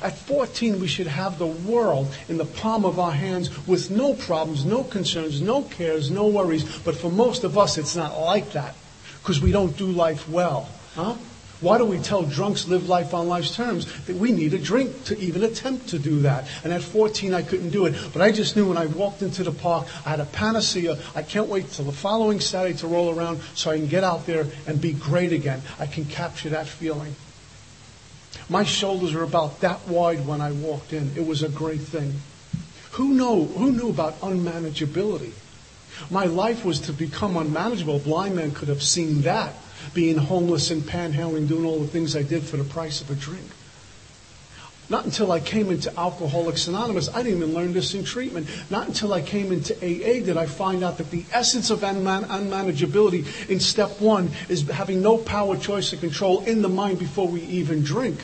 At 0.02 0.16
14, 0.16 0.80
we 0.80 0.86
should 0.86 1.06
have 1.06 1.38
the 1.38 1.46
world 1.46 2.14
in 2.28 2.38
the 2.38 2.44
palm 2.44 2.84
of 2.84 2.98
our 2.98 3.12
hands 3.12 3.66
with 3.66 3.90
no 3.90 4.14
problems, 4.14 4.64
no 4.64 4.84
concerns, 4.84 5.40
no 5.40 5.62
cares, 5.62 6.10
no 6.10 6.28
worries. 6.28 6.64
But 6.80 6.96
for 6.96 7.10
most 7.10 7.44
of 7.44 7.58
us, 7.58 7.78
it's 7.78 7.96
not 7.96 8.18
like 8.18 8.52
that 8.52 8.74
because 9.20 9.40
we 9.40 9.52
don't 9.52 9.76
do 9.76 9.86
life 9.86 10.28
well. 10.28 10.68
Huh? 10.94 11.14
Why 11.60 11.76
do 11.76 11.84
we 11.84 11.98
tell 11.98 12.22
drunks 12.22 12.68
live 12.68 12.88
life 12.88 13.12
on 13.12 13.28
life's 13.28 13.56
terms? 13.56 13.86
That 14.04 14.14
we 14.14 14.30
need 14.30 14.54
a 14.54 14.58
drink 14.58 15.04
to 15.06 15.18
even 15.18 15.42
attempt 15.42 15.88
to 15.88 15.98
do 15.98 16.20
that. 16.20 16.46
And 16.62 16.72
at 16.72 16.82
14, 16.82 17.34
I 17.34 17.42
couldn't 17.42 17.70
do 17.70 17.86
it. 17.86 17.96
But 18.12 18.22
I 18.22 18.30
just 18.30 18.54
knew 18.54 18.68
when 18.68 18.78
I 18.78 18.86
walked 18.86 19.22
into 19.22 19.42
the 19.42 19.50
park, 19.50 19.88
I 20.06 20.10
had 20.10 20.20
a 20.20 20.24
panacea. 20.26 20.96
I 21.16 21.22
can't 21.22 21.48
wait 21.48 21.68
till 21.72 21.84
the 21.84 21.92
following 21.92 22.38
Saturday 22.38 22.78
to 22.78 22.86
roll 22.86 23.10
around 23.16 23.40
so 23.54 23.72
I 23.72 23.78
can 23.78 23.88
get 23.88 24.04
out 24.04 24.24
there 24.24 24.46
and 24.68 24.80
be 24.80 24.92
great 24.92 25.32
again. 25.32 25.62
I 25.80 25.86
can 25.86 26.04
capture 26.04 26.50
that 26.50 26.68
feeling. 26.68 27.16
My 28.48 28.64
shoulders 28.64 29.12
were 29.12 29.22
about 29.22 29.60
that 29.60 29.86
wide 29.88 30.26
when 30.26 30.40
I 30.40 30.52
walked 30.52 30.92
in. 30.92 31.12
It 31.16 31.26
was 31.26 31.42
a 31.42 31.48
great 31.48 31.80
thing. 31.80 32.20
Who 32.92 33.14
know 33.14 33.44
who 33.44 33.72
knew 33.72 33.90
about 33.90 34.20
unmanageability? 34.20 35.32
My 36.10 36.24
life 36.24 36.64
was 36.64 36.80
to 36.80 36.92
become 36.92 37.36
unmanageable. 37.36 37.98
Blind 37.98 38.36
men 38.36 38.52
could 38.52 38.68
have 38.68 38.82
seen 38.82 39.22
that, 39.22 39.54
being 39.94 40.16
homeless 40.16 40.70
and 40.70 40.82
panhandling, 40.82 41.46
doing 41.46 41.64
all 41.64 41.80
the 41.80 41.88
things 41.88 42.16
I 42.16 42.22
did 42.22 42.42
for 42.44 42.56
the 42.56 42.64
price 42.64 43.00
of 43.00 43.10
a 43.10 43.14
drink. 43.14 43.46
Not 44.90 45.04
until 45.04 45.32
I 45.32 45.40
came 45.40 45.70
into 45.70 45.92
Alcoholics 45.98 46.66
Anonymous, 46.66 47.10
I 47.10 47.22
didn't 47.22 47.42
even 47.42 47.54
learn 47.54 47.74
this 47.74 47.92
in 47.92 48.04
treatment. 48.04 48.48
Not 48.70 48.88
until 48.88 49.12
I 49.12 49.20
came 49.20 49.52
into 49.52 49.74
AA 49.76 50.24
did 50.24 50.38
I 50.38 50.46
find 50.46 50.82
out 50.82 50.96
that 50.96 51.10
the 51.10 51.24
essence 51.30 51.68
of 51.68 51.80
unman- 51.80 52.24
unmanageability 52.24 53.50
in 53.50 53.60
step 53.60 54.00
one 54.00 54.30
is 54.48 54.66
having 54.68 55.02
no 55.02 55.18
power, 55.18 55.58
choice, 55.58 55.92
or 55.92 55.98
control 55.98 56.42
in 56.44 56.62
the 56.62 56.70
mind 56.70 56.98
before 56.98 57.28
we 57.28 57.42
even 57.42 57.82
drink. 57.82 58.18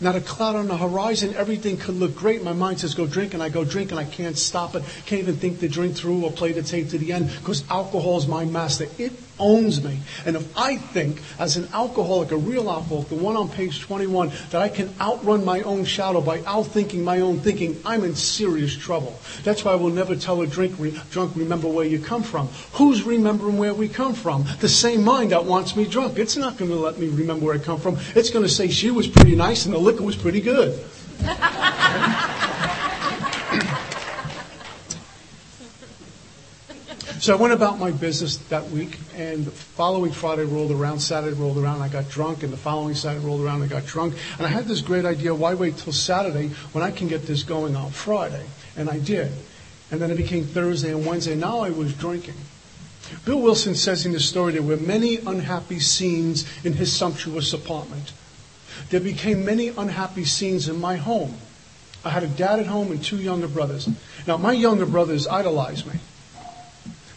Not 0.00 0.16
a 0.16 0.20
cloud 0.20 0.56
on 0.56 0.68
the 0.68 0.76
horizon. 0.76 1.34
Everything 1.34 1.76
could 1.76 1.96
look 1.96 2.16
great. 2.16 2.42
My 2.42 2.52
mind 2.52 2.80
says 2.80 2.94
go 2.94 3.06
drink, 3.06 3.34
and 3.34 3.42
I 3.42 3.48
go 3.48 3.64
drink, 3.64 3.90
and 3.90 4.00
I 4.00 4.04
can't 4.04 4.36
stop 4.36 4.74
it. 4.74 4.82
Can't 5.06 5.22
even 5.22 5.36
think 5.36 5.60
to 5.60 5.68
drink 5.68 5.96
through 5.96 6.24
or 6.24 6.32
play 6.32 6.52
the 6.52 6.62
tape 6.62 6.90
to 6.90 6.98
the 6.98 7.12
end 7.12 7.30
because 7.38 7.64
alcohol 7.70 8.18
is 8.18 8.26
my 8.26 8.44
master. 8.44 8.88
It 8.98 9.12
owns 9.38 9.82
me. 9.82 10.00
And 10.24 10.36
if 10.36 10.56
I 10.56 10.76
think, 10.76 11.22
as 11.38 11.56
an 11.56 11.68
alcoholic, 11.72 12.30
a 12.30 12.36
real 12.36 12.70
alcoholic, 12.70 13.08
the 13.08 13.14
one 13.16 13.36
on 13.36 13.48
page 13.48 13.80
21, 13.80 14.30
that 14.50 14.62
I 14.62 14.68
can 14.68 14.94
outrun 15.00 15.44
my 15.44 15.62
own 15.62 15.84
shadow 15.84 16.20
by 16.20 16.38
outthinking 16.38 17.02
my 17.02 17.20
own 17.20 17.40
thinking, 17.40 17.80
I'm 17.84 18.04
in 18.04 18.14
serious 18.14 18.74
trouble. 18.74 19.18
That's 19.44 19.64
why 19.64 19.72
I 19.72 19.76
will 19.76 19.90
never 19.90 20.16
tell 20.16 20.40
a 20.40 20.46
drink, 20.46 20.74
re- 20.78 20.98
drunk, 21.10 21.36
remember 21.36 21.68
where 21.68 21.86
you 21.86 21.98
come 21.98 22.22
from. 22.22 22.48
Who's 22.72 23.02
remembering 23.02 23.58
where 23.58 23.74
we 23.74 23.88
come 23.88 24.14
from? 24.14 24.44
The 24.60 24.68
same 24.68 25.04
mind 25.04 25.32
that 25.32 25.44
wants 25.44 25.76
me 25.76 25.86
drunk. 25.86 26.18
It's 26.18 26.36
not 26.36 26.56
going 26.56 26.70
to 26.70 26.76
let 26.76 26.98
me 26.98 27.08
remember 27.08 27.46
where 27.46 27.54
I 27.54 27.58
come 27.58 27.80
from. 27.80 27.98
It's 28.14 28.30
going 28.30 28.44
to 28.44 28.50
say 28.50 28.68
she 28.68 28.90
was 28.90 29.06
pretty 29.08 29.36
nice 29.36 29.66
and 29.66 29.74
the 29.74 29.78
liquor 29.78 30.04
was 30.04 30.16
pretty 30.16 30.40
good. 30.40 30.84
So 37.26 37.36
I 37.36 37.40
went 37.40 37.52
about 37.52 37.80
my 37.80 37.90
business 37.90 38.36
that 38.50 38.70
week, 38.70 39.00
and 39.16 39.46
the 39.46 39.50
following 39.50 40.12
Friday 40.12 40.44
rolled 40.44 40.70
around, 40.70 41.00
Saturday 41.00 41.34
rolled 41.34 41.58
around, 41.58 41.82
I 41.82 41.88
got 41.88 42.08
drunk, 42.08 42.44
and 42.44 42.52
the 42.52 42.56
following 42.56 42.94
Saturday 42.94 43.26
rolled 43.26 43.40
around, 43.40 43.64
I 43.64 43.66
got 43.66 43.84
drunk. 43.84 44.14
And 44.38 44.46
I 44.46 44.48
had 44.48 44.66
this 44.66 44.80
great 44.80 45.04
idea, 45.04 45.34
why 45.34 45.54
wait 45.54 45.76
till 45.76 45.92
Saturday 45.92 46.50
when 46.70 46.84
I 46.84 46.92
can 46.92 47.08
get 47.08 47.26
this 47.26 47.42
going 47.42 47.74
on 47.74 47.90
Friday? 47.90 48.46
And 48.76 48.88
I 48.88 49.00
did. 49.00 49.32
And 49.90 50.00
then 50.00 50.12
it 50.12 50.16
became 50.16 50.44
Thursday 50.44 50.92
and 50.92 51.04
Wednesday. 51.04 51.34
Now 51.34 51.58
I 51.58 51.70
was 51.70 51.92
drinking. 51.94 52.36
Bill 53.24 53.40
Wilson 53.40 53.74
says 53.74 54.06
in 54.06 54.12
his 54.12 54.28
story 54.28 54.52
there 54.52 54.62
were 54.62 54.76
many 54.76 55.16
unhappy 55.16 55.80
scenes 55.80 56.46
in 56.64 56.74
his 56.74 56.92
sumptuous 56.92 57.52
apartment. 57.52 58.12
There 58.90 59.00
became 59.00 59.44
many 59.44 59.70
unhappy 59.70 60.26
scenes 60.26 60.68
in 60.68 60.80
my 60.80 60.94
home. 60.94 61.38
I 62.04 62.10
had 62.10 62.22
a 62.22 62.28
dad 62.28 62.60
at 62.60 62.66
home 62.66 62.92
and 62.92 63.02
two 63.02 63.20
younger 63.20 63.48
brothers. 63.48 63.88
Now, 64.28 64.36
my 64.36 64.52
younger 64.52 64.86
brothers 64.86 65.26
idolized 65.26 65.92
me. 65.92 65.98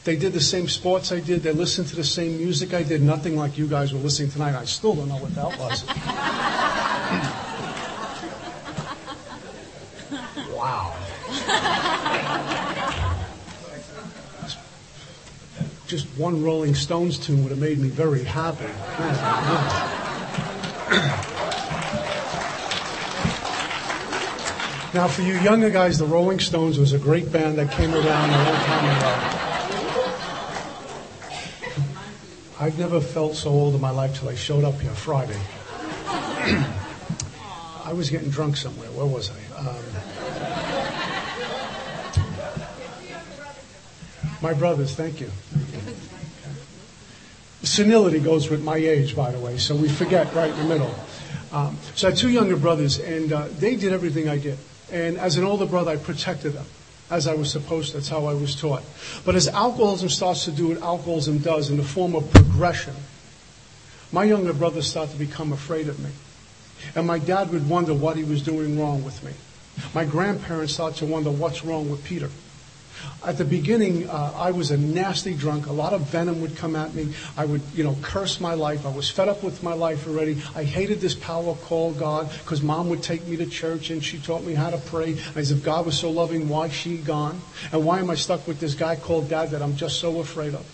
They 0.10 0.15
did 0.15 0.34
the 0.34 0.41
same 0.41 0.67
sports 0.67 1.12
I 1.12 1.19
did. 1.19 1.43
They 1.43 1.52
listened 1.52 1.89
to 1.89 1.95
the 1.95 2.04
same 2.04 2.38
music 2.38 2.74
I 2.74 2.82
did. 2.82 3.04
Nothing 3.04 3.38
like 3.38 3.60
you 3.60 3.67
guys 3.67 3.93
were 3.93 4.00
listening 4.00 4.32
tonight. 4.32 4.56
I 4.56 4.65
still 4.65 4.95
don't 4.95 5.08
know 5.08 5.17
what 5.17 5.36
that 5.36 5.56
was. 5.60 5.86
wow. 10.58 10.95
Just 15.86 16.08
one 16.17 16.41
Rolling 16.41 16.74
Stones 16.74 17.19
tune 17.19 17.43
would 17.43 17.52
have 17.52 17.60
made 17.60 17.78
me 17.78 17.89
very 17.89 18.24
happy. 18.24 18.65
Now, 24.91 25.08
for 25.08 25.22
you 25.22 25.39
younger 25.41 25.69
guys, 25.69 26.00
the 26.00 26.08
Rolling 26.08 26.39
Stones 26.39 26.80
was 26.80 26.93
a 26.93 26.98
great 26.98 27.32
band 27.32 27.60
that 27.60 27.72
came 27.74 27.93
around 27.93 28.32
a 28.32 28.43
long 28.43 28.56
time 28.63 28.98
ago. 28.98 29.38
I've 32.62 32.78
never 32.78 33.00
felt 33.00 33.36
so 33.36 33.52
old 33.52 33.74
in 33.74 33.80
my 33.80 33.89
life 33.89 34.19
till 34.19 34.28
I 34.28 34.36
showed 34.36 34.65
up 34.65 34.78
here 34.82 34.91
Friday. 34.91 35.39
I 37.86 37.93
was 37.93 38.10
getting 38.10 38.30
drunk 38.30 38.58
somewhere. 38.58 38.89
Where 38.89 39.06
was 39.06 39.32
I? 39.32 39.36
Um, 39.58 39.78
my 44.41 44.54
brothers, 44.54 44.93
thank 44.93 45.22
you. 45.22 45.32
Senility 47.63 48.19
goes 48.19 48.50
with 48.50 48.62
my 48.62 48.76
age, 48.76 49.15
by 49.15 49.32
the 49.32 49.39
way, 49.39 49.58
so 49.58 49.74
we 49.74 49.88
forget 49.88 50.34
right 50.36 50.52
in 50.52 50.58
the 50.58 50.65
middle. 50.65 50.93
Um, 51.54 51.78
so 51.95 52.08
I 52.08 52.12
had 52.12 52.19
two 52.19 52.30
younger 52.30 52.58
brothers, 52.58 53.00
and 53.00 53.32
uh, 53.32 53.48
they 53.58 53.78
did 53.78 53.93
everything 53.93 54.28
I 54.28 54.38
did. 54.38 54.58
And 54.91 55.17
as 55.17 55.38
an 55.38 55.45
older 55.45 55.65
brother, 55.65 55.91
I 55.91 55.95
protected 55.95 56.52
them 56.54 56.65
as 57.10 57.28
I 57.28 57.34
was 57.34 57.52
supposed. 57.52 57.93
That's 57.93 58.10
how 58.10 58.26
I 58.26 58.34
was 58.34 58.56
taught. 58.56 58.84
But 59.26 59.36
as 59.36 59.48
alcoholism 59.48 60.10
starts 60.10 60.45
to 60.45 60.52
do 60.52 60.69
what 60.69 60.82
alcoholism 60.82 61.39
does 61.39 61.69
in 61.69 61.78
the 61.78 61.84
form 61.84 62.15
of 62.15 62.30
progression, 62.32 62.95
my 64.12 64.24
younger 64.24 64.54
brother 64.54 64.82
started 64.82 65.13
to 65.13 65.19
become 65.19 65.52
afraid 65.52 65.88
of 65.88 66.00
me. 66.00 66.10
And 66.95 67.06
my 67.06 67.19
dad 67.19 67.52
would 67.52 67.69
wonder 67.69 67.93
what 67.93 68.17
he 68.17 68.24
was 68.24 68.41
doing 68.41 68.80
wrong 68.80 69.04
with 69.04 69.24
me. 69.24 69.34
My 69.93 70.06
grandparents 70.06 70.74
started 70.74 70.98
to 71.00 71.06
wonder 71.06 71.30
what's 71.30 71.63
wrong 71.63 71.89
with 71.89 72.04
Peter. 72.04 72.30
At 73.26 73.38
the 73.38 73.46
beginning, 73.46 74.10
uh, 74.10 74.34
I 74.36 74.52
was 74.52 74.72
a 74.72 74.78
nasty 74.78 75.34
drunk. 75.34 75.68
A 75.68 75.72
lot 75.72 75.94
of 75.94 76.02
venom 76.10 76.42
would 76.42 76.56
come 76.56 76.76
at 76.76 76.94
me. 76.94 77.14
I 77.36 77.46
would, 77.46 77.62
you 77.74 77.84
know, 77.84 77.96
curse 78.02 78.40
my 78.40 78.54
life. 78.54 78.86
I 78.86 78.92
was 78.92 79.10
fed 79.10 79.28
up 79.28 79.44
with 79.44 79.62
my 79.62 79.74
life 79.74 80.08
already. 80.08 80.42
I 80.56 80.64
hated 80.64 81.02
this 81.02 81.16
power 81.16 81.56
called 81.56 82.00
God 82.00 82.32
because 82.44 82.62
mom 82.62 82.90
would 82.90 83.04
take 83.04 83.28
me 83.28 83.36
to 83.38 83.46
church 83.46 83.90
and 83.90 84.04
she 84.04 84.20
taught 84.20 84.44
me 84.44 84.54
how 84.54 84.70
to 84.70 84.78
pray. 84.78 85.18
As 85.36 85.52
if 85.52 85.64
God 85.64 85.86
was 85.86 86.00
so 86.00 86.10
loving, 86.10 86.48
why 86.48 86.70
she 86.70 86.98
gone? 86.98 87.42
And 87.72 87.84
why 87.84 88.00
am 88.00 88.10
I 88.10 88.16
stuck 88.16 88.48
with 88.48 88.60
this 88.60 88.74
guy 88.74 88.96
called 88.96 89.30
dad 89.30 89.52
that 89.52 89.62
I'm 89.62 89.76
just 89.76 90.00
so 90.00 90.20
afraid 90.20 90.54
of? 90.54 90.66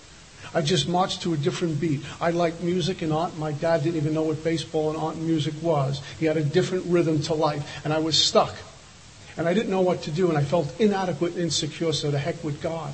I 0.53 0.61
just 0.61 0.87
marched 0.87 1.23
to 1.23 1.33
a 1.33 1.37
different 1.37 1.81
beat. 1.81 2.01
I 2.21 2.31
liked 2.31 2.61
music 2.61 3.01
and 3.01 3.11
art. 3.11 3.37
My 3.37 3.51
dad 3.51 3.83
didn't 3.83 3.97
even 3.97 4.13
know 4.13 4.23
what 4.23 4.41
baseball 4.43 4.91
and 4.91 4.97
art 4.97 5.15
and 5.15 5.27
music 5.27 5.53
was. 5.61 6.01
He 6.17 6.25
had 6.27 6.37
a 6.37 6.43
different 6.43 6.85
rhythm 6.85 7.21
to 7.23 7.33
life, 7.33 7.81
and 7.83 7.91
I 7.91 7.99
was 7.99 8.17
stuck. 8.17 8.55
And 9.37 9.47
I 9.47 9.53
didn't 9.53 9.69
know 9.69 9.81
what 9.81 10.03
to 10.03 10.11
do, 10.11 10.29
and 10.29 10.37
I 10.37 10.43
felt 10.43 10.73
inadequate 10.79 11.33
and 11.33 11.41
insecure, 11.41 11.91
so 11.93 12.11
to 12.11 12.17
heck 12.17 12.43
with 12.43 12.61
God. 12.61 12.93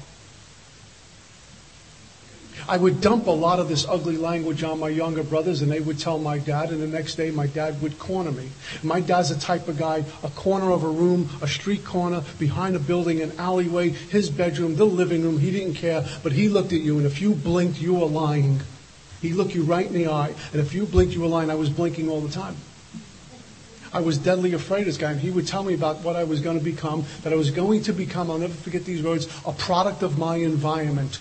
I 2.67 2.77
would 2.77 3.01
dump 3.01 3.27
a 3.27 3.32
lot 3.32 3.60
of 3.60 3.69
this 3.69 3.86
ugly 3.88 4.17
language 4.17 4.63
on 4.63 4.80
my 4.80 4.89
younger 4.89 5.23
brothers, 5.23 5.62
and 5.62 5.71
they 5.71 5.80
would 5.80 5.99
tell 5.99 6.19
my 6.19 6.38
dad, 6.38 6.69
and 6.69 6.82
the 6.82 6.88
next 6.88 7.15
day 7.15 7.32
my 7.32 7.47
dad 7.47 7.82
would 7.82 7.97
corner 7.99 8.32
me. 8.32 8.49
My 8.84 9.01
dad's 9.01 9.30
the 9.30 9.39
type 9.39 9.67
of 9.67 9.77
guy, 9.77 10.04
a 10.23 10.30
corner 10.30 10.71
of 10.71 10.84
a 10.84 10.89
room, 10.89 11.30
a 11.41 11.47
street 11.47 11.84
corner, 11.84 12.23
behind 12.39 12.75
a 12.75 12.80
building, 12.80 13.21
an 13.21 13.34
alleyway, 13.38 13.89
his 13.89 14.30
bedroom, 14.30 14.75
the 14.75 14.86
living 14.86 15.23
room, 15.23 15.39
he 15.39 15.51
didn't 15.51 15.75
care, 15.75 16.06
but 16.23 16.32
he 16.32 16.49
looked 16.49 16.73
at 16.73 16.82
you, 16.82 16.97
and 16.97 17.06
if 17.06 17.21
you 17.21 17.34
blinked, 17.34 17.80
you 17.80 17.95
were 17.95 18.06
lying. 18.06 18.62
He 19.21 19.34
looked 19.34 19.54
you 19.54 19.63
right 19.63 19.86
in 19.86 19.93
the 19.93 20.08
eye, 20.08 20.34
and 20.51 20.62
if 20.62 20.73
you 20.73 20.86
blinked, 20.86 21.13
you 21.13 21.21
were 21.21 21.27
lying. 21.27 21.49
I 21.49 21.56
was 21.56 21.69
blinking 21.69 22.10
all 22.10 22.21
the 22.21 22.32
time. 22.32 22.56
I 23.93 23.99
was 23.99 24.17
deadly 24.17 24.54
afraid 24.54 24.82
of 24.82 24.86
this 24.86 24.97
guy, 24.97 25.12
and 25.12 25.19
he 25.19 25.32
would 25.32 25.47
tell 25.47 25.63
me 25.63 25.73
about 25.73 25.99
what 25.99 26.15
I 26.15 26.23
was 26.23 26.39
going 26.39 26.58
to 26.58 26.63
become, 26.63 27.06
that 27.23 27.34
I 27.34 27.36
was 27.36 27.51
going 27.51 27.84
to 27.84 27.93
become, 27.93 28.32
I'll 28.32 28.38
never 28.38 28.54
forget 28.54 28.86
these 28.86 29.04
words, 29.04 29.27
a 29.45 29.51
product 29.51 30.01
of 30.01 30.17
my 30.17 30.38
environment. 30.38 31.19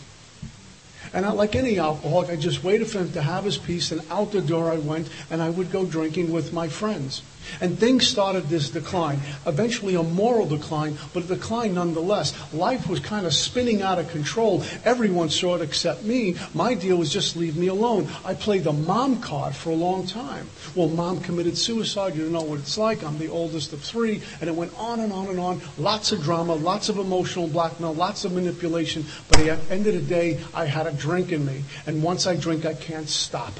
And 1.12 1.26
like 1.34 1.56
any 1.56 1.78
alcoholic, 1.78 2.30
I 2.30 2.36
just 2.36 2.62
waited 2.62 2.88
for 2.88 2.98
him 2.98 3.12
to 3.12 3.22
have 3.22 3.44
his 3.44 3.58
piece, 3.58 3.90
and 3.90 4.00
out 4.10 4.30
the 4.30 4.40
door 4.40 4.70
I 4.70 4.78
went, 4.78 5.08
and 5.30 5.42
I 5.42 5.50
would 5.50 5.72
go 5.72 5.84
drinking 5.84 6.30
with 6.30 6.52
my 6.52 6.68
friends. 6.68 7.22
And 7.60 7.78
things 7.78 8.06
started 8.06 8.48
this 8.48 8.70
decline. 8.70 9.20
Eventually, 9.46 9.94
a 9.94 10.02
moral 10.02 10.46
decline, 10.46 10.96
but 11.12 11.24
a 11.24 11.26
decline 11.26 11.74
nonetheless. 11.74 12.34
Life 12.52 12.88
was 12.88 13.00
kind 13.00 13.26
of 13.26 13.34
spinning 13.34 13.82
out 13.82 13.98
of 13.98 14.10
control. 14.10 14.62
Everyone 14.84 15.28
saw 15.30 15.56
it 15.56 15.62
except 15.62 16.02
me. 16.04 16.36
My 16.54 16.74
deal 16.74 16.96
was 16.96 17.12
just 17.12 17.36
leave 17.36 17.56
me 17.56 17.68
alone. 17.68 18.08
I 18.24 18.34
played 18.34 18.64
the 18.64 18.72
mom 18.72 19.20
card 19.20 19.54
for 19.54 19.70
a 19.70 19.74
long 19.74 20.06
time. 20.06 20.48
Well, 20.74 20.88
mom 20.88 21.20
committed 21.20 21.56
suicide. 21.56 22.14
You 22.14 22.24
don't 22.24 22.32
know 22.32 22.42
what 22.42 22.60
it's 22.60 22.78
like. 22.78 23.02
I'm 23.04 23.18
the 23.18 23.28
oldest 23.28 23.72
of 23.72 23.80
three. 23.80 24.22
And 24.40 24.48
it 24.48 24.54
went 24.54 24.72
on 24.78 25.00
and 25.00 25.12
on 25.12 25.28
and 25.28 25.40
on. 25.40 25.60
Lots 25.78 26.12
of 26.12 26.22
drama, 26.22 26.54
lots 26.54 26.88
of 26.88 26.98
emotional 26.98 27.48
blackmail, 27.48 27.94
lots 27.94 28.24
of 28.24 28.32
manipulation. 28.32 29.04
But 29.28 29.40
at 29.40 29.68
the 29.68 29.74
end 29.74 29.86
of 29.86 29.94
the 29.94 30.00
day, 30.00 30.40
I 30.54 30.66
had 30.66 30.86
a 30.86 30.92
drink 30.92 31.32
in 31.32 31.44
me. 31.44 31.64
And 31.86 32.02
once 32.02 32.26
I 32.26 32.36
drink, 32.36 32.64
I 32.66 32.74
can't 32.74 33.08
stop. 33.08 33.52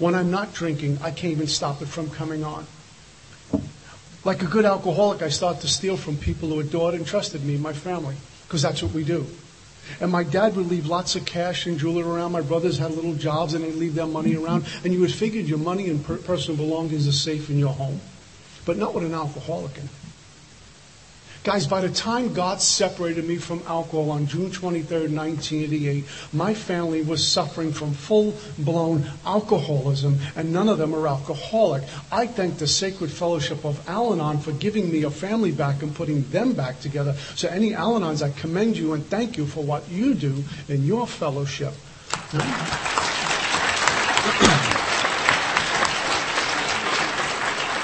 When 0.00 0.14
I'm 0.14 0.30
not 0.30 0.54
drinking, 0.54 0.98
I 1.02 1.10
can't 1.10 1.32
even 1.32 1.46
stop 1.46 1.82
it 1.82 1.86
from 1.86 2.08
coming 2.08 2.42
on. 2.42 2.66
Like 4.24 4.42
a 4.42 4.46
good 4.46 4.64
alcoholic, 4.64 5.20
I 5.20 5.28
start 5.28 5.60
to 5.60 5.68
steal 5.68 5.98
from 5.98 6.16
people 6.16 6.48
who 6.48 6.60
adored 6.60 6.94
and 6.94 7.06
trusted 7.06 7.44
me, 7.44 7.58
my 7.58 7.74
family, 7.74 8.16
because 8.46 8.62
that's 8.62 8.82
what 8.82 8.92
we 8.92 9.04
do. 9.04 9.26
And 10.00 10.10
my 10.10 10.24
dad 10.24 10.56
would 10.56 10.68
leave 10.68 10.86
lots 10.86 11.16
of 11.16 11.26
cash 11.26 11.66
and 11.66 11.78
jewelry 11.78 12.02
around. 12.02 12.32
My 12.32 12.40
brothers 12.40 12.78
had 12.78 12.92
little 12.92 13.14
jobs 13.14 13.52
and 13.52 13.62
they'd 13.62 13.74
leave 13.74 13.94
their 13.94 14.06
money 14.06 14.36
around. 14.36 14.64
And 14.84 14.94
you 14.94 15.00
would 15.00 15.12
figure 15.12 15.40
your 15.42 15.58
money 15.58 15.90
and 15.90 16.02
per- 16.02 16.16
personal 16.16 16.56
belongings 16.56 17.06
are 17.06 17.12
safe 17.12 17.50
in 17.50 17.58
your 17.58 17.74
home. 17.74 18.00
But 18.64 18.78
not 18.78 18.94
with 18.94 19.04
an 19.04 19.14
alcoholic 19.14 19.76
in 19.76 19.84
it. 19.84 19.90
Guys, 21.42 21.66
by 21.66 21.80
the 21.80 21.88
time 21.88 22.34
God 22.34 22.60
separated 22.60 23.26
me 23.26 23.36
from 23.36 23.62
alcohol 23.66 24.10
on 24.10 24.26
June 24.26 24.50
23, 24.50 25.08
1988, 25.08 26.04
my 26.34 26.52
family 26.52 27.00
was 27.00 27.26
suffering 27.26 27.72
from 27.72 27.94
full 27.94 28.34
blown 28.58 29.10
alcoholism, 29.24 30.18
and 30.36 30.52
none 30.52 30.68
of 30.68 30.76
them 30.76 30.94
are 30.94 31.08
alcoholic. 31.08 31.82
I 32.12 32.26
thank 32.26 32.58
the 32.58 32.66
Sacred 32.66 33.10
Fellowship 33.10 33.64
of 33.64 33.88
Al 33.88 34.12
Anon 34.12 34.36
for 34.40 34.52
giving 34.52 34.92
me 34.92 35.04
a 35.04 35.10
family 35.10 35.50
back 35.50 35.82
and 35.82 35.94
putting 35.94 36.28
them 36.28 36.52
back 36.52 36.78
together. 36.80 37.14
So, 37.36 37.48
any 37.48 37.72
Al 37.72 37.98
Anons, 37.98 38.22
I 38.22 38.38
commend 38.38 38.76
you 38.76 38.92
and 38.92 39.06
thank 39.06 39.38
you 39.38 39.46
for 39.46 39.64
what 39.64 39.88
you 39.88 40.12
do 40.12 40.44
in 40.68 40.84
your 40.84 41.06
fellowship. 41.06 41.72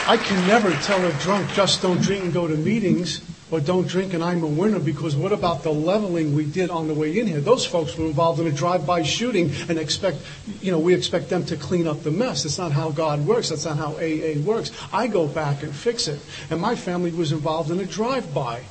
I 0.09 0.19
can 0.19 0.47
never 0.47 0.71
tell 0.83 1.03
a 1.03 1.13
drunk, 1.23 1.51
just 1.53 1.81
don't 1.81 2.03
drink 2.03 2.25
and 2.25 2.33
go 2.35 2.47
to 2.47 2.57
meetings, 2.57 3.23
or 3.51 3.61
don't 3.61 3.87
drink 3.87 4.13
and 4.13 4.25
I'm 4.25 4.43
a 4.43 4.49
winner, 4.49 4.81
because 4.81 5.15
what 5.15 5.33
about 5.33 5.63
the 5.63 5.71
leveling 5.71 6.35
we 6.35 6.45
did 6.45 6.69
on 6.69 6.89
the 6.89 6.95
way 6.95 7.17
in 7.19 7.27
here? 7.29 7.41
Those 7.41 7.65
folks 7.65 7.97
were 7.97 8.07
involved 8.07 8.41
in 8.41 8.47
a 8.47 8.53
drive-by 8.53 9.03
shooting 9.03 9.53
and 9.69 9.79
expect, 9.79 10.19
you 10.61 10.73
know, 10.73 10.81
we 10.81 10.95
expect 10.95 11.29
them 11.29 11.45
to 11.47 11.57
clean 11.57 11.87
up 11.87 12.03
the 12.03 12.11
mess. 12.11 12.43
That's 12.43 12.59
not 12.59 12.73
how 12.73 12.91
God 12.91 13.25
works. 13.25 13.51
That's 13.51 13.65
not 13.65 13.77
how 13.77 13.93
AA 13.99 14.41
works. 14.45 14.73
I 14.93 15.07
go 15.07 15.29
back 15.29 15.63
and 15.63 15.73
fix 15.73 16.09
it. 16.09 16.21
And 16.51 16.61
my 16.61 16.75
family 16.75 17.13
was 17.13 17.31
involved 17.31 17.71
in 17.71 17.79
a 17.79 17.87
drive-by 17.87 18.63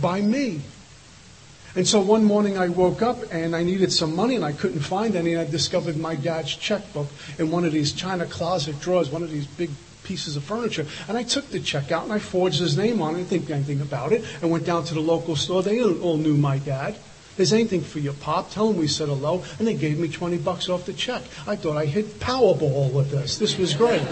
by 0.00 0.20
me. 0.20 0.60
And 1.76 1.86
so 1.86 2.00
one 2.00 2.24
morning 2.24 2.58
I 2.58 2.68
woke 2.68 3.02
up 3.02 3.18
and 3.32 3.54
I 3.54 3.62
needed 3.62 3.92
some 3.92 4.16
money 4.16 4.34
and 4.34 4.44
I 4.44 4.52
couldn't 4.52 4.80
find 4.80 5.14
any. 5.14 5.34
And 5.34 5.42
I 5.42 5.50
discovered 5.50 5.98
my 5.98 6.16
dad's 6.16 6.56
checkbook 6.56 7.08
in 7.38 7.50
one 7.50 7.64
of 7.64 7.72
these 7.72 7.92
china 7.92 8.24
closet 8.24 8.80
drawers, 8.80 9.10
one 9.10 9.22
of 9.22 9.30
these 9.30 9.46
big 9.46 9.70
pieces 10.06 10.36
of 10.36 10.44
furniture. 10.44 10.86
And 11.08 11.18
I 11.18 11.24
took 11.24 11.50
the 11.50 11.60
check 11.60 11.90
out 11.90 12.04
and 12.04 12.12
I 12.12 12.18
forged 12.18 12.60
his 12.60 12.76
name 12.76 13.02
on 13.02 13.14
it. 13.14 13.16
Didn't 13.16 13.28
think 13.28 13.50
anything 13.50 13.80
about 13.80 14.12
it. 14.12 14.24
I 14.42 14.46
went 14.46 14.64
down 14.64 14.84
to 14.84 14.94
the 14.94 15.00
local 15.00 15.34
store. 15.34 15.62
They 15.62 15.82
all 15.82 16.16
knew 16.16 16.36
my 16.36 16.58
dad. 16.58 16.96
There's 17.36 17.52
anything 17.52 17.82
for 17.82 17.98
your 17.98 18.14
pop. 18.14 18.50
Tell 18.50 18.70
him 18.70 18.78
we 18.78 18.86
said 18.86 19.08
hello. 19.08 19.42
And 19.58 19.66
they 19.66 19.74
gave 19.74 19.98
me 19.98 20.08
20 20.08 20.38
bucks 20.38 20.68
off 20.68 20.86
the 20.86 20.92
check. 20.92 21.22
I 21.46 21.56
thought 21.56 21.76
I 21.76 21.84
hit 21.84 22.18
Powerball 22.20 22.92
with 22.92 23.10
this. 23.10 23.36
This 23.36 23.58
was 23.58 23.74
great. 23.74 24.02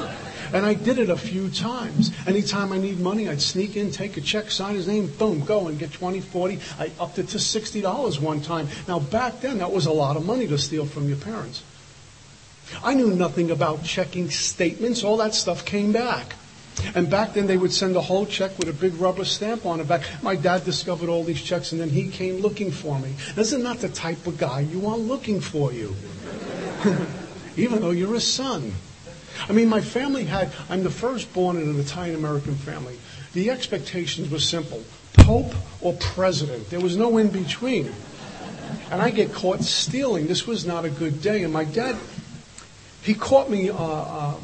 And 0.52 0.66
I 0.66 0.74
did 0.74 0.98
it 0.98 1.10
a 1.10 1.16
few 1.16 1.48
times. 1.48 2.12
Anytime 2.26 2.72
I 2.72 2.78
need 2.78 3.00
money, 3.00 3.28
I'd 3.28 3.40
sneak 3.40 3.76
in, 3.76 3.90
take 3.90 4.16
a 4.16 4.20
check, 4.20 4.50
sign 4.50 4.74
his 4.74 4.86
name, 4.86 5.06
boom, 5.18 5.44
go 5.44 5.68
and 5.68 5.78
get 5.78 5.92
20, 5.92 6.20
40. 6.20 6.60
I 6.78 6.90
upped 7.00 7.18
it 7.18 7.28
to 7.28 7.38
$60 7.38 8.20
one 8.20 8.40
time. 8.40 8.68
Now, 8.86 8.98
back 8.98 9.40
then, 9.40 9.58
that 9.58 9.72
was 9.72 9.86
a 9.86 9.92
lot 9.92 10.16
of 10.16 10.26
money 10.26 10.46
to 10.48 10.58
steal 10.58 10.86
from 10.86 11.08
your 11.08 11.16
parents. 11.16 11.62
I 12.82 12.94
knew 12.94 13.08
nothing 13.08 13.50
about 13.50 13.84
checking 13.84 14.30
statements. 14.30 15.04
All 15.04 15.16
that 15.18 15.34
stuff 15.34 15.64
came 15.64 15.92
back. 15.92 16.34
And 16.94 17.08
back 17.08 17.34
then, 17.34 17.46
they 17.46 17.56
would 17.56 17.72
send 17.72 17.96
a 17.96 18.00
whole 18.00 18.26
check 18.26 18.58
with 18.58 18.68
a 18.68 18.72
big 18.72 18.94
rubber 18.94 19.24
stamp 19.24 19.64
on 19.64 19.80
it 19.80 19.88
back. 19.88 20.02
My 20.22 20.36
dad 20.36 20.64
discovered 20.64 21.08
all 21.08 21.22
these 21.24 21.40
checks, 21.40 21.72
and 21.72 21.80
then 21.80 21.90
he 21.90 22.08
came 22.08 22.38
looking 22.38 22.70
for 22.70 22.98
me. 22.98 23.14
This 23.34 23.52
is 23.52 23.62
not 23.62 23.78
the 23.78 23.88
type 23.88 24.26
of 24.26 24.38
guy 24.38 24.60
you 24.60 24.80
want 24.80 25.02
looking 25.02 25.40
for 25.40 25.72
you, 25.72 25.94
even 27.56 27.80
though 27.80 27.92
you're 27.92 28.14
a 28.14 28.20
son. 28.20 28.74
I 29.48 29.52
mean, 29.52 29.68
my 29.68 29.80
family 29.80 30.24
had, 30.24 30.52
I'm 30.68 30.82
the 30.82 30.90
firstborn 30.90 31.56
in 31.56 31.68
an 31.68 31.78
Italian 31.78 32.16
American 32.16 32.54
family. 32.54 32.98
The 33.32 33.50
expectations 33.50 34.30
were 34.30 34.38
simple 34.38 34.84
Pope 35.14 35.54
or 35.80 35.94
president. 35.94 36.68
There 36.70 36.80
was 36.80 36.96
no 36.96 37.16
in 37.18 37.28
between. 37.28 37.92
And 38.90 39.00
I 39.00 39.10
get 39.10 39.32
caught 39.32 39.62
stealing. 39.62 40.26
This 40.26 40.46
was 40.46 40.66
not 40.66 40.84
a 40.84 40.90
good 40.90 41.22
day. 41.22 41.44
And 41.44 41.52
my 41.52 41.64
dad 41.64 41.96
he 43.04 43.12
caught 43.12 43.50
me 43.50 43.68
uh, 43.68 43.76
uh, 43.76 44.34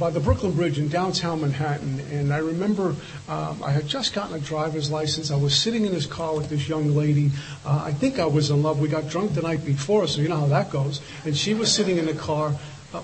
by 0.00 0.08
the 0.08 0.20
Brooklyn 0.20 0.52
Bridge 0.52 0.78
in 0.78 0.88
downtown 0.88 1.42
Manhattan, 1.42 2.00
and 2.10 2.32
I 2.32 2.38
remember 2.38 2.96
um, 3.28 3.62
I 3.62 3.70
had 3.70 3.86
just 3.86 4.14
gotten 4.14 4.34
a 4.34 4.40
driver's 4.40 4.90
license. 4.90 5.30
I 5.30 5.36
was 5.36 5.54
sitting 5.54 5.84
in 5.84 5.92
his 5.92 6.06
car 6.06 6.34
with 6.34 6.48
this 6.48 6.66
young 6.66 6.96
lady. 6.96 7.30
Uh, 7.64 7.82
I 7.84 7.92
think 7.92 8.18
I 8.18 8.24
was 8.24 8.48
in 8.50 8.62
love. 8.62 8.80
We 8.80 8.88
got 8.88 9.10
drunk 9.10 9.34
the 9.34 9.42
night 9.42 9.66
before, 9.66 10.06
so 10.06 10.22
you 10.22 10.28
know 10.28 10.40
how 10.40 10.46
that 10.46 10.70
goes. 10.70 11.02
And 11.26 11.36
she 11.36 11.52
was 11.52 11.70
sitting 11.72 11.98
in 11.98 12.06
the 12.06 12.14
car. 12.14 12.54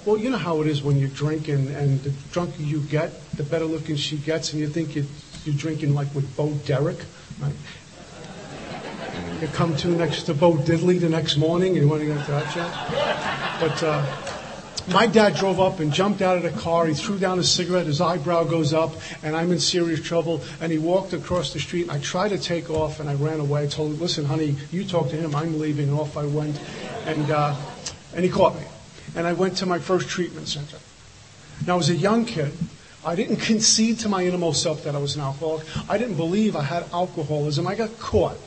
Well, 0.06 0.16
you 0.16 0.30
know 0.30 0.38
how 0.38 0.62
it 0.62 0.66
is 0.66 0.82
when 0.82 0.98
you 0.98 1.08
drink, 1.08 1.48
and, 1.48 2.00
the 2.00 2.10
drunker 2.32 2.62
you 2.62 2.80
get, 2.80 3.30
the 3.32 3.42
better 3.42 3.66
looking 3.66 3.96
she 3.96 4.16
gets, 4.16 4.54
and 4.54 4.60
you 4.60 4.68
think 4.68 4.96
you, 4.96 5.04
you're 5.44 5.54
drinking 5.54 5.92
like 5.92 6.14
with 6.14 6.34
Bo 6.38 6.52
Derek? 6.64 6.98
You 9.42 9.48
come 9.48 9.76
to 9.78 9.88
next 9.88 10.22
to 10.24 10.34
Bo 10.34 10.54
Diddley 10.54 10.98
the 10.98 11.10
next 11.10 11.36
morning, 11.36 11.76
and 11.76 11.84
you 11.84 11.88
want 11.88 12.00
to 12.00 12.06
get 12.06 12.16
into 12.16 12.30
that 12.30 12.50
chat. 12.54 13.60
But 13.60 13.82
my 14.88 15.06
dad 15.06 15.36
drove 15.36 15.60
up 15.60 15.80
and 15.80 15.92
jumped 15.92 16.22
out 16.22 16.36
of 16.36 16.42
the 16.42 16.60
car. 16.60 16.86
He 16.86 16.94
threw 16.94 17.18
down 17.18 17.38
a 17.38 17.44
cigarette. 17.44 17.86
His 17.86 18.00
eyebrow 18.00 18.44
goes 18.44 18.72
up, 18.72 18.92
and 19.22 19.36
I'm 19.36 19.52
in 19.52 19.60
serious 19.60 20.00
trouble. 20.00 20.42
And 20.60 20.72
he 20.72 20.78
walked 20.78 21.12
across 21.12 21.52
the 21.52 21.60
street. 21.60 21.88
I 21.90 21.98
tried 21.98 22.30
to 22.30 22.38
take 22.38 22.70
off, 22.70 23.00
and 23.00 23.08
I 23.08 23.14
ran 23.14 23.40
away. 23.40 23.64
I 23.64 23.66
told 23.66 23.92
him, 23.92 24.00
"Listen, 24.00 24.24
honey, 24.24 24.56
you 24.70 24.84
talk 24.84 25.10
to 25.10 25.16
him. 25.16 25.34
I'm 25.34 25.58
leaving." 25.58 25.88
And 25.88 25.98
off 25.98 26.16
I 26.16 26.26
went, 26.26 26.60
and 27.06 27.30
uh, 27.30 27.54
and 28.14 28.24
he 28.24 28.30
caught 28.30 28.56
me. 28.56 28.64
And 29.14 29.26
I 29.26 29.32
went 29.32 29.56
to 29.58 29.66
my 29.66 29.78
first 29.78 30.08
treatment 30.08 30.48
center. 30.48 30.78
Now, 31.66 31.78
as 31.78 31.90
a 31.90 31.94
young 31.94 32.24
kid, 32.24 32.52
I 33.04 33.14
didn't 33.14 33.36
concede 33.36 33.98
to 34.00 34.08
my 34.08 34.24
innermost 34.24 34.62
self 34.62 34.84
that 34.84 34.94
I 34.94 34.98
was 34.98 35.16
an 35.16 35.22
alcoholic. 35.22 35.66
I 35.88 35.98
didn't 35.98 36.16
believe 36.16 36.56
I 36.56 36.62
had 36.62 36.84
alcoholism. 36.92 37.66
I 37.66 37.74
got 37.74 37.98
caught 37.98 38.38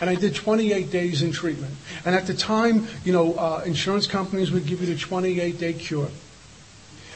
and 0.00 0.08
I 0.10 0.14
did 0.14 0.34
28 0.34 0.90
days 0.90 1.22
in 1.22 1.32
treatment. 1.32 1.74
And 2.04 2.14
at 2.14 2.26
the 2.26 2.34
time, 2.34 2.86
you 3.04 3.12
know, 3.12 3.34
uh, 3.34 3.62
insurance 3.66 4.06
companies 4.06 4.50
would 4.50 4.66
give 4.66 4.80
you 4.80 4.86
the 4.86 4.96
28 4.98 5.58
day 5.58 5.72
cure. 5.72 6.08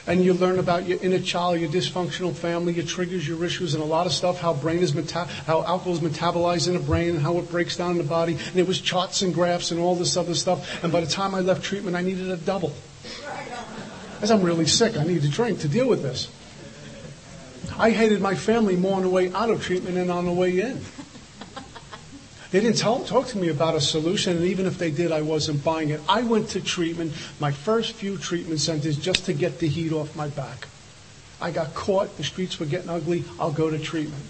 And 0.07 0.22
you 0.22 0.35
learn 0.35 0.59
about 0.59 0.87
your 0.87 0.98
inner 1.00 1.18
child, 1.18 1.61
your 1.61 1.70
dysfunctional 1.70 2.35
family, 2.35 2.74
your 2.74 2.85
triggers, 2.85 3.27
your 3.27 3.42
issues, 3.42 3.72
and 3.72 3.83
a 3.83 3.87
lot 3.87 4.05
of 4.07 4.12
stuff, 4.12 4.38
how 4.38 4.53
brain 4.53 4.81
is 4.81 4.94
meta- 4.94 5.24
how 5.46 5.64
alcohol 5.64 5.94
is 5.94 6.00
metabolized 6.00 6.68
in 6.68 6.74
the 6.74 6.81
brain 6.81 7.11
and 7.11 7.20
how 7.20 7.38
it 7.38 7.50
breaks 7.50 7.77
down 7.79 7.92
in 7.92 7.98
the 7.98 8.05
body. 8.05 8.35
And 8.35 8.57
it 8.57 8.68
was 8.68 8.83
charts 8.83 9.22
and 9.22 9.33
graphs 9.33 9.70
and 9.70 9.81
all 9.81 9.94
this 9.94 10.18
other 10.18 10.35
stuff. 10.35 10.85
And 10.85 10.92
by 10.92 11.00
the 11.00 11.07
time 11.07 11.35
I 11.35 11.40
left 11.40 11.62
treatment, 11.62 11.96
I 11.96 12.03
needed 12.03 12.31
a 12.31 12.37
double. 12.37 12.74
As 14.20 14.31
I'm 14.31 14.42
really 14.42 14.66
sick, 14.66 14.96
I 14.98 15.05
need 15.05 15.24
a 15.24 15.29
drink 15.29 15.61
to 15.61 15.68
deal 15.68 15.88
with 15.88 16.03
this. 16.03 16.31
I 17.79 17.90
hated 17.90 18.20
my 18.20 18.35
family 18.35 18.77
more 18.77 18.96
on 18.96 19.03
the 19.03 19.09
way 19.09 19.33
out 19.33 19.50
of 19.50 19.62
treatment 19.62 19.94
than 19.96 20.11
on 20.11 20.27
the 20.27 20.33
way 20.33 20.61
in. 20.61 20.81
They 22.54 22.60
didn't 22.60 22.76
tell, 22.76 23.02
talk 23.02 23.26
to 23.26 23.38
me 23.38 23.48
about 23.48 23.74
a 23.74 23.80
solution, 23.80 24.36
and 24.36 24.46
even 24.46 24.66
if 24.66 24.78
they 24.78 24.92
did, 24.92 25.10
I 25.10 25.22
wasn't 25.22 25.64
buying 25.64 25.90
it. 25.90 26.00
I 26.08 26.22
went 26.22 26.50
to 26.50 26.60
treatment, 26.60 27.12
my 27.40 27.50
first 27.50 27.94
few 27.94 28.16
treatment 28.16 28.60
centers, 28.60 28.96
just 28.96 29.24
to 29.24 29.32
get 29.32 29.58
the 29.58 29.66
heat 29.66 29.92
off 29.92 30.14
my 30.14 30.28
back. 30.28 30.68
I 31.40 31.50
got 31.50 31.74
caught, 31.74 32.16
the 32.16 32.22
streets 32.22 32.60
were 32.60 32.66
getting 32.66 32.90
ugly, 32.90 33.24
I'll 33.40 33.50
go 33.50 33.70
to 33.70 33.78
treatment. 33.80 34.22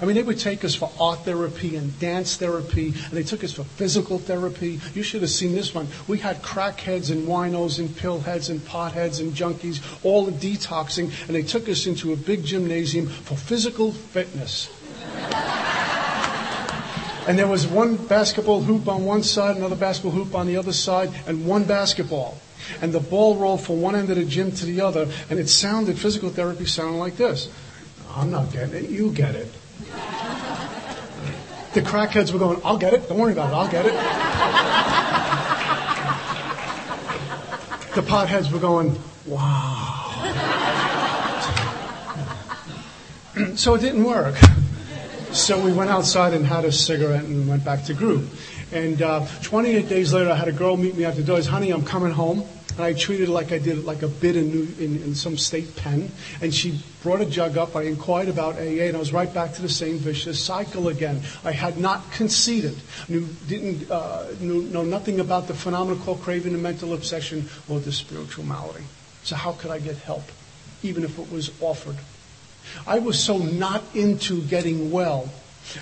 I 0.00 0.04
mean, 0.04 0.14
they 0.14 0.22
would 0.22 0.38
take 0.38 0.64
us 0.64 0.76
for 0.76 0.92
art 1.00 1.24
therapy 1.24 1.74
and 1.74 1.98
dance 1.98 2.36
therapy, 2.36 2.86
and 2.86 3.10
they 3.10 3.24
took 3.24 3.42
us 3.42 3.52
for 3.52 3.64
physical 3.64 4.20
therapy. 4.20 4.78
You 4.94 5.02
should 5.02 5.22
have 5.22 5.30
seen 5.30 5.52
this 5.52 5.74
one. 5.74 5.88
We 6.06 6.18
had 6.18 6.42
crackheads 6.42 7.10
and 7.10 7.26
winos 7.26 7.80
and 7.80 7.88
pillheads 7.88 8.48
and 8.48 8.60
potheads 8.60 9.18
and 9.18 9.32
junkies, 9.32 9.82
all 10.04 10.28
in 10.28 10.34
detoxing, 10.34 11.10
and 11.26 11.34
they 11.34 11.42
took 11.42 11.68
us 11.68 11.88
into 11.88 12.12
a 12.12 12.16
big 12.16 12.44
gymnasium 12.44 13.08
for 13.08 13.34
physical 13.34 13.90
fitness. 13.90 14.70
And 17.26 17.38
there 17.38 17.46
was 17.46 17.66
one 17.66 17.96
basketball 17.96 18.62
hoop 18.62 18.88
on 18.88 19.04
one 19.04 19.22
side, 19.22 19.56
another 19.56 19.76
basketball 19.76 20.12
hoop 20.12 20.34
on 20.34 20.46
the 20.46 20.56
other 20.56 20.72
side, 20.72 21.10
and 21.26 21.46
one 21.46 21.64
basketball. 21.64 22.38
And 22.80 22.92
the 22.92 23.00
ball 23.00 23.36
rolled 23.36 23.62
from 23.62 23.80
one 23.80 23.94
end 23.94 24.10
of 24.10 24.16
the 24.16 24.24
gym 24.24 24.52
to 24.52 24.66
the 24.66 24.80
other, 24.80 25.08
and 25.28 25.38
it 25.38 25.48
sounded, 25.48 25.98
physical 25.98 26.30
therapy 26.30 26.66
sounded 26.66 26.98
like 26.98 27.16
this. 27.16 27.48
I'm 28.14 28.30
not 28.30 28.52
getting 28.52 28.74
it, 28.74 28.90
you 28.90 29.12
get 29.12 29.34
it. 29.34 29.52
The 31.72 31.82
crackheads 31.82 32.32
were 32.32 32.38
going, 32.38 32.60
I'll 32.64 32.78
get 32.78 32.92
it, 32.94 33.08
don't 33.08 33.18
worry 33.18 33.32
about 33.32 33.50
it, 33.50 33.54
I'll 33.54 33.70
get 33.70 33.86
it. 33.86 33.94
The 37.94 38.02
potheads 38.02 38.52
were 38.52 38.60
going, 38.60 38.96
wow. 39.26 40.06
so 43.56 43.74
it 43.74 43.80
didn't 43.80 44.04
work. 44.04 44.36
So 45.32 45.64
we 45.64 45.72
went 45.72 45.90
outside 45.90 46.34
and 46.34 46.44
had 46.44 46.64
a 46.64 46.72
cigarette 46.72 47.22
and 47.22 47.48
went 47.48 47.64
back 47.64 47.84
to 47.84 47.94
group. 47.94 48.28
And 48.72 49.00
uh, 49.00 49.26
28 49.42 49.88
days 49.88 50.12
later, 50.12 50.28
I 50.28 50.34
had 50.34 50.48
a 50.48 50.52
girl 50.52 50.76
meet 50.76 50.96
me 50.96 51.04
at 51.04 51.14
the 51.14 51.22
door. 51.22 51.40
Said, 51.40 51.52
honey, 51.52 51.70
I'm 51.70 51.84
coming 51.84 52.10
home. 52.10 52.42
And 52.70 52.80
I 52.80 52.94
treated 52.94 53.28
it 53.28 53.32
like 53.32 53.52
I 53.52 53.58
did 53.58 53.84
like 53.84 54.02
a 54.02 54.08
bid 54.08 54.34
in, 54.34 54.50
New, 54.50 54.68
in, 54.80 55.02
in, 55.02 55.14
some 55.14 55.36
state 55.36 55.76
pen. 55.76 56.10
And 56.42 56.52
she 56.52 56.82
brought 57.04 57.20
a 57.20 57.26
jug 57.26 57.56
up. 57.56 57.76
I 57.76 57.82
inquired 57.82 58.28
about 58.28 58.56
AA, 58.56 58.88
and 58.88 58.96
I 58.96 58.98
was 58.98 59.12
right 59.12 59.32
back 59.32 59.54
to 59.54 59.62
the 59.62 59.68
same 59.68 59.98
vicious 59.98 60.44
cycle 60.44 60.88
again. 60.88 61.20
I 61.44 61.52
had 61.52 61.78
not 61.78 62.10
conceded, 62.10 62.76
knew, 63.08 63.28
didn't 63.46 63.88
uh, 63.88 64.26
knew, 64.40 64.62
know 64.62 64.82
nothing 64.82 65.20
about 65.20 65.46
the 65.46 65.54
phenomenon 65.54 66.02
called 66.02 66.22
craving 66.22 66.54
and 66.54 66.62
mental 66.62 66.92
obsession 66.92 67.48
or 67.68 67.78
the 67.78 67.92
spiritual 67.92 68.44
malady. 68.44 68.84
So 69.22 69.36
how 69.36 69.52
could 69.52 69.70
I 69.70 69.78
get 69.78 69.96
help, 69.98 70.24
even 70.82 71.04
if 71.04 71.20
it 71.20 71.30
was 71.30 71.52
offered? 71.60 71.96
I 72.86 72.98
was 72.98 73.22
so 73.22 73.38
not 73.38 73.82
into 73.94 74.42
getting 74.42 74.90
well. 74.90 75.28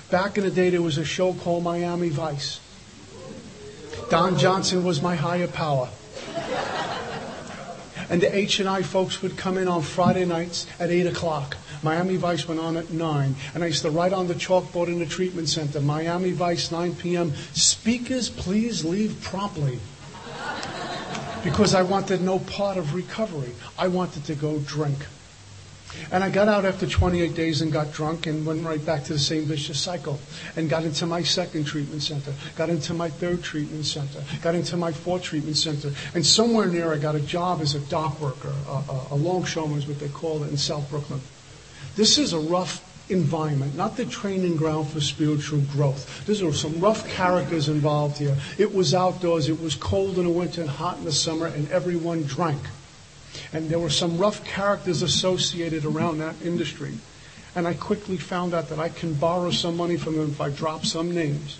Back 0.09 0.37
in 0.37 0.43
the 0.43 0.51
day, 0.51 0.69
there 0.69 0.81
was 0.81 0.97
a 0.97 1.05
show 1.05 1.33
called 1.33 1.63
Miami 1.63 2.09
Vice. 2.09 2.59
Don 4.09 4.37
Johnson 4.37 4.83
was 4.83 5.01
my 5.01 5.15
higher 5.15 5.47
power. 5.47 5.89
And 8.09 8.21
the 8.21 8.35
H&I 8.35 8.81
folks 8.81 9.21
would 9.21 9.37
come 9.37 9.57
in 9.57 9.67
on 9.67 9.83
Friday 9.83 10.25
nights 10.25 10.65
at 10.79 10.89
8 10.89 11.07
o'clock. 11.07 11.57
Miami 11.83 12.15
Vice 12.15 12.47
went 12.47 12.59
on 12.59 12.75
at 12.75 12.89
9. 12.89 13.35
And 13.53 13.63
I 13.63 13.67
used 13.67 13.83
to 13.83 13.91
write 13.91 14.13
on 14.13 14.27
the 14.27 14.33
chalkboard 14.33 14.87
in 14.87 14.97
the 14.97 15.05
treatment 15.05 15.47
center, 15.47 15.79
Miami 15.79 16.31
Vice, 16.31 16.71
9 16.71 16.95
p.m., 16.95 17.33
speakers, 17.53 18.29
please 18.29 18.83
leave 18.83 19.21
promptly. 19.21 19.79
Because 21.43 21.73
I 21.73 21.83
wanted 21.83 22.21
no 22.21 22.39
part 22.39 22.77
of 22.77 22.95
recovery. 22.95 23.53
I 23.77 23.87
wanted 23.87 24.25
to 24.25 24.35
go 24.35 24.59
drink. 24.59 24.97
And 26.11 26.23
I 26.23 26.29
got 26.29 26.47
out 26.47 26.65
after 26.65 26.87
28 26.87 27.33
days 27.33 27.61
and 27.61 27.71
got 27.71 27.91
drunk 27.91 28.27
and 28.27 28.45
went 28.45 28.65
right 28.65 28.83
back 28.83 29.03
to 29.05 29.13
the 29.13 29.19
same 29.19 29.43
vicious 29.45 29.79
cycle 29.79 30.19
and 30.55 30.69
got 30.69 30.83
into 30.83 31.05
my 31.05 31.23
second 31.23 31.65
treatment 31.65 32.01
center, 32.01 32.33
got 32.55 32.69
into 32.69 32.93
my 32.93 33.09
third 33.09 33.43
treatment 33.43 33.85
center, 33.85 34.23
got 34.41 34.55
into 34.55 34.77
my 34.77 34.91
fourth 34.91 35.23
treatment 35.23 35.57
center. 35.57 35.91
And 36.13 36.25
somewhere 36.25 36.67
near 36.67 36.93
I 36.93 36.97
got 36.97 37.15
a 37.15 37.19
job 37.19 37.61
as 37.61 37.75
a 37.75 37.79
dock 37.79 38.19
worker, 38.19 38.53
a, 38.67 39.01
a, 39.11 39.15
longshoreman 39.15 39.77
is 39.77 39.87
what 39.87 39.99
they 39.99 40.09
call 40.09 40.43
it 40.43 40.49
in 40.49 40.57
South 40.57 40.89
Brooklyn. 40.89 41.21
This 41.95 42.17
is 42.17 42.33
a 42.33 42.39
rough 42.39 42.85
environment, 43.11 43.75
not 43.75 43.97
the 43.97 44.05
training 44.05 44.55
ground 44.55 44.87
for 44.87 45.01
spiritual 45.01 45.61
growth. 45.71 46.25
There's 46.25 46.59
some 46.59 46.79
rough 46.79 47.07
characters 47.09 47.67
involved 47.67 48.17
here. 48.19 48.37
It 48.57 48.73
was 48.73 48.93
outdoors, 48.93 49.49
it 49.49 49.59
was 49.59 49.75
cold 49.75 50.17
in 50.17 50.25
the 50.25 50.29
winter 50.29 50.61
and 50.61 50.69
hot 50.69 50.97
in 50.97 51.05
the 51.05 51.11
summer, 51.11 51.47
and 51.47 51.69
everyone 51.71 52.23
drank. 52.23 52.61
And 53.53 53.69
there 53.69 53.79
were 53.79 53.89
some 53.89 54.17
rough 54.17 54.43
characters 54.43 55.01
associated 55.01 55.85
around 55.85 56.19
that 56.19 56.35
industry. 56.43 56.93
And 57.55 57.67
I 57.67 57.73
quickly 57.73 58.17
found 58.17 58.53
out 58.53 58.69
that 58.69 58.79
I 58.79 58.89
can 58.89 59.13
borrow 59.13 59.51
some 59.51 59.75
money 59.75 59.97
from 59.97 60.15
them 60.15 60.29
if 60.29 60.39
I 60.39 60.49
drop 60.49 60.85
some 60.85 61.13
names. 61.13 61.57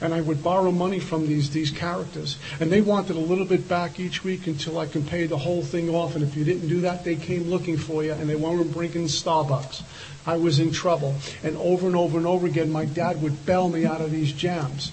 And 0.00 0.14
I 0.14 0.20
would 0.20 0.44
borrow 0.44 0.70
money 0.70 1.00
from 1.00 1.26
these, 1.26 1.50
these 1.50 1.70
characters. 1.70 2.38
And 2.60 2.70
they 2.70 2.80
wanted 2.80 3.16
a 3.16 3.20
little 3.20 3.44
bit 3.44 3.68
back 3.68 3.98
each 3.98 4.22
week 4.22 4.46
until 4.46 4.78
I 4.78 4.86
can 4.86 5.02
pay 5.04 5.26
the 5.26 5.38
whole 5.38 5.62
thing 5.62 5.90
off. 5.90 6.14
And 6.14 6.22
if 6.22 6.36
you 6.36 6.44
didn't 6.44 6.68
do 6.68 6.82
that, 6.82 7.04
they 7.04 7.16
came 7.16 7.44
looking 7.44 7.76
for 7.76 8.04
you 8.04 8.12
and 8.12 8.28
they 8.28 8.36
weren't 8.36 8.72
drinking 8.72 9.06
Starbucks. 9.06 9.82
I 10.24 10.36
was 10.36 10.60
in 10.60 10.70
trouble. 10.70 11.16
And 11.42 11.56
over 11.56 11.86
and 11.86 11.96
over 11.96 12.16
and 12.16 12.26
over 12.26 12.46
again, 12.46 12.70
my 12.70 12.84
dad 12.84 13.22
would 13.22 13.44
bail 13.44 13.68
me 13.68 13.84
out 13.84 14.00
of 14.00 14.12
these 14.12 14.32
jams. 14.32 14.92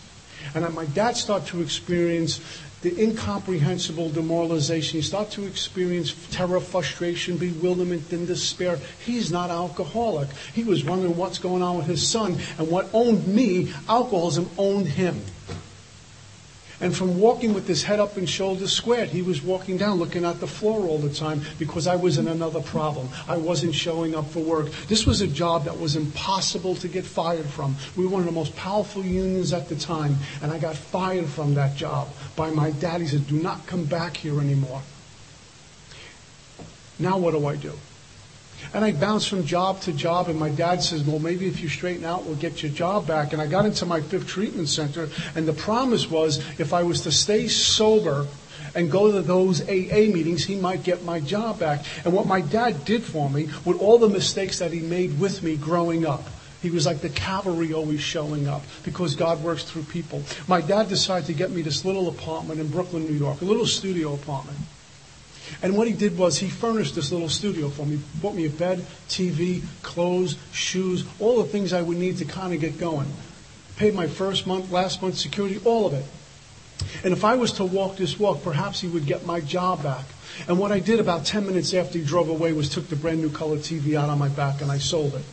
And 0.55 0.73
my 0.73 0.85
dad 0.85 1.15
started 1.17 1.47
to 1.49 1.61
experience 1.61 2.41
the 2.81 3.01
incomprehensible 3.01 4.09
demoralization. 4.09 4.99
He 4.99 5.01
started 5.01 5.31
to 5.33 5.45
experience 5.45 6.15
terror, 6.31 6.59
frustration, 6.59 7.37
bewilderment, 7.37 8.11
and 8.11 8.25
despair. 8.25 8.79
He's 9.05 9.31
not 9.31 9.49
alcoholic. 9.49 10.29
He 10.53 10.63
was 10.63 10.83
wondering 10.83 11.17
what's 11.17 11.39
going 11.39 11.61
on 11.61 11.77
with 11.77 11.87
his 11.87 12.07
son. 12.07 12.37
And 12.57 12.69
what 12.69 12.89
owned 12.93 13.27
me, 13.27 13.73
alcoholism 13.87 14.49
owned 14.57 14.87
him. 14.87 15.21
And 16.81 16.95
from 16.95 17.19
walking 17.19 17.53
with 17.53 17.67
his 17.67 17.83
head 17.83 17.99
up 17.99 18.15
and 18.15 18.29
shoulders 18.29 18.71
squared, 18.71 19.09
he 19.09 19.21
was 19.21 19.43
walking 19.43 19.77
down 19.77 19.99
looking 19.99 20.23
at 20.23 20.39
the 20.39 20.47
floor 20.47 20.87
all 20.87 20.97
the 20.97 21.13
time 21.13 21.41
because 21.57 21.87
I 21.87 21.97
was 21.97 22.17
in 22.17 22.27
another 22.27 22.61
problem. 22.61 23.09
I 23.27 23.35
wasn't 23.35 23.75
showing 23.75 24.15
up 24.15 24.29
for 24.29 24.39
work. 24.39 24.71
This 24.87 25.05
was 25.05 25.21
a 25.21 25.27
job 25.27 25.65
that 25.65 25.77
was 25.77 25.97
impossible 25.97 26.75
to 26.75 26.87
get 26.87 27.05
fired 27.05 27.47
from. 27.47 27.75
We 27.97 28.05
were 28.05 28.11
one 28.11 28.21
of 28.21 28.27
the 28.27 28.31
most 28.31 28.55
powerful 28.55 29.03
unions 29.03 29.51
at 29.51 29.67
the 29.67 29.75
time, 29.75 30.15
and 30.41 30.51
I 30.53 30.57
got 30.57 30.75
fired 30.75 31.27
from 31.27 31.55
that 31.55 31.75
job 31.75 32.07
by 32.37 32.49
my 32.49 32.71
dad. 32.71 33.01
He 33.01 33.07
said, 33.07 33.27
Do 33.27 33.35
not 33.35 33.67
come 33.67 33.83
back 33.83 34.15
here 34.15 34.39
anymore. 34.39 34.81
Now 36.97 37.17
what 37.17 37.31
do 37.31 37.45
I 37.45 37.55
do? 37.55 37.73
And 38.73 38.85
I 38.85 38.91
bounced 38.91 39.29
from 39.29 39.45
job 39.45 39.81
to 39.81 39.93
job, 39.93 40.27
and 40.27 40.39
my 40.39 40.49
dad 40.49 40.81
says, 40.83 41.03
Well, 41.03 41.19
maybe 41.19 41.47
if 41.47 41.61
you 41.61 41.69
straighten 41.69 42.05
out, 42.05 42.25
we'll 42.25 42.35
get 42.35 42.61
your 42.61 42.71
job 42.71 43.07
back. 43.07 43.33
And 43.33 43.41
I 43.41 43.47
got 43.47 43.65
into 43.65 43.85
my 43.85 44.01
fifth 44.01 44.27
treatment 44.27 44.69
center, 44.69 45.09
and 45.35 45.47
the 45.47 45.53
promise 45.53 46.09
was 46.09 46.37
if 46.59 46.73
I 46.73 46.83
was 46.83 47.01
to 47.01 47.11
stay 47.11 47.47
sober 47.47 48.27
and 48.75 48.91
go 48.91 49.11
to 49.11 49.21
those 49.21 49.61
AA 49.61 50.11
meetings, 50.11 50.45
he 50.45 50.55
might 50.55 50.83
get 50.83 51.03
my 51.03 51.19
job 51.19 51.59
back. 51.59 51.83
And 52.05 52.13
what 52.13 52.27
my 52.27 52.41
dad 52.41 52.85
did 52.85 53.03
for 53.03 53.29
me, 53.29 53.49
with 53.65 53.81
all 53.81 53.97
the 53.97 54.09
mistakes 54.09 54.59
that 54.59 54.71
he 54.71 54.81
made 54.81 55.19
with 55.19 55.41
me 55.41 55.55
growing 55.55 56.05
up, 56.05 56.23
he 56.61 56.69
was 56.69 56.85
like 56.85 56.99
the 56.99 57.09
cavalry 57.09 57.73
always 57.73 58.01
showing 58.01 58.47
up 58.47 58.63
because 58.83 59.15
God 59.15 59.41
works 59.41 59.63
through 59.63 59.83
people. 59.83 60.23
My 60.47 60.61
dad 60.61 60.89
decided 60.89 61.25
to 61.27 61.33
get 61.33 61.51
me 61.51 61.61
this 61.61 61.85
little 61.85 62.09
apartment 62.09 62.59
in 62.59 62.67
Brooklyn, 62.67 63.05
New 63.05 63.13
York, 63.13 63.41
a 63.41 63.45
little 63.45 63.65
studio 63.65 64.13
apartment. 64.13 64.57
And 65.61 65.75
what 65.75 65.87
he 65.87 65.93
did 65.93 66.17
was 66.17 66.37
he 66.37 66.49
furnished 66.49 66.95
this 66.95 67.11
little 67.11 67.29
studio 67.29 67.69
for 67.69 67.85
me, 67.85 67.99
bought 68.21 68.35
me 68.35 68.45
a 68.45 68.49
bed, 68.49 68.85
TV, 69.07 69.63
clothes, 69.81 70.37
shoes, 70.51 71.05
all 71.19 71.41
the 71.41 71.49
things 71.49 71.73
I 71.73 71.81
would 71.81 71.97
need 71.97 72.17
to 72.17 72.25
kind 72.25 72.53
of 72.53 72.59
get 72.59 72.79
going. 72.79 73.07
Paid 73.77 73.93
my 73.93 74.07
first 74.07 74.45
month, 74.45 74.71
last 74.71 75.01
month 75.01 75.17
security, 75.17 75.59
all 75.65 75.87
of 75.87 75.93
it. 75.93 76.05
And 77.03 77.13
if 77.13 77.23
I 77.23 77.35
was 77.35 77.53
to 77.53 77.65
walk 77.65 77.97
this 77.97 78.19
walk, 78.19 78.43
perhaps 78.43 78.79
he 78.79 78.87
would 78.87 79.05
get 79.05 79.25
my 79.25 79.39
job 79.41 79.83
back. 79.83 80.05
And 80.47 80.57
what 80.57 80.71
I 80.71 80.79
did 80.79 80.99
about 80.99 81.25
10 81.25 81.45
minutes 81.45 81.73
after 81.73 81.97
he 81.97 82.05
drove 82.05 82.29
away 82.29 82.53
was 82.53 82.69
took 82.69 82.87
the 82.87 82.95
brand 82.95 83.21
new 83.21 83.29
color 83.29 83.57
TV 83.57 83.95
out 83.95 84.09
on 84.09 84.19
my 84.19 84.29
back 84.29 84.61
and 84.61 84.71
I 84.71 84.77
sold 84.77 85.15
it. 85.15 85.23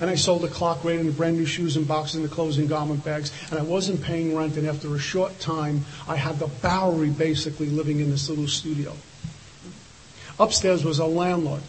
And 0.00 0.10
I 0.10 0.16
sold 0.16 0.42
the 0.42 0.48
clock 0.48 0.82
rate 0.84 0.98
and 0.98 1.08
the 1.08 1.12
brand 1.12 1.36
new 1.36 1.46
shoes 1.46 1.76
and 1.76 1.86
boxes 1.86 2.16
and 2.16 2.24
the 2.24 2.28
clothes 2.28 2.58
and 2.58 2.68
garment 2.68 3.04
bags. 3.04 3.32
And 3.50 3.58
I 3.58 3.62
wasn't 3.62 4.02
paying 4.02 4.34
rent. 4.34 4.56
And 4.56 4.66
after 4.66 4.94
a 4.94 4.98
short 4.98 5.38
time, 5.40 5.84
I 6.08 6.16
had 6.16 6.38
the 6.38 6.48
Bowery 6.48 7.10
basically 7.10 7.68
living 7.68 8.00
in 8.00 8.10
this 8.10 8.28
little 8.28 8.48
studio. 8.48 8.94
Upstairs 10.38 10.84
was 10.84 10.98
a 10.98 11.06
landlord. 11.06 11.62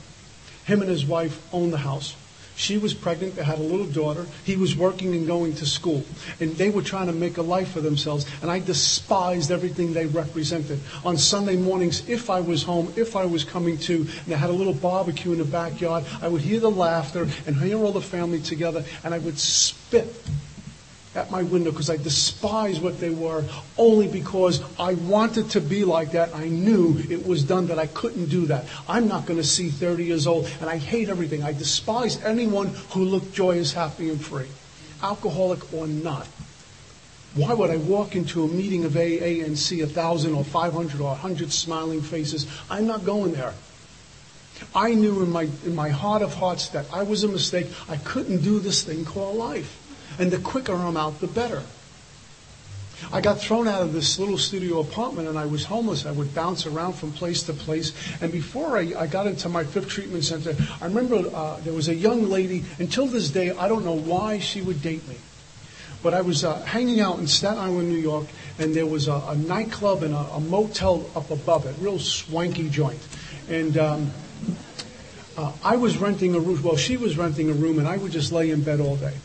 Him 0.66 0.82
and 0.82 0.90
his 0.90 1.06
wife 1.06 1.42
owned 1.54 1.74
the 1.74 1.78
house. 1.78 2.16
She 2.58 2.78
was 2.78 2.94
pregnant. 2.94 3.36
They 3.36 3.44
had 3.44 3.60
a 3.60 3.64
little 3.64 3.86
daughter. 3.86 4.26
He 4.46 4.56
was 4.56 4.78
working 4.78 5.14
and 5.14 5.28
going 5.28 5.56
to 5.56 5.66
school. 5.66 6.06
And 6.40 6.56
they 6.56 6.70
were 6.70 6.82
trying 6.82 7.08
to 7.08 7.14
make 7.14 7.38
a 7.38 7.42
life 7.42 7.72
for 7.72 7.82
themselves. 7.82 8.26
And 8.42 8.50
I 8.50 8.60
despised 8.60 9.52
everything 9.52 9.94
they 9.94 10.06
represented. 10.06 10.80
On 11.04 11.18
Sunday 11.18 11.58
mornings, 11.58 12.08
if 12.08 12.30
I 12.30 12.40
was 12.40 12.64
home, 12.64 12.94
if 12.96 13.16
I 13.16 13.26
was 13.26 13.44
coming 13.44 13.78
to, 13.80 13.96
and 13.98 14.26
they 14.28 14.36
had 14.36 14.50
a 14.50 14.54
little 14.54 14.74
barbecue 14.74 15.34
in 15.34 15.38
the 15.38 15.46
backyard, 15.46 16.06
I 16.22 16.30
would 16.30 16.42
hear 16.42 16.62
the 16.62 16.72
laughter 16.72 17.28
and 17.46 17.58
hear 17.58 17.78
all 17.78 17.92
the 17.92 18.02
family 18.02 18.40
together. 18.40 18.86
And 19.04 19.14
I 19.14 19.18
would 19.20 19.38
spit 19.38 20.08
at 21.16 21.32
my 21.32 21.44
window 21.44 21.72
because 21.72 21.90
I 21.90 21.98
despised 21.98 22.82
what 22.82 23.00
they 23.00 23.10
were 23.10 23.44
only 23.78 24.08
because 24.08 24.62
I 24.78 24.94
wanted 24.96 25.50
to 25.52 25.62
be 25.62 25.86
like 25.86 26.12
that. 26.12 26.36
I 26.36 26.50
knew 26.50 26.98
it 27.10 27.26
was 27.26 27.44
done 27.44 27.68
that 27.68 27.80
I 27.80 27.88
couldn't 27.88 28.26
do 28.26 28.46
that. 28.48 28.66
I'm 28.88 29.08
not 29.08 29.26
going 29.26 29.40
to 29.40 29.44
see 29.44 29.70
30 29.70 30.04
years 30.04 30.28
old 30.28 30.50
and 30.60 30.70
I 30.70 30.78
hate 30.78 31.10
everything. 31.10 31.44
I 31.44 31.54
despise 31.54 32.22
anyone 32.24 32.68
who 32.92 33.06
looked 33.06 33.34
joyous, 33.34 33.74
happy, 33.74 34.10
and 34.10 34.24
free, 34.24 34.48
alcoholic 35.02 35.74
or 35.74 35.88
not. 35.88 36.28
Why 37.36 37.54
would 37.54 37.70
I 37.70 37.78
walk 37.78 38.16
into 38.16 38.44
a 38.44 38.48
meeting 38.48 38.86
of 38.86 38.96
AA 38.96 39.44
and 39.44 39.58
see 39.58 39.82
a 39.82 39.88
thousand 39.88 40.36
or 40.36 40.44
500 40.44 41.02
or 41.02 41.10
100 41.10 41.52
smiling 41.52 42.02
faces? 42.02 42.48
I'm 42.70 42.88
not 42.88 43.04
going 43.04 43.34
there. 43.34 43.54
I 44.74 44.94
knew 44.94 45.22
in 45.22 45.32
my, 45.32 45.50
in 45.66 45.76
my 45.76 45.90
heart 45.90 46.22
of 46.22 46.34
hearts 46.34 46.70
that 46.70 46.86
I 46.94 47.04
was 47.04 47.26
a 47.26 47.28
mistake. 47.28 47.68
I 47.90 47.98
couldn't 47.98 48.42
do 48.42 48.60
this 48.60 48.84
thing 48.84 49.04
called 49.04 49.36
life. 49.36 49.85
And 50.20 50.32
the 50.32 50.40
quicker 50.40 50.74
I'm 50.74 50.98
out, 50.98 51.20
the 51.20 51.28
better. 51.28 51.62
I 53.12 53.22
got 53.22 53.40
thrown 53.40 53.68
out 53.68 53.82
of 53.82 53.94
this 53.94 54.20
little 54.20 54.38
studio 54.38 54.80
apartment 54.80 55.28
and 55.28 55.38
I 55.38 55.46
was 55.46 55.66
homeless. 55.66 56.06
I 56.06 56.12
would 56.12 56.34
bounce 56.34 56.66
around 56.66 56.94
from 56.94 57.12
place 57.12 57.44
to 57.44 57.54
place. 57.54 57.94
And 58.22 58.32
before 58.32 58.78
I, 58.78 58.94
I 58.98 59.08
got 59.08 59.28
into 59.28 59.50
my 59.50 59.64
fifth 59.64 59.90
treatment 59.90 60.24
center, 60.24 60.56
I 60.82 60.86
remember 60.86 61.30
uh, 61.34 61.60
there 61.62 61.74
was 61.74 61.90
a 61.90 61.96
young 61.96 62.30
lady, 62.30 62.64
until 62.80 63.08
this 63.08 63.30
day, 63.30 63.52
I 63.52 63.68
don't 63.68 63.86
know 63.86 63.98
why 63.98 64.40
she 64.40 64.62
would 64.62 64.82
date 64.82 65.08
me. 65.08 65.18
But 66.02 66.14
I 66.14 66.22
was 66.22 66.44
uh, 66.46 66.62
hanging 66.62 67.00
out 67.00 67.20
in 67.20 67.28
Staten 67.28 67.58
Island, 67.58 67.90
New 67.90 67.98
York, 67.98 68.28
and 68.60 68.76
there 68.76 68.86
was 68.86 69.08
a, 69.08 69.22
a 69.28 69.36
nightclub 69.36 70.04
and 70.04 70.14
a, 70.14 70.20
a, 70.20 70.40
motel 70.40 71.10
up 71.16 71.32
above 71.32 71.66
it, 71.66 71.76
real 71.80 71.98
swanky 71.98 72.70
joint. 72.70 73.00
And 73.50 73.78
um, 73.78 74.12
uh, 75.36 75.52
I 75.64 75.78
was 75.78 75.98
renting 75.98 76.36
a 76.36 76.40
room. 76.40 76.62
Well, 76.62 76.78
she 76.78 76.96
was 76.96 77.18
renting 77.18 77.50
a 77.50 77.54
room, 77.54 77.80
and 77.80 77.88
I 77.88 77.98
would 77.98 78.12
just 78.12 78.32
lay 78.32 78.52
in 78.52 78.62
bed 78.62 78.80
all 78.80 78.98
day. 78.98 79.16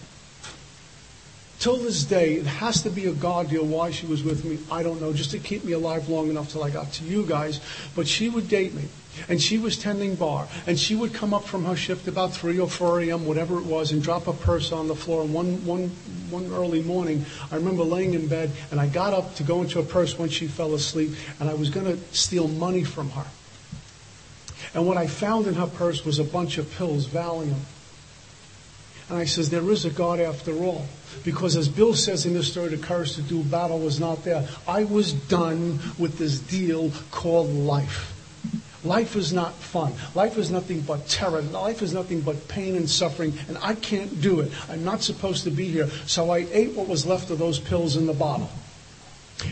Till 1.61 1.77
this 1.77 2.05
day, 2.05 2.37
it 2.37 2.47
has 2.47 2.83
to 2.85 2.91
be 2.91 3.05
a 3.05 3.13
God 3.13 3.51
deal 3.51 3.67
why 3.67 3.91
she 3.91 4.07
was 4.07 4.25
with 4.25 4.47
me. 4.47 4.59
I 4.71 4.83
don't 4.83 4.99
know, 4.99 5.13
just 5.13 5.33
to 5.33 5.39
keep 5.39 5.63
me 5.63 5.73
alive 5.73 6.09
long 6.09 6.31
enough 6.31 6.51
till 6.51 6.65
I 6.65 6.71
got 6.71 6.91
to 6.95 7.05
you 7.05 7.27
guys. 7.27 7.61
But 7.95 8.09
she 8.09 8.31
would 8.31 8.49
date 8.49 8.73
me. 8.73 8.85
And 9.29 9.43
she 9.43 9.59
was 9.59 9.77
tending 9.77 10.15
bar. 10.15 10.49
And 10.67 10.81
she 10.81 10.95
would 10.95 11.13
come 11.13 11.35
up 11.35 11.45
from 11.45 11.67
her 11.67 11.77
shift 11.77 12.09
about 12.09 12.33
3 12.33 12.59
or 12.59 12.67
4 12.67 13.03
a.m., 13.03 13.27
whatever 13.27 13.59
it 13.59 13.67
was, 13.67 13.93
and 13.93 14.03
drop 14.03 14.27
a 14.27 14.33
purse 14.33 14.73
on 14.73 14.89
the 14.89 14.97
floor. 14.97 15.21
And 15.21 15.35
one, 15.35 15.67
one, 15.67 15.89
one 16.31 16.47
early 16.47 16.83
morning, 16.83 17.27
I 17.53 17.57
remember 17.57 17.83
laying 17.83 18.15
in 18.15 18.27
bed, 18.27 18.53
and 18.71 18.81
I 18.81 18.87
got 18.87 19.13
up 19.13 19.35
to 19.35 19.43
go 19.43 19.61
into 19.61 19.83
her 19.83 19.87
purse 19.87 20.19
when 20.19 20.31
she 20.31 20.47
fell 20.47 20.73
asleep, 20.73 21.11
and 21.41 21.51
I 21.51 21.55
was 21.55 21.69
going 21.69 21.85
to 21.85 21.99
steal 22.15 22.49
money 22.49 22.85
from 22.85 23.11
her. 23.11 23.27
And 24.73 24.87
what 24.87 24.97
I 24.97 25.09
found 25.09 25.47
in 25.47 25.55
her 25.55 25.67
purse 25.67 26.07
was 26.07 26.19
a 26.19 26.25
bunch 26.25 26.57
of 26.57 26.73
pills, 26.73 27.07
Valium. 27.07 27.61
And 29.11 29.19
I 29.19 29.25
says, 29.25 29.51
there 29.51 29.69
is 29.71 29.85
a 29.85 29.91
God 29.91 30.21
after 30.21 30.53
all. 30.63 30.87
Because 31.25 31.57
as 31.57 31.69
Bill 31.69 31.95
says 31.95 32.27
in 32.27 32.35
the 32.35 32.45
story, 32.45 32.69
the 32.69 32.79
courage 32.79 33.15
to 33.17 33.23
do 33.23 33.43
battle 33.43 33.81
was 33.81 33.99
not 33.99 34.25
there. 34.25 34.49
I 34.69 34.85
was 34.85 35.13
done 35.13 35.81
with 35.99 36.17
this 36.17 36.39
deal 36.39 36.93
called 37.11 37.51
life. 37.51 38.17
Life 38.85 39.17
is 39.17 39.33
not 39.33 39.53
fun. 39.55 39.93
Life 40.15 40.39
is 40.39 40.51
nothing 40.51 40.81
but 40.81 41.07
terror. 41.07 41.43
Life 41.43 41.83
is 41.83 41.93
nothing 41.93 42.21
but 42.23 42.49
pain 42.49 42.77
and 42.77 42.89
suffering, 42.89 43.35
and 43.49 43.59
I 43.61 43.75
can't 43.75 44.23
do 44.23 44.41
it. 44.41 44.53
I'm 44.71 44.85
not 44.85 45.03
supposed 45.03 45.45
to 45.45 45.51
be 45.51 45.67
here. 45.67 45.89
So 46.07 46.31
I 46.31 46.47
ate 46.51 46.75
what 46.75 46.89
was 46.89 47.05
left 47.05 47.31
of 47.31 47.39
those 47.39 47.59
pills 47.59 47.97
in 47.97 48.07
the 48.07 48.15
bottle. 48.15 48.49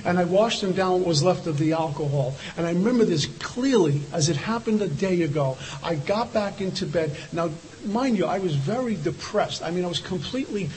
And 0.05 0.18
I 0.18 0.24
washed 0.24 0.61
them 0.61 0.72
down 0.72 1.01
what 1.01 1.09
was 1.09 1.22
left 1.22 1.46
of 1.46 1.59
the 1.59 1.72
alcohol. 1.72 2.35
And 2.57 2.66
I 2.66 2.70
remember 2.70 3.05
this 3.05 3.27
clearly 3.38 4.03
as 4.12 4.29
it 4.29 4.37
happened 4.37 4.83
a 4.83 4.88
day 4.88 5.22
ago. 5.22 5.57
I 5.83 5.96
got 5.96 6.33
back 6.33 6.61
into 6.61 6.87
bed. 6.87 7.16
Now, 7.33 7.51
mind 7.85 8.18
you, 8.18 8.27
I 8.27 8.38
was 8.38 8.55
very 8.55 8.96
depressed. 8.96 9.62
I 9.62 9.70
mean, 9.70 9.85
I 9.85 9.88
was 9.88 10.01
completely 10.01 10.70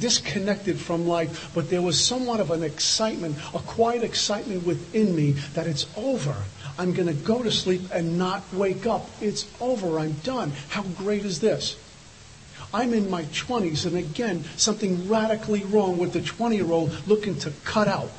disconnected 0.00 0.78
from 0.78 1.06
life, 1.06 1.50
but 1.54 1.68
there 1.68 1.82
was 1.82 2.02
somewhat 2.02 2.40
of 2.40 2.50
an 2.50 2.62
excitement, 2.62 3.36
a 3.54 3.58
quiet 3.58 4.02
excitement 4.02 4.64
within 4.66 5.14
me 5.14 5.32
that 5.54 5.66
it's 5.66 5.86
over. 5.96 6.34
I'm 6.78 6.92
going 6.92 7.08
to 7.08 7.14
go 7.14 7.42
to 7.42 7.50
sleep 7.50 7.82
and 7.92 8.18
not 8.18 8.42
wake 8.52 8.86
up. 8.86 9.08
It's 9.20 9.46
over. 9.60 9.98
I'm 9.98 10.12
done. 10.24 10.52
How 10.68 10.82
great 10.82 11.24
is 11.24 11.40
this? 11.40 11.76
I'm 12.74 12.92
in 12.92 13.10
my 13.10 13.22
20s, 13.24 13.86
and 13.86 13.96
again, 13.96 14.44
something 14.56 15.08
radically 15.08 15.64
wrong 15.64 15.98
with 15.98 16.12
the 16.12 16.20
20 16.20 16.56
year 16.56 16.70
old 16.70 16.94
looking 17.06 17.38
to 17.40 17.52
cut 17.64 17.88
out. 17.88 18.10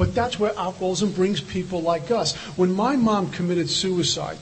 But 0.00 0.14
that's 0.14 0.38
where 0.38 0.56
alcoholism 0.56 1.12
brings 1.12 1.42
people 1.42 1.82
like 1.82 2.10
us. 2.10 2.34
When 2.56 2.72
my 2.72 2.96
mom 2.96 3.30
committed 3.32 3.68
suicide, 3.68 4.38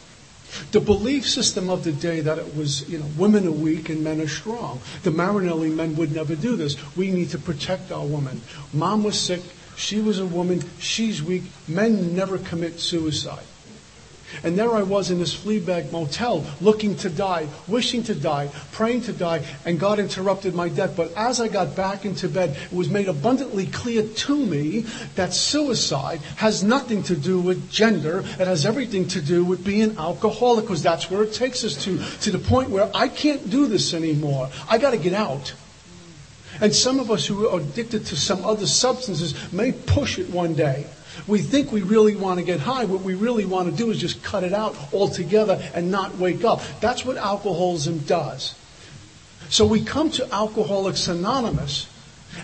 the 0.71 0.79
belief 0.79 1.29
system 1.29 1.69
of 1.69 1.83
the 1.83 1.91
day 1.91 2.21
that 2.21 2.39
it 2.39 2.55
was, 2.55 2.89
you 2.89 2.99
know, 2.99 3.07
women 3.19 3.45
are 3.45 3.51
weak 3.51 3.89
and 3.89 4.05
men 4.05 4.21
are 4.21 4.29
strong. 4.29 4.81
The 5.03 5.11
Marinelli 5.11 5.71
men 5.71 5.97
would 5.97 6.15
never 6.15 6.37
do 6.37 6.55
this. 6.55 6.77
We 6.97 7.11
need 7.11 7.31
to 7.31 7.39
protect 7.39 7.91
our 7.91 8.07
women. 8.07 8.41
Mom 8.73 9.03
was 9.03 9.19
sick. 9.19 9.43
She 9.75 10.01
was 10.01 10.21
a 10.21 10.27
woman. 10.27 10.63
She's 10.79 11.25
weak. 11.25 11.43
Men 11.67 12.15
never 12.15 12.39
commit 12.39 12.79
suicide. 12.79 13.43
And 14.43 14.59
there 14.59 14.75
I 14.75 14.83
was 14.83 15.11
in 15.11 15.19
this 15.19 15.35
flea 15.35 15.59
bag 15.59 15.91
motel, 15.91 16.45
looking 16.61 16.97
to 16.97 17.11
die, 17.11 17.49
wishing 17.67 18.03
to 18.05 18.15
die, 18.15 18.51
praying 18.73 19.03
to 19.03 19.13
die, 19.13 19.45
and 19.65 19.81
God 19.81 19.99
interrupted 19.99 20.55
my 20.55 20.69
death. 20.69 20.97
But 20.97 21.13
as 21.15 21.41
I 21.41 21.49
got 21.49 21.75
back 21.75 22.05
into 22.05 22.29
bed, 22.29 22.57
it 22.71 22.73
was 22.73 22.89
made 22.89 23.09
abundantly 23.09 23.67
clear 23.67 24.03
to 24.03 24.37
me 24.37 24.81
that 25.15 25.33
suicide 25.33 26.21
has 26.37 26.63
nothing 26.63 27.03
to 27.05 27.17
do 27.17 27.41
with 27.41 27.71
gender. 27.71 28.21
It 28.21 28.47
has 28.47 28.67
everything 28.67 29.09
to 29.09 29.21
do 29.21 29.45
with 29.45 29.65
being 29.65 29.97
alcoholic, 29.97 30.65
because 30.65 30.83
that's 30.83 31.11
where 31.11 31.23
it 31.23 31.33
takes 31.33 31.65
us 31.65 31.83
to, 31.85 31.99
to 32.21 32.31
the 32.31 32.39
point 32.39 32.71
where 32.71 32.91
I 32.95 33.09
can't 33.09 33.49
do 33.49 33.67
this 33.67 33.95
anymore. 33.95 34.51
I 34.69 34.79
got 34.79 34.91
to 34.91 34.99
get 34.99 35.15
out. 35.15 35.55
And 36.61 36.75
some 36.75 36.99
of 36.99 37.11
us 37.11 37.27
who 37.27 37.49
are 37.49 37.61
addicted 37.61 38.07
to 38.07 38.17
some 38.17 38.45
other 38.45 38.67
substances 38.67 39.53
may 39.53 39.73
push 39.73 40.19
it 40.19 40.31
one 40.31 40.55
day. 40.55 40.87
We 41.27 41.41
think 41.41 41.73
we 41.73 41.83
really 41.83 42.17
want 42.17 42.39
to 42.39 42.45
get 42.45 42.61
high. 42.61 42.85
What 42.85 43.03
we 43.03 43.15
really 43.15 43.45
want 43.45 43.71
to 43.71 43.77
do 43.77 43.91
is 43.91 43.99
just 43.99 44.23
cut 44.23 44.45
it 44.45 44.53
out 44.53 44.77
altogether 44.93 45.61
and 45.75 45.91
not 45.91 46.17
wake 46.17 46.45
up. 46.45 46.63
That's 46.81 47.05
what 47.05 47.17
alcoholism 47.17 48.01
does. 48.01 48.55
So 49.51 49.67
we 49.67 49.83
come 49.83 50.11
to 50.13 50.33
Alcoholics 50.33 51.09
Anonymous 51.09 51.89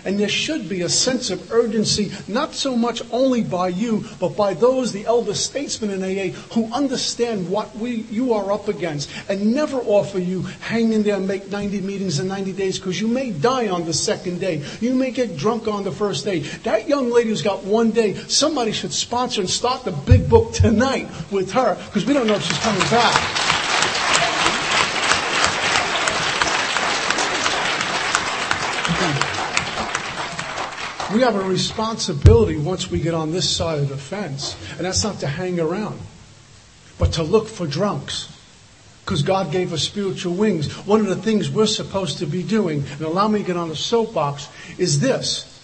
and 0.03 0.19
there 0.19 0.29
should 0.29 0.67
be 0.67 0.81
a 0.81 0.89
sense 0.89 1.29
of 1.29 1.51
urgency, 1.51 2.11
not 2.27 2.53
so 2.53 2.75
much 2.75 3.01
only 3.11 3.43
by 3.43 3.69
you, 3.69 4.05
but 4.19 4.35
by 4.35 4.53
those, 4.53 4.91
the 4.91 5.05
elder 5.05 5.33
statesmen 5.33 5.91
in 5.91 6.03
AA, 6.03 6.33
who 6.53 6.71
understand 6.73 7.49
what 7.49 7.75
we, 7.75 8.05
you 8.11 8.33
are 8.33 8.51
up 8.51 8.67
against 8.67 9.09
and 9.29 9.53
never 9.53 9.77
offer 9.77 10.19
you 10.19 10.41
hang 10.61 10.93
in 10.93 11.03
there 11.03 11.15
and 11.15 11.27
make 11.27 11.49
90 11.49 11.81
meetings 11.81 12.19
in 12.19 12.27
90 12.27 12.53
days 12.53 12.79
because 12.79 12.99
you 12.99 13.07
may 13.07 13.31
die 13.31 13.69
on 13.69 13.85
the 13.85 13.93
second 13.93 14.39
day. 14.39 14.63
You 14.81 14.93
may 14.93 15.11
get 15.11 15.37
drunk 15.37 15.67
on 15.67 15.83
the 15.83 15.91
first 15.91 16.25
day. 16.25 16.39
That 16.39 16.87
young 16.87 17.09
lady 17.11 17.29
who's 17.29 17.41
got 17.41 17.63
one 17.63 17.91
day, 17.91 18.15
somebody 18.15 18.71
should 18.71 18.93
sponsor 18.93 19.41
and 19.41 19.49
start 19.49 19.83
the 19.83 19.91
big 19.91 20.29
book 20.29 20.53
tonight 20.53 21.07
with 21.31 21.51
her 21.51 21.75
because 21.75 22.05
we 22.05 22.13
don't 22.13 22.27
know 22.27 22.35
if 22.35 22.43
she's 22.43 22.59
coming 22.59 22.81
back. 22.89 23.54
We 31.15 31.21
have 31.21 31.37
a 31.37 31.47
responsibility 31.47 32.57
once 32.57 32.91
we 32.91 32.99
get 32.99 33.13
on 33.13 33.31
this 33.31 33.49
side 33.49 33.79
of 33.79 33.87
the 33.87 33.95
fence, 33.95 34.53
and 34.71 34.81
that's 34.81 35.01
not 35.01 35.21
to 35.21 35.27
hang 35.27 35.61
around, 35.61 35.97
but 36.99 37.13
to 37.13 37.23
look 37.23 37.47
for 37.47 37.65
drunks. 37.65 38.27
Because 39.05 39.21
God 39.21 39.49
gave 39.49 39.71
us 39.71 39.81
spiritual 39.81 40.33
wings. 40.33 40.69
One 40.85 40.99
of 40.99 41.05
the 41.05 41.15
things 41.15 41.49
we're 41.49 41.67
supposed 41.67 42.17
to 42.17 42.25
be 42.25 42.43
doing, 42.43 42.83
and 42.91 43.01
allow 43.01 43.29
me 43.29 43.39
to 43.39 43.45
get 43.45 43.55
on 43.55 43.69
the 43.69 43.77
soapbox, 43.77 44.49
is 44.77 44.99
this 44.99 45.54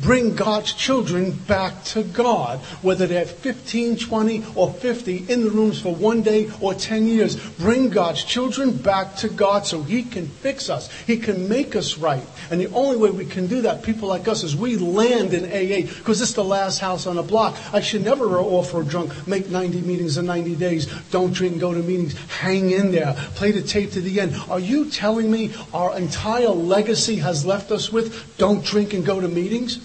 bring 0.00 0.36
God's 0.36 0.74
children 0.74 1.32
back 1.32 1.82
to 1.84 2.02
God, 2.02 2.58
whether 2.82 3.06
they're 3.06 3.24
15, 3.24 3.96
20, 3.96 4.44
or 4.54 4.72
50 4.72 5.32
in 5.32 5.44
the 5.44 5.50
rooms 5.50 5.80
for 5.80 5.94
one 5.94 6.22
day 6.22 6.50
or 6.60 6.74
10 6.74 7.06
years. 7.06 7.36
Bring 7.36 7.88
God's 7.88 8.24
children 8.24 8.76
back 8.76 9.16
to 9.16 9.28
God 9.28 9.66
so 9.66 9.82
He 9.82 10.02
can 10.02 10.26
fix 10.26 10.68
us. 10.68 10.92
He 11.02 11.16
can 11.16 11.48
make 11.48 11.74
us 11.74 11.98
right. 11.98 12.24
And 12.50 12.60
the 12.60 12.70
only 12.72 12.96
way 12.96 13.10
we 13.10 13.24
can 13.24 13.46
do 13.46 13.62
that, 13.62 13.82
people 13.82 14.08
like 14.08 14.28
us, 14.28 14.42
is 14.42 14.54
we 14.54 14.76
land 14.76 15.32
in 15.34 15.44
AA 15.44 15.86
because 15.86 16.20
it's 16.20 16.34
the 16.34 16.44
last 16.44 16.78
house 16.78 17.06
on 17.06 17.16
the 17.16 17.22
block. 17.22 17.56
I 17.72 17.80
should 17.80 18.04
never 18.04 18.38
offer 18.38 18.82
a 18.82 18.84
drunk, 18.84 19.26
make 19.26 19.48
90 19.48 19.80
meetings 19.80 20.18
in 20.18 20.26
90 20.26 20.56
days, 20.56 20.86
don't 21.10 21.32
drink 21.32 21.54
go 21.58 21.72
to 21.72 21.82
meetings, 21.82 22.18
hang 22.28 22.70
in 22.70 22.92
there, 22.92 23.14
play 23.34 23.50
the 23.50 23.62
tape 23.62 23.92
to 23.92 24.00
the 24.00 24.20
end. 24.20 24.34
Are 24.48 24.58
you 24.58 24.90
telling 24.90 25.30
me 25.30 25.54
our 25.72 25.96
entire 25.96 26.48
legacy 26.48 27.16
has 27.16 27.46
left 27.46 27.70
us 27.70 27.90
with 27.90 28.36
don't 28.38 28.64
drink 28.64 28.92
and 28.92 29.04
go 29.04 29.20
to 29.20 29.28
meetings? 29.28 29.83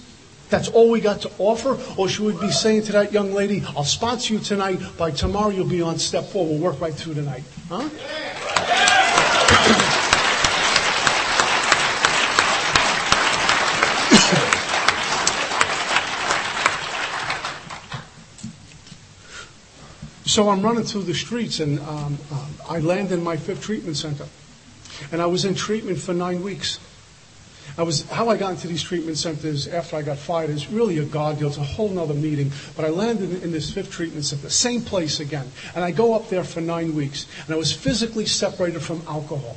That's 0.49 0.67
all 0.69 0.89
we 0.89 0.99
got 0.99 1.21
to 1.21 1.31
offer? 1.37 1.77
Or 1.97 2.09
she 2.09 2.23
would 2.23 2.39
be 2.39 2.51
saying 2.51 2.83
to 2.83 2.91
that 2.93 3.13
young 3.13 3.33
lady, 3.33 3.63
I'll 3.77 3.83
sponsor 3.83 4.33
you 4.33 4.39
tonight, 4.39 4.79
by 4.97 5.11
tomorrow 5.11 5.49
you'll 5.49 5.67
be 5.67 5.81
on 5.81 5.99
step 5.99 6.25
four, 6.25 6.45
we'll 6.45 6.57
work 6.57 6.81
right 6.81 6.93
through 6.93 7.13
tonight? 7.15 7.43
Huh? 7.69 7.89
So 20.25 20.47
I'm 20.49 20.61
running 20.61 20.83
through 20.83 21.03
the 21.03 21.15
streets 21.15 21.59
and 21.59 21.79
um, 21.79 22.15
uh, 22.31 22.47
I 22.69 22.79
land 22.79 23.11
in 23.11 23.23
my 23.23 23.35
fifth 23.35 23.63
treatment 23.63 23.97
center. 23.97 24.27
And 25.11 25.23
I 25.23 25.25
was 25.25 25.43
in 25.43 25.55
treatment 25.55 25.97
for 25.97 26.13
nine 26.13 26.43
weeks. 26.43 26.79
I 27.79 27.83
was, 27.83 28.05
how 28.09 28.27
I 28.27 28.35
got 28.35 28.51
into 28.51 28.67
these 28.67 28.83
treatment 28.83 29.17
centers 29.17 29.65
after 29.69 29.95
I 29.95 30.01
got 30.01 30.17
fired 30.17 30.49
is 30.49 30.67
really 30.67 30.97
a 30.97 31.05
God 31.05 31.39
deal. 31.39 31.47
It's 31.47 31.55
a 31.55 31.63
whole 31.63 31.87
nother 31.87 32.13
meeting. 32.13 32.51
But 32.75 32.83
I 32.83 32.89
landed 32.89 33.41
in 33.41 33.53
this 33.53 33.71
fifth 33.71 33.89
treatment 33.89 34.25
center, 34.25 34.49
same 34.49 34.81
place 34.81 35.21
again. 35.21 35.49
And 35.73 35.85
I 35.85 35.91
go 35.91 36.13
up 36.13 36.27
there 36.27 36.43
for 36.43 36.59
nine 36.59 36.93
weeks. 36.93 37.25
And 37.45 37.55
I 37.55 37.57
was 37.57 37.71
physically 37.71 38.25
separated 38.25 38.81
from 38.81 39.01
alcohol. 39.07 39.55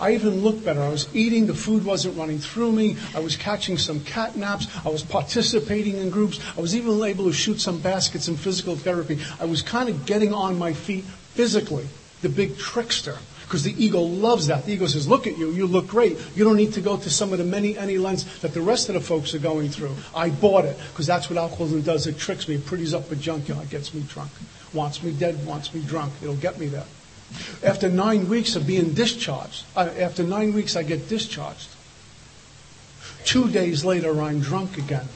I 0.00 0.14
even 0.14 0.40
looked 0.40 0.64
better. 0.64 0.82
I 0.82 0.88
was 0.88 1.08
eating, 1.14 1.46
the 1.46 1.54
food 1.54 1.84
wasn't 1.84 2.18
running 2.18 2.40
through 2.40 2.72
me. 2.72 2.96
I 3.14 3.20
was 3.20 3.36
catching 3.36 3.78
some 3.78 4.00
cat 4.00 4.34
naps. 4.34 4.66
I 4.84 4.88
was 4.88 5.04
participating 5.04 5.96
in 5.96 6.10
groups. 6.10 6.40
I 6.58 6.60
was 6.60 6.74
even 6.74 7.00
able 7.04 7.26
to 7.26 7.32
shoot 7.32 7.60
some 7.60 7.78
baskets 7.78 8.26
in 8.26 8.36
physical 8.36 8.74
therapy. 8.74 9.20
I 9.38 9.44
was 9.44 9.62
kind 9.62 9.88
of 9.88 10.06
getting 10.06 10.34
on 10.34 10.58
my 10.58 10.72
feet 10.72 11.04
physically, 11.04 11.86
the 12.22 12.28
big 12.28 12.58
trickster. 12.58 13.16
Because 13.50 13.64
the 13.64 13.84
ego 13.84 13.98
loves 14.00 14.46
that. 14.46 14.64
The 14.64 14.74
ego 14.74 14.86
says, 14.86 15.08
look 15.08 15.26
at 15.26 15.36
you, 15.36 15.50
you 15.50 15.66
look 15.66 15.88
great. 15.88 16.16
You 16.36 16.44
don't 16.44 16.56
need 16.56 16.72
to 16.74 16.80
go 16.80 16.96
to 16.96 17.10
some 17.10 17.32
of 17.32 17.38
the 17.38 17.44
many, 17.44 17.76
any 17.76 17.98
lengths 17.98 18.38
that 18.42 18.54
the 18.54 18.60
rest 18.60 18.88
of 18.88 18.94
the 18.94 19.00
folks 19.00 19.34
are 19.34 19.40
going 19.40 19.70
through. 19.70 19.96
I 20.14 20.30
bought 20.30 20.66
it, 20.66 20.78
because 20.92 21.08
that's 21.08 21.28
what 21.28 21.36
alcoholism 21.36 21.82
does. 21.82 22.06
It 22.06 22.16
tricks 22.16 22.46
me, 22.46 22.58
pretties 22.58 22.94
up 22.94 23.10
a 23.10 23.16
junkyard, 23.16 23.68
gets 23.68 23.92
me 23.92 24.02
drunk. 24.02 24.30
Wants 24.72 25.02
me 25.02 25.10
dead, 25.10 25.44
wants 25.44 25.74
me 25.74 25.80
drunk. 25.80 26.12
It'll 26.22 26.36
get 26.36 26.60
me 26.60 26.68
there. 26.68 26.84
After 27.64 27.88
nine 27.88 28.28
weeks 28.28 28.54
of 28.54 28.68
being 28.68 28.92
discharged, 28.94 29.64
uh, 29.74 29.90
after 29.98 30.22
nine 30.22 30.52
weeks 30.52 30.76
I 30.76 30.84
get 30.84 31.08
discharged. 31.08 31.70
Two 33.24 33.50
days 33.50 33.84
later 33.84 34.22
I'm 34.22 34.38
drunk 34.38 34.78
again. 34.78 35.08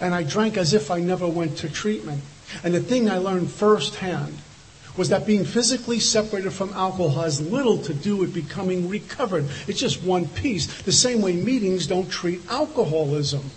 And 0.00 0.14
I 0.14 0.22
drank 0.22 0.56
as 0.56 0.74
if 0.74 0.92
I 0.92 1.00
never 1.00 1.26
went 1.26 1.56
to 1.58 1.68
treatment. 1.68 2.22
And 2.62 2.72
the 2.72 2.80
thing 2.80 3.10
I 3.10 3.18
learned 3.18 3.50
firsthand 3.50 4.38
was 4.96 5.08
that 5.08 5.26
being 5.26 5.44
physically 5.44 5.98
separated 5.98 6.52
from 6.52 6.70
alcohol 6.74 7.22
has 7.22 7.40
little 7.40 7.78
to 7.78 7.94
do 7.94 8.16
with 8.16 8.34
becoming 8.34 8.88
recovered. 8.88 9.48
It's 9.66 9.80
just 9.80 10.02
one 10.02 10.28
piece. 10.28 10.82
The 10.82 10.92
same 10.92 11.22
way 11.22 11.32
meetings 11.32 11.86
don't 11.86 12.10
treat 12.10 12.40
alcoholism. 12.50 13.50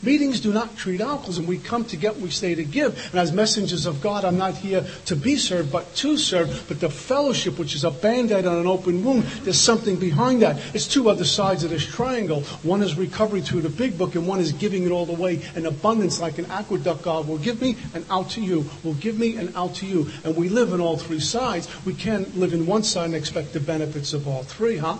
Meetings 0.00 0.40
do 0.40 0.52
not 0.52 0.76
treat 0.76 1.00
alcoholism. 1.00 1.46
We 1.46 1.58
come 1.58 1.84
to 1.86 1.96
get, 1.96 2.14
what 2.14 2.22
we 2.22 2.30
stay 2.30 2.54
to 2.54 2.62
give. 2.62 2.96
And 3.10 3.18
as 3.18 3.32
messengers 3.32 3.84
of 3.84 4.00
God, 4.00 4.24
I'm 4.24 4.38
not 4.38 4.54
here 4.54 4.86
to 5.06 5.16
be 5.16 5.34
served, 5.36 5.72
but 5.72 5.92
to 5.96 6.16
serve. 6.16 6.66
But 6.68 6.78
the 6.78 6.88
fellowship, 6.88 7.58
which 7.58 7.74
is 7.74 7.82
a 7.82 7.90
band-aid 7.90 8.46
on 8.46 8.58
an 8.58 8.66
open 8.68 9.04
wound, 9.04 9.24
there's 9.42 9.60
something 9.60 9.96
behind 9.96 10.42
that. 10.42 10.56
It's 10.72 10.86
two 10.86 11.10
other 11.10 11.24
sides 11.24 11.64
of 11.64 11.70
this 11.70 11.84
triangle. 11.84 12.42
One 12.62 12.80
is 12.82 12.96
recovery 12.96 13.40
through 13.40 13.62
the 13.62 13.68
big 13.68 13.98
book, 13.98 14.14
and 14.14 14.28
one 14.28 14.38
is 14.38 14.52
giving 14.52 14.84
it 14.84 14.92
all 14.92 15.04
the 15.04 15.12
way 15.14 15.42
in 15.56 15.66
abundance 15.66 16.20
like 16.20 16.38
an 16.38 16.46
aqueduct. 16.46 17.02
God 17.02 17.26
will 17.26 17.38
give 17.38 17.60
me 17.60 17.76
and 17.92 18.04
out 18.08 18.30
to 18.30 18.40
you. 18.40 18.70
Will 18.84 18.94
give 18.94 19.18
me 19.18 19.36
and 19.36 19.54
out 19.56 19.74
to 19.76 19.86
you. 19.86 20.08
And 20.22 20.36
we 20.36 20.48
live 20.48 20.72
in 20.72 20.80
all 20.80 20.96
three 20.96 21.20
sides. 21.20 21.68
We 21.84 21.94
can't 21.94 22.36
live 22.36 22.52
in 22.52 22.66
one 22.66 22.84
side 22.84 23.06
and 23.06 23.16
expect 23.16 23.52
the 23.52 23.60
benefits 23.60 24.12
of 24.12 24.28
all 24.28 24.44
three, 24.44 24.76
huh? 24.76 24.98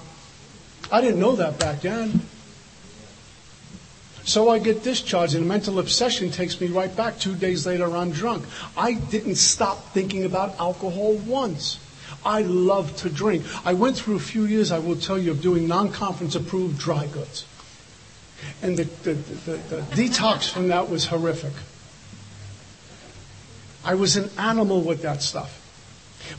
I 0.90 1.00
didn't 1.00 1.20
know 1.20 1.36
that 1.36 1.60
back 1.60 1.82
then. 1.82 2.20
So 4.28 4.50
I 4.50 4.58
get 4.58 4.82
discharged, 4.82 5.34
and 5.34 5.44
a 5.44 5.48
mental 5.48 5.78
obsession 5.78 6.30
takes 6.30 6.60
me 6.60 6.66
right 6.66 6.94
back. 6.94 7.18
Two 7.18 7.34
days 7.34 7.66
later, 7.66 7.96
I'm 7.96 8.10
drunk. 8.10 8.44
I 8.76 8.92
didn't 8.92 9.36
stop 9.36 9.82
thinking 9.94 10.26
about 10.26 10.60
alcohol 10.60 11.14
once. 11.14 11.80
I 12.26 12.42
love 12.42 12.94
to 12.96 13.08
drink. 13.08 13.46
I 13.64 13.72
went 13.72 13.96
through 13.96 14.16
a 14.16 14.20
few 14.20 14.44
years, 14.44 14.70
I 14.70 14.80
will 14.80 14.96
tell 14.96 15.18
you, 15.18 15.30
of 15.30 15.40
doing 15.40 15.66
non 15.66 15.90
conference 15.90 16.34
approved 16.34 16.78
dry 16.78 17.06
goods. 17.06 17.46
And 18.60 18.76
the, 18.76 18.84
the, 18.84 19.14
the, 19.14 19.56
the, 19.56 19.80
detox 19.96 20.50
from 20.50 20.68
that 20.68 20.90
was 20.90 21.06
horrific. 21.06 21.54
I 23.82 23.94
was 23.94 24.18
an 24.18 24.28
animal 24.36 24.82
with 24.82 25.00
that 25.02 25.22
stuff. 25.22 25.57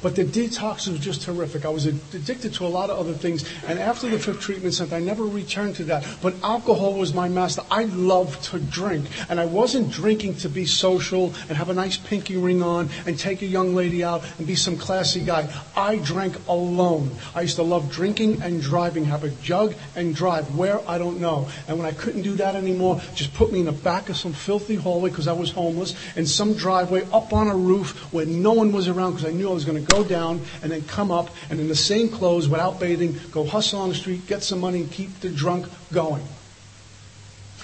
But 0.01 0.15
the 0.15 0.23
detox 0.23 0.87
was 0.87 0.99
just 0.99 1.21
terrific. 1.21 1.65
I 1.65 1.69
was 1.69 1.85
addicted 1.85 2.53
to 2.55 2.65
a 2.65 2.67
lot 2.67 2.89
of 2.89 2.97
other 2.97 3.13
things. 3.13 3.45
And 3.67 3.79
after 3.79 4.09
the 4.09 4.19
fifth 4.19 4.41
treatment 4.41 4.73
center, 4.73 4.95
I 4.95 4.99
never 4.99 5.23
returned 5.23 5.75
to 5.77 5.83
that. 5.85 6.05
But 6.21 6.35
alcohol 6.43 6.93
was 6.93 7.13
my 7.13 7.29
master. 7.29 7.61
I 7.69 7.83
loved 7.85 8.43
to 8.45 8.59
drink. 8.59 9.07
And 9.29 9.39
I 9.39 9.45
wasn't 9.45 9.91
drinking 9.91 10.35
to 10.37 10.49
be 10.49 10.65
social 10.65 11.33
and 11.47 11.57
have 11.57 11.69
a 11.69 11.73
nice 11.73 11.97
pinky 11.97 12.37
ring 12.37 12.61
on 12.61 12.89
and 13.05 13.17
take 13.17 13.41
a 13.41 13.45
young 13.45 13.75
lady 13.75 14.03
out 14.03 14.23
and 14.37 14.47
be 14.47 14.55
some 14.55 14.77
classy 14.77 15.21
guy. 15.21 15.49
I 15.75 15.97
drank 15.97 16.35
alone. 16.47 17.11
I 17.35 17.41
used 17.41 17.57
to 17.57 17.63
love 17.63 17.91
drinking 17.91 18.41
and 18.41 18.61
driving, 18.61 19.05
have 19.05 19.23
a 19.23 19.29
jug 19.29 19.75
and 19.95 20.15
drive. 20.15 20.55
Where? 20.55 20.79
I 20.89 20.97
don't 20.97 21.19
know. 21.19 21.47
And 21.67 21.77
when 21.77 21.87
I 21.87 21.91
couldn't 21.91 22.21
do 22.21 22.35
that 22.35 22.55
anymore, 22.55 23.01
just 23.15 23.33
put 23.33 23.51
me 23.51 23.59
in 23.59 23.65
the 23.65 23.71
back 23.71 24.09
of 24.09 24.17
some 24.17 24.33
filthy 24.33 24.75
hallway 24.75 25.09
because 25.09 25.27
I 25.27 25.33
was 25.33 25.51
homeless 25.51 25.95
and 26.15 26.27
some 26.27 26.53
driveway 26.53 27.07
up 27.11 27.33
on 27.33 27.47
a 27.47 27.55
roof 27.55 28.11
where 28.13 28.25
no 28.25 28.53
one 28.53 28.71
was 28.71 28.87
around 28.87 29.13
because 29.13 29.27
I 29.27 29.31
knew 29.31 29.49
I 29.49 29.53
was 29.53 29.65
going 29.65 29.78
to 29.78 29.78
to 29.79 29.91
go 29.91 30.03
down 30.03 30.41
and 30.61 30.71
then 30.71 30.83
come 30.83 31.11
up 31.11 31.29
and 31.49 31.59
in 31.59 31.67
the 31.67 31.75
same 31.75 32.09
clothes 32.09 32.47
without 32.47 32.79
bathing, 32.79 33.17
go 33.31 33.43
hustle 33.43 33.81
on 33.81 33.89
the 33.89 33.95
street, 33.95 34.27
get 34.27 34.43
some 34.43 34.59
money, 34.59 34.81
and 34.81 34.91
keep 34.91 35.19
the 35.19 35.29
drunk 35.29 35.67
going. 35.91 36.23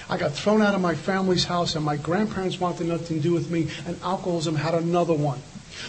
I 0.09 0.17
got 0.17 0.33
thrown 0.33 0.61
out 0.61 0.75
of 0.75 0.81
my 0.81 0.93
family's 0.93 1.45
house, 1.45 1.75
and 1.75 1.83
my 1.83 1.97
grandparents 1.97 2.59
wanted 2.59 2.87
nothing 2.87 3.17
to 3.17 3.23
do 3.23 3.33
with 3.33 3.49
me, 3.49 3.69
and 3.87 3.99
alcoholism 4.03 4.55
had 4.55 4.75
another 4.75 5.13
one. 5.13 5.41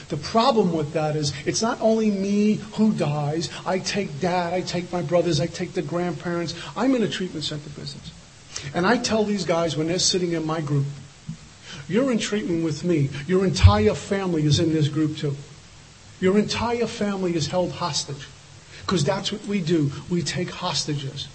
The 0.09 0.17
problem 0.17 0.73
with 0.73 0.93
that 0.95 1.17
is 1.17 1.33
it's 1.47 1.63
not 1.63 1.81
only 1.81 2.11
me 2.11 2.55
who 2.75 2.93
dies. 2.93 3.51
I 3.65 3.79
take 3.79 4.21
dad, 4.21 4.53
I 4.53 4.63
take 4.63 4.91
my 4.93 5.03
brothers, 5.03 5.41
I 5.41 5.47
take 5.47 5.73
the 5.73 5.83
grandparents. 5.83 6.55
I'm 6.77 6.95
in 6.95 7.03
a 7.03 7.09
treatment 7.09 7.45
center 7.45 7.71
business. 7.71 8.13
And 8.75 8.87
I 8.87 8.97
tell 8.97 9.25
these 9.25 9.45
guys 9.45 9.77
when 9.77 9.87
they're 9.87 9.99
sitting 9.99 10.33
in 10.33 10.45
my 10.47 10.61
group, 10.61 10.87
you're 11.89 12.11
in 12.11 12.19
treatment 12.19 12.65
with 12.65 12.85
me. 12.85 13.11
Your 13.27 13.45
entire 13.45 13.95
family 13.95 14.45
is 14.45 14.59
in 14.59 14.73
this 14.73 14.89
group 14.89 15.17
too. 15.17 15.37
Your 16.21 16.39
entire 16.39 16.87
family 16.87 17.35
is 17.35 17.47
held 17.49 17.73
hostage. 17.73 18.29
Because 18.83 19.05
that's 19.05 19.33
what 19.33 19.45
we 19.47 19.61
do. 19.61 19.91
We 20.09 20.23
take 20.23 20.51
hostages. 20.51 21.29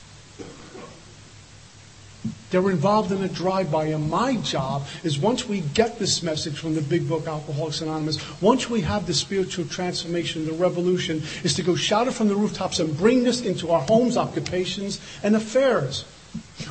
They're 2.50 2.70
involved 2.70 3.12
in 3.12 3.24
a 3.24 3.30
drive-by, 3.30 3.86
and 3.86 4.10
my 4.10 4.36
job 4.38 4.86
is 5.04 5.18
once 5.18 5.48
we 5.48 5.62
get 5.62 6.00
this 6.00 6.22
message 6.22 6.60
from 6.60 6.76
the 6.76 6.82
big 6.82 7.08
book, 7.08 7.26
Alcoholics 7.26 7.82
Anonymous, 7.82 8.20
once 8.42 8.70
we 8.70 8.82
have 8.82 9.08
the 9.08 9.14
spiritual 9.14 9.66
transformation, 9.66 10.46
the 10.46 10.52
revolution, 10.52 11.24
is 11.44 11.54
to 11.56 11.64
go 11.64 11.76
shout 11.76 12.08
it 12.08 12.12
from 12.12 12.28
the 12.28 12.36
rooftops 12.36 12.80
and 12.80 12.98
bring 12.98 13.24
this 13.24 13.42
into 13.42 13.72
our 13.72 13.82
homes, 13.82 14.18
occupations, 14.18 15.00
and 15.24 15.36
affairs. 15.36 16.06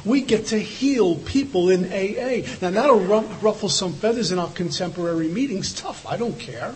We 0.05 0.21
get 0.21 0.47
to 0.47 0.59
heal 0.59 1.17
people 1.17 1.71
in 1.71 1.87
AA. 1.87 2.47
Now 2.63 2.71
that'll 2.71 3.01
ruffle 3.01 3.69
some 3.69 3.93
feathers 3.93 4.33
in 4.33 4.39
our 4.39 4.51
contemporary 4.51 5.29
meetings. 5.29 5.75
Tough, 5.75 6.07
I 6.07 6.17
don't 6.17 6.39
care. 6.39 6.75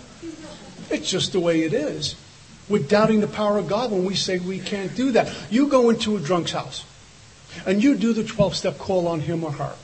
It's 0.94 1.10
just 1.10 1.32
the 1.32 1.40
way 1.40 1.62
it 1.62 1.72
is. 1.72 2.14
We're 2.68 2.82
doubting 2.82 3.20
the 3.20 3.26
power 3.26 3.58
of 3.58 3.68
God 3.68 3.90
when 3.90 4.04
we 4.04 4.14
say 4.14 4.38
we 4.38 4.60
can't 4.60 4.94
do 4.94 5.10
that. 5.12 5.34
You 5.50 5.66
go 5.66 5.90
into 5.90 6.16
a 6.16 6.20
drunk's 6.20 6.52
house 6.52 6.84
and 7.66 7.82
you 7.82 7.96
do 7.96 8.12
the 8.12 8.24
12 8.24 8.54
step 8.54 8.78
call 8.78 9.08
on 9.08 9.20
him 9.20 9.42
or 9.42 9.50
her. 9.52 9.74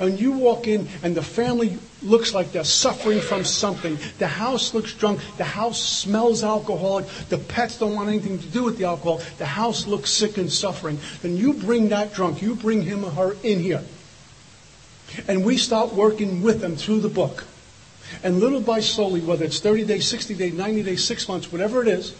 And 0.00 0.20
you 0.20 0.32
walk 0.32 0.66
in 0.66 0.88
and 1.02 1.14
the 1.14 1.22
family 1.22 1.78
looks 2.02 2.34
like 2.34 2.50
they're 2.50 2.64
suffering 2.64 3.20
from 3.20 3.44
something. 3.44 3.98
The 4.18 4.26
house 4.26 4.74
looks 4.74 4.92
drunk. 4.92 5.20
The 5.38 5.44
house 5.44 5.80
smells 5.80 6.42
alcoholic. 6.42 7.06
The 7.28 7.38
pets 7.38 7.78
don't 7.78 7.94
want 7.94 8.08
anything 8.08 8.38
to 8.38 8.46
do 8.48 8.64
with 8.64 8.78
the 8.78 8.84
alcohol. 8.84 9.22
The 9.38 9.46
house 9.46 9.86
looks 9.86 10.10
sick 10.10 10.38
and 10.38 10.52
suffering. 10.52 10.98
Then 11.22 11.36
you 11.36 11.54
bring 11.54 11.88
that 11.90 12.12
drunk, 12.12 12.42
you 12.42 12.56
bring 12.56 12.82
him 12.82 13.04
or 13.04 13.10
her 13.12 13.36
in 13.44 13.60
here. 13.60 13.84
And 15.26 15.44
we 15.44 15.56
start 15.56 15.94
working 15.94 16.42
with 16.42 16.60
them 16.60 16.74
through 16.74 17.00
the 17.00 17.08
book. 17.08 17.46
And 18.22 18.40
little 18.40 18.60
by 18.60 18.80
slowly, 18.80 19.20
whether 19.20 19.44
it's 19.44 19.60
30 19.60 19.84
days, 19.84 20.08
60 20.08 20.34
days, 20.34 20.52
90 20.54 20.82
days, 20.82 21.04
six 21.04 21.28
months, 21.28 21.52
whatever 21.52 21.82
it 21.82 21.88
is, 21.88 22.14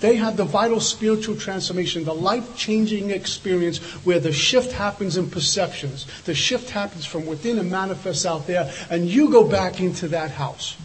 they 0.00 0.14
have 0.16 0.36
the 0.36 0.44
vital 0.44 0.80
spiritual 0.80 1.34
transformation, 1.36 2.04
the 2.04 2.14
life 2.14 2.56
changing 2.56 3.10
experience 3.10 3.78
where 4.04 4.20
the 4.20 4.32
shift 4.32 4.72
happens 4.72 5.16
in 5.16 5.28
perceptions. 5.28 6.06
The 6.22 6.34
shift 6.34 6.70
happens 6.70 7.04
from 7.04 7.26
within 7.26 7.58
and 7.58 7.70
manifests 7.70 8.24
out 8.24 8.46
there, 8.46 8.72
and 8.90 9.08
you 9.08 9.30
go 9.30 9.48
back 9.48 9.80
into 9.80 10.08
that 10.08 10.30
house. 10.30 10.76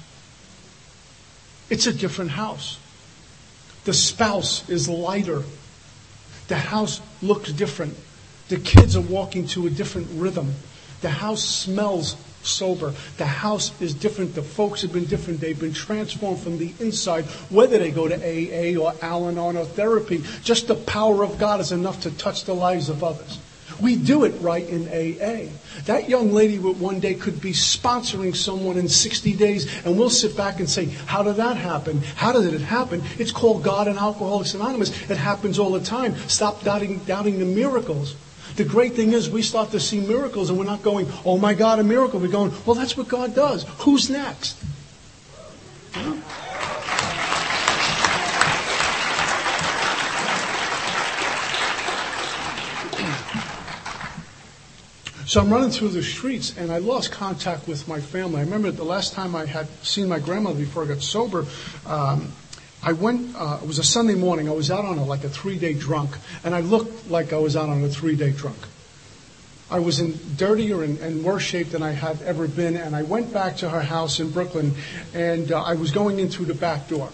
It's 1.69 1.85
a 1.85 1.93
different 1.93 2.31
house. 2.31 2.79
The 3.85 3.93
spouse 3.93 4.67
is 4.67 4.89
lighter. 4.89 5.43
The 6.47 6.57
house 6.57 6.99
looks 7.21 7.51
different. 7.51 7.95
The 8.49 8.57
kids 8.57 8.95
are 8.95 9.01
walking 9.01 9.47
to 9.49 9.67
a 9.67 9.69
different 9.69 10.07
rhythm. 10.13 10.55
The 11.01 11.09
house 11.09 11.43
smells 11.43 12.15
sober. 12.45 12.93
The 13.17 13.25
house 13.25 13.71
is 13.81 13.93
different. 13.93 14.35
The 14.35 14.41
folks 14.41 14.81
have 14.81 14.93
been 14.93 15.05
different. 15.05 15.39
They've 15.39 15.59
been 15.59 15.73
transformed 15.73 16.39
from 16.39 16.57
the 16.57 16.73
inside, 16.79 17.25
whether 17.49 17.79
they 17.79 17.91
go 17.91 18.07
to 18.07 18.15
AA 18.15 18.79
or 18.79 18.93
Al 19.01 19.27
Anon 19.27 19.57
or 19.57 19.65
therapy. 19.65 20.23
Just 20.43 20.67
the 20.67 20.75
power 20.75 21.23
of 21.23 21.37
God 21.39 21.59
is 21.59 21.71
enough 21.71 22.01
to 22.01 22.11
touch 22.11 22.45
the 22.45 22.55
lives 22.55 22.89
of 22.89 23.03
others. 23.03 23.39
We 23.81 23.95
do 23.95 24.23
it 24.23 24.33
right 24.39 24.67
in 24.67 24.87
AA. 24.87 25.49
That 25.85 26.07
young 26.07 26.31
lady 26.31 26.59
would 26.59 26.79
one 26.79 26.99
day 26.99 27.15
could 27.15 27.41
be 27.41 27.51
sponsoring 27.51 28.35
someone 28.35 28.77
in 28.77 28.87
60 28.87 29.33
days, 29.33 29.67
and 29.85 29.97
we'll 29.97 30.09
sit 30.09 30.37
back 30.37 30.59
and 30.59 30.69
say, 30.69 30.85
How 30.85 31.23
did 31.23 31.37
that 31.37 31.57
happen? 31.57 32.01
How 32.15 32.31
did 32.31 32.53
it 32.53 32.61
happen? 32.61 33.01
It's 33.17 33.31
called 33.31 33.63
God 33.63 33.87
and 33.87 33.97
Alcoholics 33.97 34.53
Anonymous. 34.53 34.89
It 35.09 35.17
happens 35.17 35.59
all 35.59 35.71
the 35.71 35.81
time. 35.81 36.15
Stop 36.27 36.63
doubting, 36.63 36.99
doubting 36.99 37.39
the 37.39 37.45
miracles. 37.45 38.15
The 38.55 38.63
great 38.63 38.93
thing 38.93 39.13
is 39.13 39.29
we 39.29 39.41
start 39.41 39.71
to 39.71 39.79
see 39.79 39.99
miracles 39.99 40.49
and 40.49 40.59
we're 40.59 40.65
not 40.65 40.83
going, 40.83 41.07
oh 41.25 41.37
my 41.37 41.53
God, 41.53 41.79
a 41.79 41.83
miracle. 41.83 42.19
We're 42.19 42.27
going, 42.27 42.51
well, 42.65 42.75
that's 42.75 42.95
what 42.95 43.07
God 43.07 43.33
does. 43.33 43.65
Who's 43.79 44.09
next? 44.09 44.57
So 55.25 55.41
I'm 55.41 55.49
running 55.51 55.71
through 55.71 55.89
the 55.89 56.03
streets 56.03 56.55
and 56.59 56.71
I 56.71 56.77
lost 56.77 57.11
contact 57.11 57.67
with 57.67 57.87
my 57.87 57.99
family. 57.99 58.37
I 58.37 58.43
remember 58.43 58.69
the 58.69 58.83
last 58.83 59.13
time 59.13 59.35
I 59.35 59.47
had 59.47 59.67
seen 59.83 60.07
my 60.07 60.19
grandmother 60.19 60.59
before 60.59 60.83
I 60.83 60.87
got 60.87 61.01
sober, 61.01 61.47
um, 61.87 62.31
I 62.85 62.91
went, 62.93 63.35
uh, 63.35 63.59
it 63.61 63.67
was 63.67 63.79
a 63.79 63.83
Sunday 63.83 64.15
morning. 64.15 64.49
I 64.49 64.51
was 64.51 64.69
out 64.69 64.83
on 64.83 64.97
a, 64.97 65.05
like 65.05 65.23
a 65.23 65.29
three 65.29 65.57
day 65.57 65.73
drunk, 65.73 66.17
and 66.43 66.53
I 66.53 66.59
looked 66.59 67.09
like 67.09 67.31
I 67.31 67.37
was 67.37 67.55
out 67.55 67.69
on 67.69 67.83
a 67.83 67.87
three 67.87 68.15
day 68.15 68.31
drunk. 68.31 68.57
I 69.71 69.79
was 69.79 69.99
in 69.99 70.19
dirtier 70.35 70.83
and, 70.83 70.99
and, 70.99 71.23
worse 71.23 71.41
shape 71.41 71.69
than 71.69 71.81
I 71.81 71.91
had 71.91 72.21
ever 72.21 72.47
been, 72.47 72.75
and 72.75 72.95
I 72.95 73.03
went 73.03 73.33
back 73.33 73.57
to 73.57 73.69
her 73.69 73.81
house 73.81 74.19
in 74.19 74.29
Brooklyn, 74.29 74.73
and 75.13 75.51
uh, 75.51 75.63
I 75.63 75.75
was 75.75 75.91
going 75.91 76.19
in 76.19 76.29
through 76.29 76.45
the 76.45 76.53
back 76.53 76.89
door. 76.89 77.09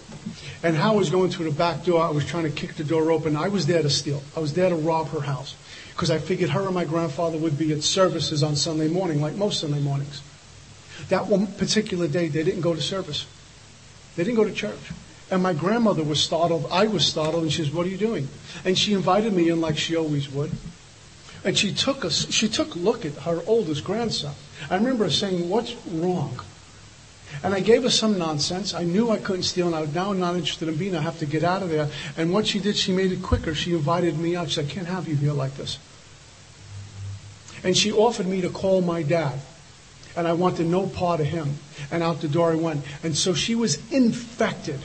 And 0.61 0.76
how 0.76 0.93
I 0.93 0.95
was 0.97 1.09
going 1.09 1.30
through 1.30 1.45
the 1.45 1.57
back 1.57 1.86
door, 1.86 2.01
I 2.01 2.09
was 2.09 2.26
trying 2.26 2.43
to 2.43 2.49
kick 2.49 2.76
the 2.76 2.84
door 2.84 3.11
open. 3.11 3.38
I 3.38 3.47
was 3.47 3.65
there 3.65 3.82
to 3.82 3.89
steal. 3.89 4.22
I 4.36 4.41
was 4.41 4.53
there 4.53 4.67
to 4.67 4.76
rob 4.76 5.09
her 5.09 5.22
house 5.22 5.55
because 5.91 6.11
I 6.11 6.17
figured 6.17 6.49
her 6.49 6.65
and 6.65 6.74
my 6.74 6.86
grandfather 6.86 7.38
would 7.38 7.57
be 7.57 7.72
at 7.72 7.84
services 7.84 8.43
on 8.43 8.55
Sunday 8.55 8.89
morning, 8.89 9.22
like 9.22 9.36
most 9.36 9.61
Sunday 9.61 9.80
mornings. 9.80 10.22
That 11.09 11.28
one 11.28 11.47
particular 11.47 12.07
day, 12.07 12.28
they 12.28 12.43
didn't 12.43 12.61
go 12.61 12.74
to 12.74 12.82
service. 12.82 13.26
They 14.15 14.24
didn't 14.24 14.38
go 14.38 14.43
to 14.43 14.53
church. 14.53 14.91
And 15.32 15.43
my 15.43 15.53
grandmother 15.53 16.03
was 16.03 16.21
startled. 16.21 16.67
I 16.71 16.88
was 16.88 17.05
startled. 17.05 17.43
And 17.43 17.51
she 17.51 17.63
says, 17.63 17.73
What 17.73 17.86
are 17.86 17.89
you 17.89 17.97
doing? 17.97 18.27
And 18.65 18.77
she 18.77 18.93
invited 18.93 19.34
me 19.34 19.49
in 19.49 19.61
like 19.61 19.77
she 19.77 19.95
always 19.95 20.30
would. 20.32 20.51
And 21.43 21.57
she 21.57 21.73
took 21.73 22.03
us, 22.03 22.30
she 22.32 22.49
took 22.49 22.75
a 22.75 22.80
look 22.80 23.05
at 23.05 23.13
her 23.13 23.41
oldest 23.45 23.84
grandson. 23.84 24.34
I 24.69 24.75
remember 24.75 25.05
her 25.05 25.09
saying, 25.09 25.49
What's 25.49 25.75
wrong? 25.88 26.39
And 27.43 27.53
I 27.53 27.59
gave 27.59 27.84
her 27.84 27.91
some 27.91 28.17
nonsense. 28.17 28.73
I 28.73 28.84
knew 28.84 29.11
I 29.11 29.17
couldn't 29.17 29.43
steal, 29.43 29.67
and 29.67 29.75
I 29.75 29.82
was 29.82 29.93
now 29.93 30.13
not 30.13 30.36
interested 30.36 30.67
in 30.67 30.75
being. 30.75 30.95
I 30.95 31.01
have 31.01 31.19
to 31.19 31.27
get 31.27 31.43
out 31.43 31.61
of 31.61 31.69
there. 31.69 31.88
And 32.17 32.34
what 32.34 32.47
she 32.47 32.59
did, 32.59 32.75
she 32.75 32.91
made 32.91 33.11
it 33.11 33.21
quicker. 33.21 33.53
She 33.53 33.73
invited 33.73 34.17
me 34.17 34.36
out. 34.36 34.49
She 34.49 34.55
said, 34.55 34.65
I 34.65 34.69
can't 34.69 34.88
have 34.88 35.07
you 35.07 35.15
here 35.15 35.32
like 35.32 35.55
this. 35.55 35.77
And 37.63 37.77
she 37.77 37.91
offered 37.91 38.25
me 38.25 38.41
to 38.41 38.49
call 38.49 38.82
my 38.82 39.03
dad. 39.03 39.39
And 40.17 40.27
I 40.27 40.34
wanted 40.34 40.65
no 40.65 40.88
part 40.88 41.19
of 41.19 41.27
him. 41.27 41.59
And 41.91 42.01
out 42.01 42.19
the 42.19 42.27
door 42.27 42.51
I 42.51 42.55
went. 42.55 42.84
And 43.03 43.15
so 43.15 43.36
she 43.36 43.53
was 43.53 43.77
infected 43.91 44.80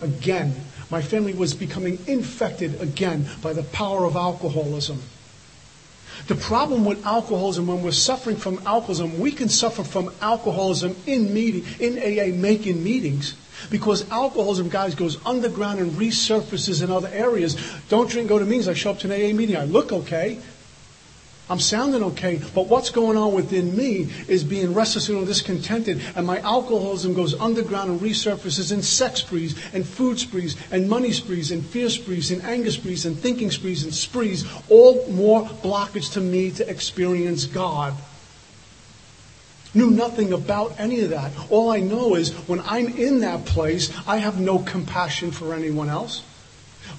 again. 0.00 0.54
My 0.90 1.02
family 1.02 1.32
was 1.32 1.54
becoming 1.54 1.98
infected 2.06 2.80
again 2.80 3.26
by 3.42 3.52
the 3.52 3.64
power 3.64 4.04
of 4.04 4.16
alcoholism. 4.16 5.02
The 6.28 6.34
problem 6.34 6.84
with 6.84 7.04
alcoholism, 7.04 7.66
when 7.66 7.82
we're 7.82 7.92
suffering 7.92 8.36
from 8.36 8.58
alcoholism, 8.66 9.18
we 9.18 9.32
can 9.32 9.48
suffer 9.48 9.84
from 9.84 10.12
alcoholism 10.20 10.96
in 11.06 11.32
meeting, 11.32 11.64
in 11.78 11.98
AA 11.98 12.34
making 12.34 12.82
meetings. 12.82 13.34
Because 13.70 14.08
alcoholism, 14.10 14.68
guys, 14.68 14.94
goes 14.94 15.24
underground 15.24 15.80
and 15.80 15.92
resurfaces 15.92 16.82
in 16.82 16.90
other 16.90 17.08
areas. 17.08 17.56
Don't 17.88 18.08
drink, 18.08 18.28
go 18.28 18.38
to 18.38 18.44
meetings. 18.44 18.68
I 18.68 18.74
show 18.74 18.90
up 18.90 18.98
to 19.00 19.12
an 19.12 19.12
AA 19.12 19.34
meeting. 19.34 19.56
I 19.56 19.64
look 19.64 19.92
okay. 19.92 20.38
I'm 21.48 21.60
sounding 21.60 22.02
okay, 22.02 22.40
but 22.56 22.66
what's 22.66 22.90
going 22.90 23.16
on 23.16 23.32
within 23.32 23.76
me 23.76 24.08
is 24.26 24.42
being 24.42 24.74
restless 24.74 25.08
and 25.08 25.24
discontented, 25.24 26.02
and 26.16 26.26
my 26.26 26.40
alcoholism 26.40 27.14
goes 27.14 27.38
underground 27.38 27.88
and 27.88 28.00
resurfaces 28.00 28.72
in 28.72 28.82
sex 28.82 29.20
sprees 29.20 29.54
and 29.72 29.86
food 29.86 30.18
sprees 30.18 30.56
and 30.72 30.88
money 30.88 31.12
sprees 31.12 31.52
and 31.52 31.64
fear 31.64 31.88
sprees 31.88 32.32
and 32.32 32.42
anger 32.42 32.72
sprees 32.72 33.06
and 33.06 33.16
thinking 33.16 33.52
sprees 33.52 33.84
and 33.84 33.94
sprees, 33.94 34.44
all 34.68 35.06
more 35.08 35.44
blockage 35.44 36.12
to 36.14 36.20
me 36.20 36.50
to 36.50 36.68
experience 36.68 37.46
God. 37.46 37.94
Knew 39.72 39.90
nothing 39.90 40.32
about 40.32 40.80
any 40.80 41.02
of 41.02 41.10
that. 41.10 41.30
All 41.50 41.70
I 41.70 41.78
know 41.78 42.16
is 42.16 42.32
when 42.48 42.60
I'm 42.60 42.88
in 42.96 43.20
that 43.20 43.44
place, 43.44 43.92
I 44.08 44.16
have 44.16 44.40
no 44.40 44.58
compassion 44.58 45.30
for 45.30 45.54
anyone 45.54 45.90
else. 45.90 46.22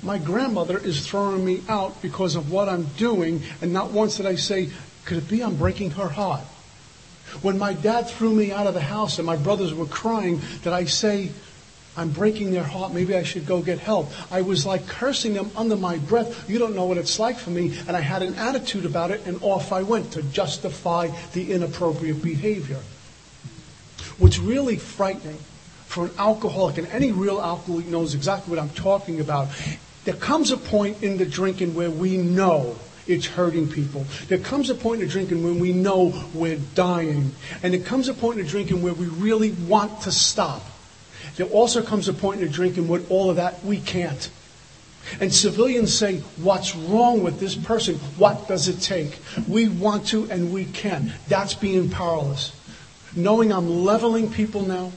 My 0.04 0.18
grandmother 0.18 0.78
is 0.78 1.06
throwing 1.06 1.44
me 1.44 1.62
out 1.68 2.02
because 2.02 2.36
of 2.36 2.52
what 2.52 2.70
I'm 2.70 2.86
doing, 2.98 3.42
and 3.62 3.74
not 3.74 3.92
once 3.92 4.18
did 4.18 4.26
I 4.26 4.36
say, 4.36 4.70
could 5.06 5.18
it 5.18 5.28
be 5.28 5.44
I'm 5.44 5.56
breaking 5.56 5.92
her 5.92 6.08
heart? 6.08 6.42
When 7.42 7.58
my 7.58 7.74
dad 7.74 8.08
threw 8.08 8.34
me 8.34 8.52
out 8.52 8.68
of 8.68 8.74
the 8.74 8.82
house 8.82 9.18
and 9.18 9.26
my 9.26 9.36
brothers 9.36 9.74
were 9.74 9.86
crying, 9.86 10.42
did 10.64 10.74
I 10.74 10.86
say, 10.86 11.32
I'm 11.98 12.12
breaking 12.12 12.52
their 12.52 12.64
heart. 12.64 12.94
Maybe 12.94 13.16
I 13.16 13.24
should 13.24 13.48
go 13.48 13.62
get 13.62 13.80
help. 13.80 14.12
I 14.32 14.44
was 14.44 14.68
like 14.68 14.88
cursing 14.88 15.34
them 15.34 15.50
under 15.58 15.76
my 15.76 15.98
breath. 15.98 16.48
You 16.48 16.60
don't 16.60 16.76
know 16.76 16.86
what 16.86 17.00
it's 17.00 17.18
like 17.18 17.38
for 17.38 17.50
me. 17.50 17.76
And 17.88 17.98
I 17.98 18.02
had 18.02 18.22
an 18.22 18.36
attitude 18.36 18.86
about 18.86 19.10
it, 19.10 19.26
and 19.26 19.42
off 19.42 19.72
I 19.72 19.82
went 19.82 20.12
to 20.12 20.22
justify 20.22 21.10
the 21.34 21.52
inappropriate 21.52 22.22
behavior. 22.22 22.80
What's 24.20 24.38
really 24.38 24.78
frightening 24.78 25.40
for 25.88 26.06
an 26.06 26.12
alcoholic, 26.20 26.78
and 26.78 26.88
any 26.90 27.12
real 27.12 27.42
alcoholic 27.42 27.88
knows 27.88 28.14
exactly 28.14 28.56
what 28.56 28.62
I'm 28.62 28.70
talking 28.70 29.20
about, 29.20 29.48
there 30.08 30.16
comes 30.16 30.52
a 30.52 30.58
point 30.58 31.04
in 31.04 31.18
the 31.18 31.26
drinking 31.26 31.76
where 31.76 31.92
we 31.92 32.16
know 32.16 32.78
it's 33.08 33.26
hurting 33.26 33.68
people. 33.68 34.06
There 34.30 34.38
comes 34.38 34.70
a 34.70 34.74
point 34.74 35.02
in 35.02 35.08
the 35.08 35.12
drinking 35.12 35.44
when 35.44 35.60
we 35.60 35.74
know 35.74 36.14
we're 36.34 36.62
dying. 36.76 37.36
And 37.62 37.74
there 37.74 37.82
comes 37.82 38.08
a 38.08 38.14
point 38.14 38.40
in 38.40 38.46
the 38.46 38.50
drinking 38.50 38.82
where 38.82 38.94
we 38.94 39.08
really 39.08 39.52
want 39.52 40.04
to 40.04 40.14
stop. 40.14 40.64
There 41.36 41.48
also 41.48 41.84
comes 41.84 42.08
a 42.08 42.14
point 42.14 42.40
in 42.40 42.48
the 42.48 42.54
drinking 42.54 42.88
with 42.88 43.12
all 43.12 43.30
of 43.30 43.36
that 43.36 43.62
we 43.66 43.82
can't. 43.82 44.32
And 45.20 45.34
civilians 45.34 45.94
say, 45.94 46.20
What's 46.38 46.74
wrong 46.74 47.22
with 47.22 47.42
this 47.42 47.56
person? 47.56 47.96
What 48.16 48.48
does 48.48 48.70
it 48.70 48.80
take? 48.80 49.20
We 49.46 49.68
want 49.68 50.08
to 50.08 50.32
and 50.32 50.54
we 50.54 50.64
can. 50.64 51.12
That's 51.28 51.54
being 51.54 51.90
powerless. 51.90 52.56
Knowing 53.14 53.52
I'm 53.52 53.84
leveling 53.84 54.32
people 54.32 54.62
now, 54.62 54.94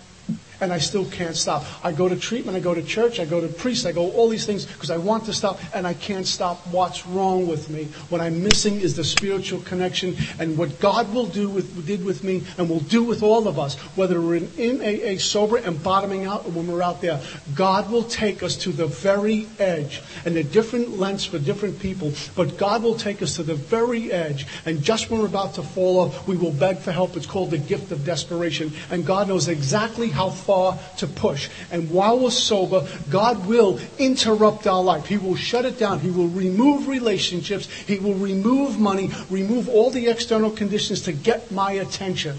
and 0.60 0.72
I 0.72 0.78
still 0.78 1.04
can't 1.06 1.36
stop. 1.36 1.64
I 1.82 1.92
go 1.92 2.08
to 2.08 2.16
treatment, 2.16 2.56
I 2.56 2.60
go 2.60 2.74
to 2.74 2.82
church, 2.82 3.18
I 3.20 3.24
go 3.24 3.40
to 3.40 3.48
priest, 3.48 3.86
I 3.86 3.92
go 3.92 4.10
all 4.12 4.28
these 4.28 4.46
things 4.46 4.66
because 4.66 4.90
I 4.90 4.98
want 4.98 5.24
to 5.26 5.32
stop 5.32 5.58
and 5.74 5.86
I 5.86 5.94
can't 5.94 6.26
stop. 6.26 6.58
What's 6.68 7.06
wrong 7.06 7.46
with 7.46 7.70
me? 7.70 7.84
What 8.08 8.20
I'm 8.20 8.42
missing 8.42 8.80
is 8.80 8.96
the 8.96 9.04
spiritual 9.04 9.60
connection 9.62 10.16
and 10.38 10.56
what 10.58 10.78
God 10.80 11.12
will 11.14 11.26
do 11.26 11.48
with, 11.48 11.86
did 11.86 12.04
with 12.04 12.22
me 12.24 12.42
and 12.58 12.68
will 12.68 12.80
do 12.80 13.02
with 13.02 13.22
all 13.22 13.48
of 13.48 13.58
us, 13.58 13.76
whether 13.96 14.20
we're 14.20 14.36
in, 14.36 14.50
in 14.58 14.80
AA 14.80 15.18
sober 15.18 15.56
and 15.56 15.82
bottoming 15.82 16.26
out 16.26 16.44
or 16.44 16.50
when 16.50 16.66
we're 16.66 16.82
out 16.82 17.00
there. 17.00 17.20
God 17.54 17.90
will 17.90 18.04
take 18.04 18.42
us 18.42 18.56
to 18.56 18.70
the 18.70 18.86
very 18.86 19.48
edge 19.58 20.02
and 20.24 20.36
the 20.36 20.44
different 20.44 20.98
lengths 20.98 21.24
for 21.24 21.38
different 21.38 21.80
people, 21.80 22.12
but 22.36 22.58
God 22.58 22.82
will 22.82 22.96
take 22.96 23.22
us 23.22 23.36
to 23.36 23.42
the 23.42 23.54
very 23.54 24.12
edge 24.12 24.46
and 24.66 24.82
just 24.82 25.10
when 25.10 25.20
we're 25.20 25.26
about 25.26 25.54
to 25.54 25.62
fall 25.62 26.00
off, 26.00 26.26
we 26.28 26.36
will 26.36 26.52
beg 26.52 26.78
for 26.78 26.92
help. 26.92 27.16
It's 27.16 27.26
called 27.26 27.50
the 27.50 27.58
gift 27.58 27.92
of 27.92 28.04
desperation 28.04 28.72
and 28.90 29.06
God 29.06 29.28
knows 29.28 29.48
exactly 29.48 30.08
how 30.08 30.30
far 30.30 30.49
to 30.98 31.06
push. 31.06 31.48
And 31.70 31.90
while 31.90 32.18
we're 32.18 32.30
sober, 32.30 32.86
God 33.10 33.46
will 33.46 33.78
interrupt 33.98 34.66
our 34.66 34.82
life. 34.82 35.06
He 35.06 35.18
will 35.18 35.36
shut 35.36 35.64
it 35.64 35.78
down. 35.78 36.00
He 36.00 36.10
will 36.10 36.28
remove 36.28 36.88
relationships. 36.88 37.70
He 37.86 37.98
will 37.98 38.14
remove 38.14 38.78
money, 38.78 39.10
remove 39.30 39.68
all 39.68 39.90
the 39.90 40.08
external 40.08 40.50
conditions 40.50 41.02
to 41.02 41.12
get 41.12 41.50
my 41.50 41.72
attention. 41.72 42.38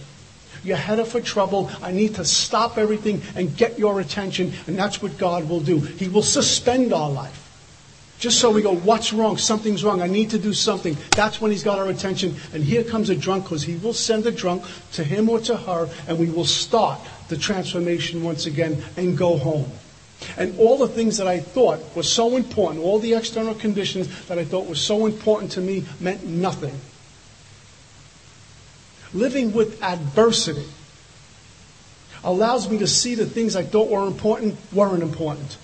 You're 0.63 0.77
headed 0.77 1.07
for 1.07 1.21
trouble. 1.21 1.71
I 1.81 1.91
need 1.91 2.15
to 2.15 2.25
stop 2.25 2.77
everything 2.77 3.21
and 3.35 3.55
get 3.57 3.79
your 3.79 3.99
attention. 3.99 4.53
And 4.67 4.77
that's 4.77 5.01
what 5.01 5.17
God 5.17 5.49
will 5.49 5.59
do. 5.61 5.79
He 5.79 6.07
will 6.07 6.23
suspend 6.23 6.93
our 6.93 7.09
life. 7.09 7.41
Just 8.21 8.39
so 8.39 8.51
we 8.51 8.61
go, 8.61 8.75
what's 8.75 9.13
wrong? 9.13 9.37
Something's 9.37 9.83
wrong. 9.83 9.99
I 9.99 10.05
need 10.05 10.29
to 10.29 10.37
do 10.37 10.53
something. 10.53 10.95
That's 11.15 11.41
when 11.41 11.49
he's 11.49 11.63
got 11.63 11.79
our 11.79 11.89
attention. 11.89 12.35
And 12.53 12.63
here 12.63 12.83
comes 12.83 13.09
a 13.09 13.15
drunk 13.15 13.45
because 13.45 13.63
he 13.63 13.77
will 13.77 13.93
send 13.93 14.27
a 14.27 14.31
drunk 14.31 14.63
to 14.93 15.03
him 15.03 15.27
or 15.27 15.39
to 15.39 15.57
her 15.57 15.89
and 16.07 16.19
we 16.19 16.29
will 16.29 16.45
start 16.45 16.99
the 17.31 17.37
transformation 17.37 18.23
once 18.23 18.45
again 18.45 18.83
and 18.95 19.17
go 19.17 19.37
home. 19.37 19.65
And 20.37 20.59
all 20.59 20.77
the 20.77 20.87
things 20.87 21.17
that 21.17 21.25
I 21.25 21.39
thought 21.39 21.79
were 21.95 22.03
so 22.03 22.35
important, 22.35 22.83
all 22.83 22.99
the 22.99 23.15
external 23.15 23.55
conditions 23.55 24.27
that 24.27 24.37
I 24.37 24.45
thought 24.45 24.67
were 24.67 24.75
so 24.75 25.07
important 25.07 25.53
to 25.53 25.61
me 25.61 25.85
meant 25.99 26.23
nothing. 26.23 26.79
Living 29.13 29.53
with 29.53 29.81
adversity 29.81 30.67
allows 32.23 32.69
me 32.69 32.77
to 32.77 32.87
see 32.87 33.15
the 33.15 33.25
things 33.25 33.55
I 33.55 33.63
thought 33.63 33.89
were 33.89 34.05
important 34.05 34.57
weren't 34.71 35.01
important. 35.01 35.57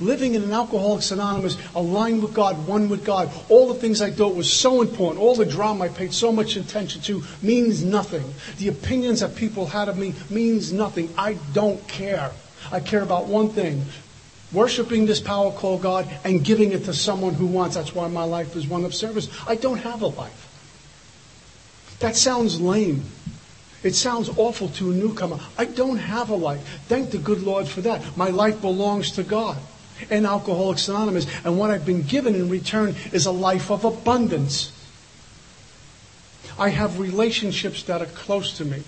Living 0.00 0.34
in 0.34 0.42
an 0.42 0.52
Alcoholics 0.52 1.10
Anonymous, 1.10 1.56
aligned 1.74 2.22
with 2.22 2.34
God, 2.34 2.66
one 2.66 2.88
with 2.88 3.04
God, 3.04 3.30
all 3.48 3.68
the 3.68 3.80
things 3.80 4.00
I 4.00 4.10
thought 4.10 4.34
was 4.34 4.52
so 4.52 4.82
important, 4.82 5.20
all 5.20 5.34
the 5.34 5.44
drama 5.44 5.84
I 5.84 5.88
paid 5.88 6.12
so 6.12 6.32
much 6.32 6.56
attention 6.56 7.00
to 7.02 7.22
means 7.42 7.84
nothing. 7.84 8.24
The 8.58 8.68
opinions 8.68 9.20
that 9.20 9.36
people 9.36 9.66
had 9.66 9.88
of 9.88 9.98
me 9.98 10.14
means 10.30 10.72
nothing. 10.72 11.12
I 11.16 11.38
don't 11.52 11.86
care. 11.88 12.30
I 12.72 12.80
care 12.80 13.02
about 13.02 13.26
one 13.26 13.50
thing 13.50 13.84
worshiping 14.52 15.06
this 15.06 15.20
power 15.20 15.50
called 15.50 15.82
God 15.82 16.08
and 16.24 16.44
giving 16.44 16.72
it 16.72 16.84
to 16.84 16.94
someone 16.94 17.34
who 17.34 17.46
wants. 17.46 17.74
That's 17.74 17.94
why 17.94 18.08
my 18.08 18.24
life 18.24 18.56
is 18.56 18.66
one 18.66 18.84
of 18.84 18.94
service. 18.94 19.28
I 19.46 19.56
don't 19.56 19.78
have 19.78 20.02
a 20.02 20.06
life. 20.06 21.96
That 22.00 22.16
sounds 22.16 22.60
lame. 22.60 23.04
It 23.82 23.94
sounds 23.94 24.30
awful 24.36 24.68
to 24.70 24.90
a 24.90 24.94
newcomer. 24.94 25.38
I 25.58 25.64
don't 25.64 25.98
have 25.98 26.30
a 26.30 26.34
life. 26.34 26.60
Thank 26.88 27.10
the 27.10 27.18
good 27.18 27.42
Lord 27.42 27.68
for 27.68 27.80
that. 27.82 28.16
My 28.16 28.30
life 28.30 28.60
belongs 28.60 29.12
to 29.12 29.22
God 29.22 29.58
and 30.10 30.26
Alcoholics 30.26 30.88
Anonymous. 30.88 31.26
And 31.44 31.58
what 31.58 31.70
I've 31.70 31.86
been 31.86 32.02
given 32.02 32.34
in 32.34 32.48
return 32.48 32.94
is 33.12 33.26
a 33.26 33.32
life 33.32 33.70
of 33.70 33.84
abundance. 33.84 34.72
I 36.58 36.70
have 36.70 36.98
relationships 36.98 37.82
that 37.84 38.00
are 38.00 38.06
close 38.06 38.56
to 38.58 38.64
me. 38.64 38.82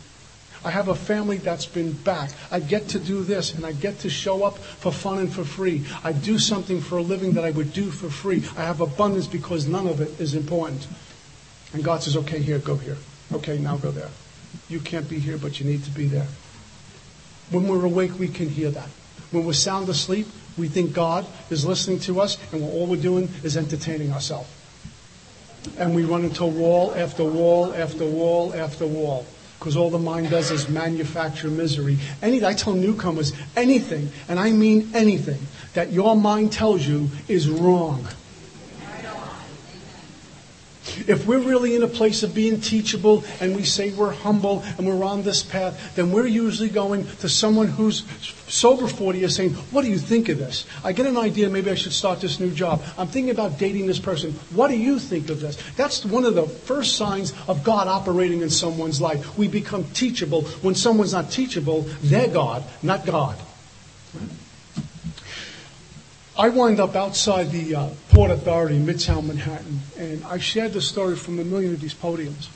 I 0.64 0.70
have 0.70 0.88
a 0.88 0.94
family 0.94 1.38
that's 1.38 1.66
been 1.66 1.92
back. 1.92 2.30
I 2.50 2.60
get 2.60 2.88
to 2.88 2.98
do 2.98 3.22
this 3.22 3.54
and 3.54 3.64
I 3.64 3.72
get 3.72 4.00
to 4.00 4.10
show 4.10 4.42
up 4.42 4.58
for 4.58 4.90
fun 4.90 5.18
and 5.18 5.32
for 5.32 5.44
free. 5.44 5.84
I 6.02 6.12
do 6.12 6.38
something 6.38 6.80
for 6.80 6.98
a 6.98 7.02
living 7.02 7.32
that 7.34 7.44
I 7.44 7.52
would 7.52 7.72
do 7.72 7.90
for 7.90 8.10
free. 8.10 8.42
I 8.56 8.62
have 8.64 8.80
abundance 8.80 9.28
because 9.28 9.68
none 9.68 9.86
of 9.86 10.00
it 10.00 10.18
is 10.20 10.34
important. 10.34 10.86
And 11.72 11.84
God 11.84 12.02
says, 12.02 12.16
okay, 12.16 12.40
here, 12.40 12.58
go 12.58 12.76
here. 12.76 12.96
Okay, 13.32 13.58
now 13.58 13.76
go 13.76 13.90
there. 13.90 14.10
You 14.68 14.80
can't 14.80 15.08
be 15.08 15.18
here, 15.18 15.36
but 15.36 15.60
you 15.60 15.66
need 15.66 15.84
to 15.84 15.90
be 15.90 16.06
there. 16.06 16.26
When 17.50 17.68
we're 17.68 17.84
awake, 17.84 18.18
we 18.18 18.28
can 18.28 18.48
hear 18.48 18.70
that. 18.70 18.88
When 19.30 19.44
we're 19.44 19.52
sound 19.52 19.88
asleep, 19.88 20.26
we 20.58 20.68
think 20.68 20.92
God 20.92 21.26
is 21.50 21.64
listening 21.64 22.00
to 22.00 22.20
us, 22.20 22.36
and 22.52 22.62
all 22.62 22.86
we're 22.86 23.00
doing 23.00 23.28
is 23.42 23.56
entertaining 23.56 24.12
ourselves. 24.12 24.48
And 25.78 25.94
we 25.94 26.04
run 26.04 26.24
into 26.24 26.44
wall 26.44 26.94
after 26.94 27.24
wall 27.24 27.74
after 27.74 28.04
wall 28.04 28.54
after 28.54 28.86
wall. 28.86 29.26
Because 29.58 29.76
all 29.76 29.90
the 29.90 29.98
mind 29.98 30.30
does 30.30 30.50
is 30.50 30.68
manufacture 30.68 31.48
misery. 31.48 31.98
Any, 32.22 32.44
I 32.44 32.54
tell 32.54 32.74
newcomers 32.74 33.32
anything, 33.56 34.10
and 34.28 34.38
I 34.38 34.52
mean 34.52 34.90
anything, 34.94 35.40
that 35.74 35.90
your 35.92 36.14
mind 36.14 36.52
tells 36.52 36.86
you 36.86 37.10
is 37.26 37.48
wrong. 37.48 38.06
If 41.06 41.26
we're 41.26 41.38
really 41.38 41.76
in 41.76 41.82
a 41.82 41.88
place 41.88 42.22
of 42.22 42.34
being 42.34 42.60
teachable 42.60 43.24
and 43.40 43.54
we 43.54 43.64
say 43.64 43.92
we're 43.92 44.12
humble 44.12 44.62
and 44.76 44.86
we're 44.86 45.04
on 45.04 45.22
this 45.22 45.42
path, 45.42 45.94
then 45.94 46.12
we're 46.12 46.26
usually 46.26 46.68
going 46.68 47.06
to 47.18 47.28
someone 47.28 47.68
who's 47.68 48.04
sober 48.48 48.86
40 48.86 49.24
is 49.24 49.34
saying, 49.34 49.54
What 49.70 49.82
do 49.82 49.90
you 49.90 49.98
think 49.98 50.28
of 50.28 50.38
this? 50.38 50.66
I 50.82 50.92
get 50.92 51.06
an 51.06 51.16
idea, 51.16 51.48
maybe 51.48 51.70
I 51.70 51.74
should 51.74 51.92
start 51.92 52.20
this 52.20 52.40
new 52.40 52.50
job. 52.50 52.82
I'm 52.96 53.06
thinking 53.06 53.30
about 53.30 53.58
dating 53.58 53.86
this 53.86 53.98
person. 53.98 54.32
What 54.50 54.68
do 54.68 54.76
you 54.76 54.98
think 54.98 55.28
of 55.30 55.40
this? 55.40 55.56
That's 55.76 56.04
one 56.04 56.24
of 56.24 56.34
the 56.34 56.44
first 56.46 56.96
signs 56.96 57.32
of 57.46 57.62
God 57.62 57.88
operating 57.88 58.42
in 58.42 58.50
someone's 58.50 59.00
life. 59.00 59.36
We 59.38 59.48
become 59.48 59.84
teachable. 59.92 60.42
When 60.62 60.74
someone's 60.74 61.12
not 61.12 61.30
teachable, 61.30 61.82
they're 62.02 62.28
God, 62.28 62.64
not 62.82 63.06
God. 63.06 63.36
I 66.38 66.50
wind 66.50 66.78
up 66.78 66.94
outside 66.94 67.50
the 67.50 67.74
uh, 67.74 67.88
Port 68.10 68.30
Authority 68.30 68.76
in 68.76 68.86
Midtown 68.86 69.26
Manhattan, 69.26 69.80
and 69.98 70.24
I've 70.24 70.44
shared 70.44 70.72
the 70.72 70.80
story 70.80 71.16
from 71.16 71.36
a 71.40 71.44
million 71.44 71.74
of 71.74 71.80
these 71.80 71.94
podiums. 71.94 72.48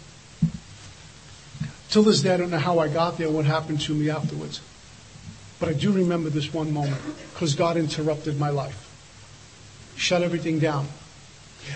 Till 1.91 2.05
this 2.05 2.23
day, 2.23 2.33
I 2.33 2.37
don't 2.37 2.51
know 2.51 2.59
how 2.59 2.79
I 2.79 2.87
got 2.87 3.19
there, 3.19 3.29
what 3.29 3.45
happened 3.45 3.81
to 3.81 3.93
me 3.93 4.09
afterwards. 4.09 4.61
But 5.59 5.69
I 5.69 5.73
do 5.73 5.91
remember 5.91 6.31
this 6.31 6.55
one 6.55 6.73
moment, 6.73 7.03
because 7.35 7.57
God 7.57 7.77
interrupted 7.77 8.39
my 8.39 8.51
life, 8.51 8.89
shut 9.97 10.23
everything 10.23 10.61
down. 10.61 10.87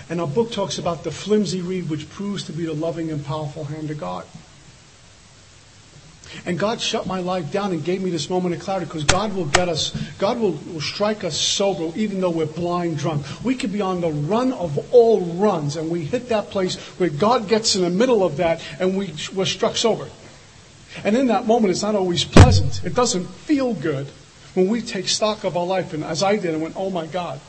And 0.09 0.21
our 0.21 0.27
book 0.27 0.53
talks 0.53 0.77
about 0.77 1.03
the 1.03 1.11
flimsy 1.11 1.59
reed 1.59 1.89
which 1.89 2.09
proves 2.09 2.43
to 2.43 2.53
be 2.53 2.65
the 2.65 2.73
loving 2.73 3.11
and 3.11 3.25
powerful 3.25 3.65
hand 3.65 3.91
of 3.91 3.97
God. 3.97 4.25
And 6.45 6.57
God 6.57 6.81
shut 6.81 7.07
my 7.07 7.19
life 7.19 7.51
down 7.51 7.71
and 7.71 7.83
gave 7.83 8.01
me 8.01 8.09
this 8.09 8.29
moment 8.29 8.55
of 8.55 8.61
clarity 8.61 8.85
because 8.85 9.03
God 9.03 9.33
will 9.33 9.45
get 9.45 9.69
us, 9.69 9.91
God 10.17 10.39
will, 10.39 10.51
will, 10.51 10.81
strike 10.81 11.23
us 11.23 11.37
sober 11.37 11.91
even 11.97 12.21
though 12.21 12.29
we're 12.29 12.45
blind 12.45 12.97
drunk. 12.97 13.25
We 13.43 13.55
could 13.55 13.73
be 13.73 13.81
on 13.81 14.01
the 14.01 14.11
run 14.11 14.53
of 14.53 14.93
all 14.93 15.21
runs 15.21 15.75
and 15.75 15.89
we 15.89 16.03
hit 16.03 16.29
that 16.29 16.49
place 16.49 16.75
where 16.99 17.09
God 17.09 17.47
gets 17.47 17.75
in 17.75 17.81
the 17.81 17.89
middle 17.89 18.23
of 18.23 18.37
that 18.37 18.61
and 18.79 18.97
we, 18.97 19.13
we're 19.35 19.45
struck 19.45 19.75
sober. 19.75 20.07
And 21.03 21.15
in 21.15 21.27
that 21.27 21.45
moment, 21.45 21.71
it's 21.71 21.83
not 21.83 21.95
always 21.95 22.23
pleasant. 22.23 22.83
It 22.83 22.95
doesn't 22.95 23.25
feel 23.25 23.73
good 23.73 24.07
when 24.53 24.67
we 24.67 24.81
take 24.81 25.07
stock 25.07 25.43
of 25.43 25.55
our 25.55 25.65
life. 25.65 25.93
And 25.93 26.03
as 26.03 26.23
I 26.23 26.37
did, 26.37 26.55
I 26.55 26.57
went, 26.57 26.75
oh 26.75 26.89
my 26.89 27.05
God. 27.05 27.39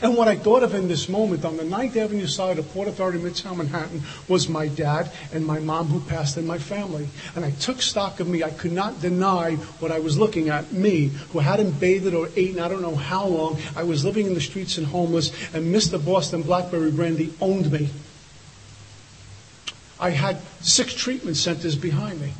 And 0.00 0.16
what 0.16 0.28
I 0.28 0.36
thought 0.36 0.62
of 0.62 0.74
in 0.74 0.86
this 0.86 1.08
moment 1.08 1.44
on 1.44 1.56
the 1.56 1.64
Ninth 1.64 1.96
Avenue 1.96 2.26
side 2.26 2.58
of 2.58 2.72
Port 2.72 2.86
Authority, 2.86 3.18
Midtown 3.18 3.56
Manhattan, 3.56 4.02
was 4.28 4.48
my 4.48 4.68
dad 4.68 5.10
and 5.32 5.44
my 5.44 5.58
mom 5.58 5.86
who 5.86 6.00
passed 6.00 6.36
in 6.36 6.46
my 6.46 6.58
family. 6.58 7.08
And 7.34 7.44
I 7.44 7.50
took 7.52 7.82
stock 7.82 8.20
of 8.20 8.28
me. 8.28 8.44
I 8.44 8.50
could 8.50 8.72
not 8.72 9.00
deny 9.00 9.56
what 9.80 9.90
I 9.90 9.98
was 9.98 10.16
looking 10.16 10.50
at. 10.50 10.72
Me, 10.72 11.08
who 11.32 11.40
hadn't 11.40 11.80
bathed 11.80 12.14
or 12.14 12.28
eaten, 12.36 12.60
I 12.60 12.68
don't 12.68 12.82
know 12.82 12.94
how 12.94 13.26
long. 13.26 13.58
I 13.74 13.82
was 13.82 14.04
living 14.04 14.26
in 14.26 14.34
the 14.34 14.40
streets 14.40 14.78
and 14.78 14.86
homeless, 14.86 15.32
and 15.52 15.74
Mr. 15.74 16.02
Boston 16.04 16.42
Blackberry 16.42 16.92
Brandy 16.92 17.34
owned 17.40 17.72
me. 17.72 17.88
I 19.98 20.10
had 20.10 20.40
six 20.60 20.94
treatment 20.94 21.36
centers 21.36 21.74
behind 21.74 22.20
me. 22.20 22.34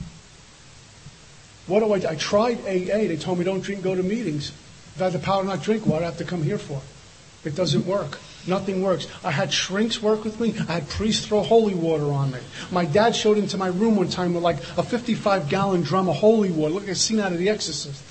What 1.66 1.80
do 1.80 1.92
I 1.92 1.98
do? 1.98 2.08
I 2.08 2.14
tried 2.14 2.60
AA. 2.60 3.08
They 3.08 3.16
told 3.16 3.38
me 3.38 3.44
don't 3.44 3.62
drink, 3.62 3.82
go 3.82 3.96
to 3.96 4.02
meetings. 4.02 4.52
If 4.94 5.00
I 5.00 5.04
had 5.04 5.12
the 5.12 5.18
power 5.18 5.42
to 5.42 5.48
not 5.48 5.62
drink, 5.62 5.86
what 5.86 5.98
do 5.98 6.04
I 6.04 6.06
have 6.06 6.18
to 6.18 6.24
come 6.24 6.42
here 6.44 6.58
for? 6.58 6.80
It 7.44 7.54
doesn't 7.54 7.86
work. 7.86 8.18
Nothing 8.46 8.82
works. 8.82 9.06
I 9.22 9.30
had 9.30 9.52
shrinks 9.52 10.02
work 10.02 10.24
with 10.24 10.40
me. 10.40 10.54
I 10.68 10.72
had 10.72 10.88
priests 10.88 11.26
throw 11.26 11.42
holy 11.42 11.74
water 11.74 12.10
on 12.10 12.30
me. 12.30 12.38
My 12.70 12.84
dad 12.84 13.14
showed 13.14 13.38
into 13.38 13.56
my 13.56 13.68
room 13.68 13.96
one 13.96 14.08
time 14.08 14.34
with 14.34 14.42
like 14.42 14.58
a 14.76 14.82
55 14.82 15.48
gallon 15.48 15.82
drum 15.82 16.08
of 16.08 16.16
holy 16.16 16.50
water. 16.50 16.74
Look, 16.74 16.88
a 16.88 16.94
scene 16.94 17.20
out 17.20 17.32
of 17.32 17.38
The 17.38 17.48
Exorcist. 17.48 18.02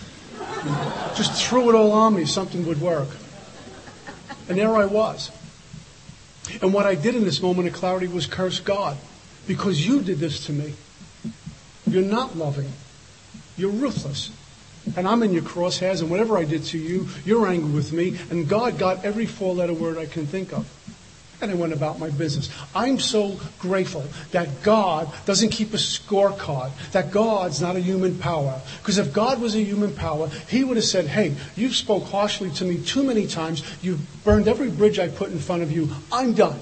Just 1.16 1.44
threw 1.44 1.70
it 1.70 1.76
all 1.76 1.92
on 1.92 2.16
me. 2.16 2.26
Something 2.26 2.66
would 2.68 2.80
work. 2.80 3.10
And 4.48 4.58
there 4.58 4.76
I 4.76 4.86
was. 4.86 5.32
And 6.62 6.74
what 6.74 6.86
I 6.86 6.96
did 6.96 7.16
in 7.16 7.24
this 7.24 7.42
moment 7.42 7.68
of 7.68 7.74
clarity 7.74 8.08
was 8.08 8.26
curse 8.26 8.60
God 8.60 8.98
because 9.48 9.86
you 9.86 10.02
did 10.02 10.20
this 10.20 10.46
to 10.46 10.54
me. 10.54 10.74
You're 11.86 12.04
not 12.04 12.38
loving. 12.38 12.72
You're 13.58 13.72
ruthless. 13.72 14.32
And 14.96 15.08
I'm 15.08 15.24
in 15.24 15.34
your 15.34 15.44
crosshairs, 15.44 16.02
and 16.02 16.10
whatever 16.10 16.38
I 16.38 16.46
did 16.46 16.64
to 16.66 16.78
you, 16.78 17.08
you're 17.26 17.48
angry 17.48 17.72
with 17.72 17.92
me. 17.92 18.18
And 18.30 18.48
God 18.48 18.78
got 18.78 19.04
every 19.04 19.26
four 19.26 19.54
letter 19.54 19.74
word 19.74 19.98
I 19.98 20.06
can 20.06 20.26
think 20.26 20.54
of. 20.54 20.72
And 21.40 21.52
I 21.52 21.54
went 21.54 21.74
about 21.74 22.00
my 22.00 22.10
business. 22.10 22.50
I'm 22.74 23.00
so 23.00 23.40
grateful 23.60 24.04
that 24.32 24.64
God 24.64 25.14
doesn't 25.26 25.50
keep 25.50 25.72
a 25.74 25.78
scorecard, 25.78 26.72
that 26.94 27.12
God's 27.12 27.62
not 27.62 27.76
a 27.76 27.80
human 27.80 28.18
power. 28.18 28.60
Because 28.80 28.98
if 28.98 29.14
God 29.14 29.40
was 29.40 29.56
a 29.56 29.62
human 29.62 29.94
power, 29.94 30.30
He 30.50 30.64
would 30.64 30.78
have 30.78 30.86
said, 30.86 31.06
Hey, 31.06 31.36
you've 31.56 31.76
spoke 31.76 32.06
harshly 32.06 32.50
to 32.52 32.66
me 32.66 32.84
too 32.84 33.04
many 33.04 33.28
times. 33.28 33.64
You've 33.84 34.02
burned 34.24 34.48
every 34.48 34.72
bridge 34.72 34.98
I 34.98 35.10
put 35.10 35.30
in 35.30 35.38
front 35.38 35.62
of 35.62 35.72
you. 35.72 35.90
I'm 36.12 36.34
done. 36.34 36.60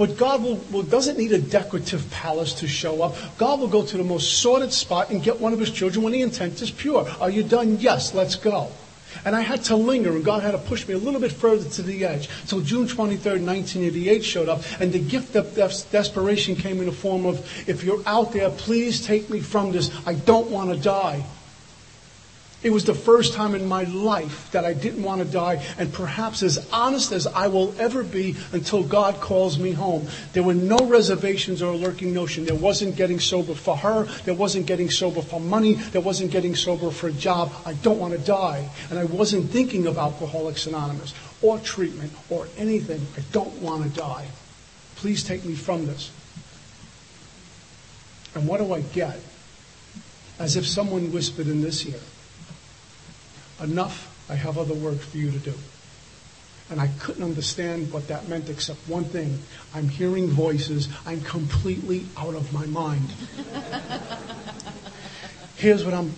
But 0.00 0.16
God 0.16 0.42
will, 0.42 0.56
will, 0.72 0.82
doesn't 0.82 1.18
need 1.18 1.32
a 1.32 1.38
decorative 1.38 2.10
palace 2.10 2.54
to 2.54 2.66
show 2.66 3.02
up. 3.02 3.14
God 3.36 3.60
will 3.60 3.68
go 3.68 3.84
to 3.84 3.96
the 3.98 4.02
most 4.02 4.38
sordid 4.38 4.72
spot 4.72 5.10
and 5.10 5.22
get 5.22 5.38
one 5.38 5.52
of 5.52 5.58
his 5.60 5.70
children 5.70 6.02
when 6.02 6.14
the 6.14 6.22
intent 6.22 6.62
is 6.62 6.70
pure. 6.70 7.06
Are 7.20 7.28
you 7.28 7.42
done? 7.42 7.76
Yes, 7.80 8.14
let's 8.14 8.34
go. 8.34 8.70
And 9.26 9.36
I 9.36 9.42
had 9.42 9.62
to 9.64 9.76
linger, 9.76 10.12
and 10.12 10.24
God 10.24 10.42
had 10.42 10.52
to 10.52 10.58
push 10.58 10.88
me 10.88 10.94
a 10.94 10.98
little 10.98 11.20
bit 11.20 11.32
further 11.32 11.68
to 11.68 11.82
the 11.82 12.06
edge. 12.06 12.30
So 12.46 12.62
June 12.62 12.86
23rd, 12.86 13.44
1988 13.44 14.24
showed 14.24 14.48
up, 14.48 14.62
and 14.80 14.90
the 14.90 15.00
gift 15.00 15.36
of 15.36 15.54
desperation 15.54 16.56
came 16.56 16.80
in 16.80 16.86
the 16.86 16.92
form 16.92 17.26
of, 17.26 17.38
if 17.68 17.84
you're 17.84 18.02
out 18.06 18.32
there, 18.32 18.48
please 18.48 19.04
take 19.04 19.28
me 19.28 19.40
from 19.40 19.70
this. 19.70 19.90
I 20.06 20.14
don't 20.14 20.50
want 20.50 20.70
to 20.70 20.80
die. 20.80 21.26
It 22.62 22.70
was 22.70 22.84
the 22.84 22.94
first 22.94 23.32
time 23.32 23.54
in 23.54 23.66
my 23.66 23.84
life 23.84 24.50
that 24.52 24.66
I 24.66 24.74
didn't 24.74 25.02
want 25.02 25.22
to 25.22 25.26
die, 25.26 25.64
and 25.78 25.90
perhaps 25.90 26.42
as 26.42 26.68
honest 26.70 27.10
as 27.10 27.26
I 27.26 27.46
will 27.46 27.74
ever 27.78 28.04
be 28.04 28.36
until 28.52 28.82
God 28.82 29.14
calls 29.16 29.58
me 29.58 29.72
home. 29.72 30.06
There 30.34 30.42
were 30.42 30.52
no 30.52 30.76
reservations 30.76 31.62
or 31.62 31.72
a 31.72 31.76
lurking 31.76 32.12
notion. 32.12 32.44
There 32.44 32.54
wasn't 32.54 32.96
getting 32.96 33.18
sober 33.18 33.54
for 33.54 33.78
her. 33.78 34.04
There 34.24 34.34
wasn't 34.34 34.66
getting 34.66 34.90
sober 34.90 35.22
for 35.22 35.40
money. 35.40 35.74
There 35.74 36.02
wasn't 36.02 36.32
getting 36.32 36.54
sober 36.54 36.90
for 36.90 37.08
a 37.08 37.12
job. 37.12 37.50
I 37.64 37.72
don't 37.74 37.98
want 37.98 38.12
to 38.12 38.20
die. 38.20 38.68
And 38.90 38.98
I 38.98 39.04
wasn't 39.04 39.48
thinking 39.50 39.86
of 39.86 39.96
Alcoholics 39.96 40.66
Anonymous 40.66 41.14
or 41.40 41.58
treatment 41.60 42.12
or 42.28 42.46
anything. 42.58 43.06
I 43.16 43.22
don't 43.32 43.54
want 43.62 43.84
to 43.84 43.98
die. 43.98 44.28
Please 44.96 45.24
take 45.24 45.46
me 45.46 45.54
from 45.54 45.86
this. 45.86 46.10
And 48.34 48.46
what 48.46 48.58
do 48.58 48.74
I 48.74 48.82
get? 48.82 49.18
As 50.38 50.56
if 50.56 50.66
someone 50.66 51.10
whispered 51.10 51.46
in 51.46 51.62
this 51.62 51.86
ear. 51.86 52.00
Enough, 53.62 54.26
I 54.30 54.34
have 54.34 54.58
other 54.58 54.74
work 54.74 54.98
for 54.98 55.16
you 55.16 55.30
to 55.30 55.38
do. 55.38 55.54
And 56.70 56.80
I 56.80 56.88
couldn't 57.00 57.24
understand 57.24 57.92
what 57.92 58.06
that 58.08 58.28
meant 58.28 58.48
except 58.48 58.78
one 58.88 59.04
thing. 59.04 59.40
I'm 59.74 59.88
hearing 59.88 60.28
voices. 60.28 60.88
I'm 61.04 61.20
completely 61.20 62.04
out 62.16 62.34
of 62.34 62.52
my 62.52 62.64
mind. 62.66 63.12
Here's 65.56 65.84
what 65.84 65.94
I'm 65.94 66.14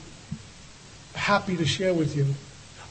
happy 1.15 1.57
to 1.57 1.65
share 1.65 1.95
with 1.95 2.15
you. 2.15 2.27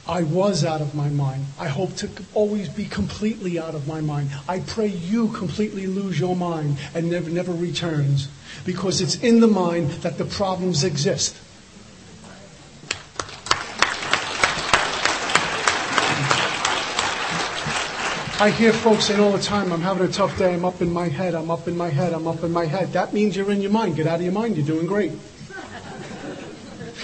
I 0.08 0.24
was 0.24 0.66
out 0.66 0.82
of 0.82 0.96
my 0.96 1.10
mind. 1.10 1.46
I 1.60 1.68
hope 1.68 1.96
to 1.98 2.10
always 2.34 2.68
be 2.68 2.86
completely 2.86 3.60
out 3.60 3.76
of 3.76 3.88
my 3.88 4.02
mind. 4.02 4.32
I 4.50 4.60
pray 4.62 4.88
you 4.88 5.28
completely 5.30 5.86
lose 5.86 6.20
your 6.20 6.36
mind 6.36 6.80
and 6.96 7.12
never, 7.12 7.30
never 7.30 7.52
returns 7.52 8.28
because 8.66 9.02
it's 9.02 9.16
in 9.16 9.40
the 9.40 9.48
mind 9.48 9.92
that 10.02 10.18
the 10.18 10.26
problems 10.26 10.84
exist. 10.84 11.38
I 18.42 18.50
hear 18.50 18.74
folks 18.74 19.06
saying 19.06 19.20
all 19.20 19.32
the 19.32 19.40
time, 19.40 19.72
I'm 19.72 19.82
having 19.82 20.04
a 20.04 20.12
tough 20.12 20.36
day, 20.36 20.52
I'm 20.52 20.66
up 20.66 20.82
in 20.82 20.92
my 20.92 21.08
head, 21.08 21.36
I'm 21.36 21.52
up 21.52 21.68
in 21.68 21.78
my 21.78 21.90
head, 21.90 22.12
I'm 22.12 22.26
up 22.26 22.44
in 22.44 22.52
my 22.52 22.66
head. 22.66 22.92
That 22.94 23.14
means 23.14 23.36
you're 23.36 23.52
in 23.52 23.62
your 23.62 23.70
mind. 23.70 23.96
Get 23.96 24.08
out 24.08 24.16
of 24.16 24.24
your 24.24 24.34
mind, 24.34 24.58
you're 24.58 24.66
doing 24.66 24.88
great. 24.88 25.12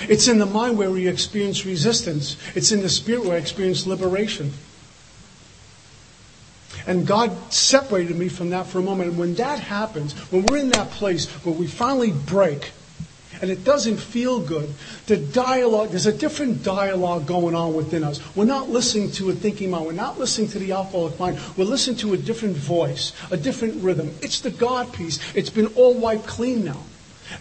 It's 0.10 0.28
in 0.28 0.40
the 0.40 0.48
mind 0.48 0.80
where 0.80 0.90
we 0.90 1.08
experience 1.08 1.64
resistance. 1.64 2.38
It's 2.56 2.72
in 2.72 2.82
the 2.82 2.90
spirit 2.90 3.24
where 3.24 3.36
I 3.36 3.38
experience 3.38 3.86
liberation. 3.86 4.52
And 6.88 7.06
God 7.06 7.54
separated 7.54 8.18
me 8.18 8.30
from 8.30 8.50
that 8.50 8.66
for 8.66 8.80
a 8.80 8.82
moment. 8.82 9.12
And 9.12 9.20
when 9.20 9.36
that 9.36 9.60
happens, 9.60 10.14
when 10.32 10.44
we're 10.48 10.58
in 10.58 10.72
that 10.72 10.90
place 10.90 11.28
where 11.46 11.54
we 11.54 11.68
finally 11.68 12.14
break, 12.14 12.72
and 13.42 13.52
it 13.52 13.64
doesn't 13.64 13.98
feel 13.98 14.40
good. 14.40 14.74
The 15.08 15.18
dialogue, 15.18 15.90
there's 15.90 16.06
a 16.06 16.18
different 16.18 16.64
dialogue 16.64 17.26
going 17.26 17.56
on 17.56 17.74
within 17.74 18.04
us. 18.04 18.20
We're 18.36 18.46
not 18.46 18.70
listening 18.70 19.12
to 19.14 19.30
a 19.30 19.34
thinking 19.34 19.72
mind. 19.72 19.86
We're 19.86 19.94
not 19.94 20.20
listening 20.20 20.50
to 20.50 20.60
the 20.60 20.72
alcoholic 20.72 21.20
mind. 21.20 21.40
We're 21.56 21.66
listening 21.66 21.98
to 21.98 22.14
a 22.14 22.18
different 22.18 22.56
voice, 22.56 23.14
a 23.32 23.38
different 23.38 23.84
rhythm. 23.84 24.14
It's 24.22 24.42
the 24.42 24.52
God 24.52 24.94
piece. 24.94 25.20
It's 25.36 25.50
been 25.50 25.68
all 25.76 25.94
wiped 25.94 26.28
clean 26.28 26.64
now. 26.64 26.82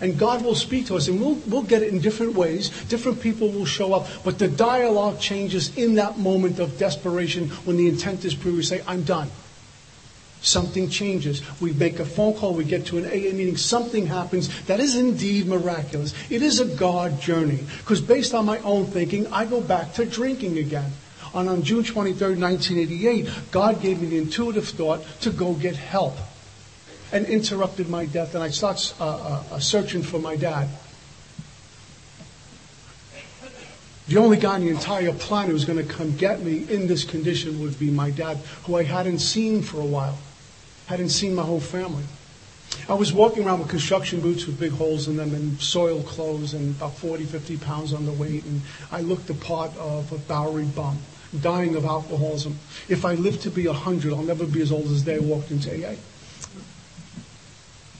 And 0.00 0.18
God 0.18 0.44
will 0.44 0.56
speak 0.56 0.86
to 0.86 0.96
us, 0.96 1.06
and 1.06 1.20
we'll, 1.20 1.34
we'll 1.46 1.62
get 1.62 1.82
it 1.82 1.92
in 1.92 2.00
different 2.00 2.34
ways. 2.34 2.70
Different 2.86 3.20
people 3.20 3.50
will 3.50 3.64
show 3.64 3.94
up, 3.94 4.08
but 4.24 4.38
the 4.38 4.48
dialogue 4.48 5.20
changes 5.20 5.76
in 5.78 5.94
that 5.94 6.18
moment 6.18 6.58
of 6.58 6.76
desperation 6.76 7.48
when 7.64 7.76
the 7.76 7.88
intent 7.88 8.24
is 8.24 8.34
pure. 8.34 8.54
We 8.54 8.62
say, 8.62 8.82
I'm 8.86 9.04
done 9.04 9.30
something 10.46 10.88
changes. 10.88 11.42
We 11.60 11.72
make 11.72 11.98
a 11.98 12.04
phone 12.04 12.34
call, 12.34 12.54
we 12.54 12.64
get 12.64 12.86
to 12.86 12.98
an 12.98 13.06
AA 13.06 13.34
meeting, 13.34 13.56
something 13.56 14.06
happens 14.06 14.48
that 14.64 14.80
is 14.80 14.96
indeed 14.96 15.46
miraculous. 15.46 16.14
It 16.30 16.42
is 16.42 16.60
a 16.60 16.64
God 16.64 17.20
journey. 17.20 17.64
Because 17.78 18.00
based 18.00 18.34
on 18.34 18.46
my 18.46 18.58
own 18.60 18.86
thinking, 18.86 19.26
I 19.28 19.44
go 19.44 19.60
back 19.60 19.94
to 19.94 20.06
drinking 20.06 20.58
again. 20.58 20.92
And 21.34 21.48
on 21.48 21.62
June 21.62 21.84
23, 21.84 22.36
1988, 22.36 23.28
God 23.50 23.82
gave 23.82 24.00
me 24.00 24.08
the 24.08 24.18
intuitive 24.18 24.68
thought 24.68 25.04
to 25.20 25.30
go 25.30 25.52
get 25.52 25.76
help 25.76 26.16
and 27.12 27.26
interrupted 27.26 27.88
my 27.88 28.06
death. 28.06 28.34
And 28.34 28.42
I 28.42 28.50
start 28.50 28.94
uh, 29.00 29.44
uh, 29.50 29.58
searching 29.58 30.02
for 30.02 30.18
my 30.18 30.36
dad. 30.36 30.68
The 34.08 34.18
only 34.18 34.36
guy 34.36 34.54
on 34.54 34.60
the 34.60 34.68
entire 34.68 35.12
planet 35.12 35.50
who's 35.50 35.64
going 35.64 35.84
to 35.84 35.92
come 35.92 36.16
get 36.16 36.40
me 36.40 36.64
in 36.70 36.86
this 36.86 37.02
condition 37.02 37.60
would 37.60 37.76
be 37.78 37.90
my 37.90 38.10
dad, 38.10 38.36
who 38.64 38.76
I 38.76 38.84
hadn't 38.84 39.18
seen 39.18 39.62
for 39.62 39.80
a 39.80 39.84
while. 39.84 40.16
Hadn't 40.86 41.08
seen 41.08 41.34
my 41.34 41.42
whole 41.42 41.60
family. 41.60 42.04
I 42.88 42.94
was 42.94 43.12
walking 43.12 43.44
around 43.44 43.60
with 43.60 43.68
construction 43.68 44.20
boots 44.20 44.46
with 44.46 44.60
big 44.60 44.70
holes 44.70 45.08
in 45.08 45.16
them 45.16 45.34
and 45.34 45.60
soiled 45.60 46.06
clothes 46.06 46.54
and 46.54 46.76
about 46.76 46.94
40, 46.94 47.24
50 47.24 47.56
pounds 47.58 47.92
underweight. 47.92 48.44
And 48.44 48.62
I 48.92 49.00
looked 49.00 49.26
the 49.26 49.34
part 49.34 49.76
of 49.76 50.12
a 50.12 50.18
Bowery 50.18 50.66
bum, 50.66 50.98
dying 51.40 51.74
of 51.74 51.84
alcoholism. 51.84 52.58
If 52.88 53.04
I 53.04 53.14
live 53.14 53.40
to 53.40 53.50
be 53.50 53.66
100, 53.66 54.12
I'll 54.12 54.22
never 54.22 54.46
be 54.46 54.60
as 54.60 54.70
old 54.70 54.84
as 54.86 55.04
the 55.04 55.12
day 55.12 55.16
I 55.16 55.20
walked 55.20 55.50
into 55.50 55.70
AA. 55.70 55.96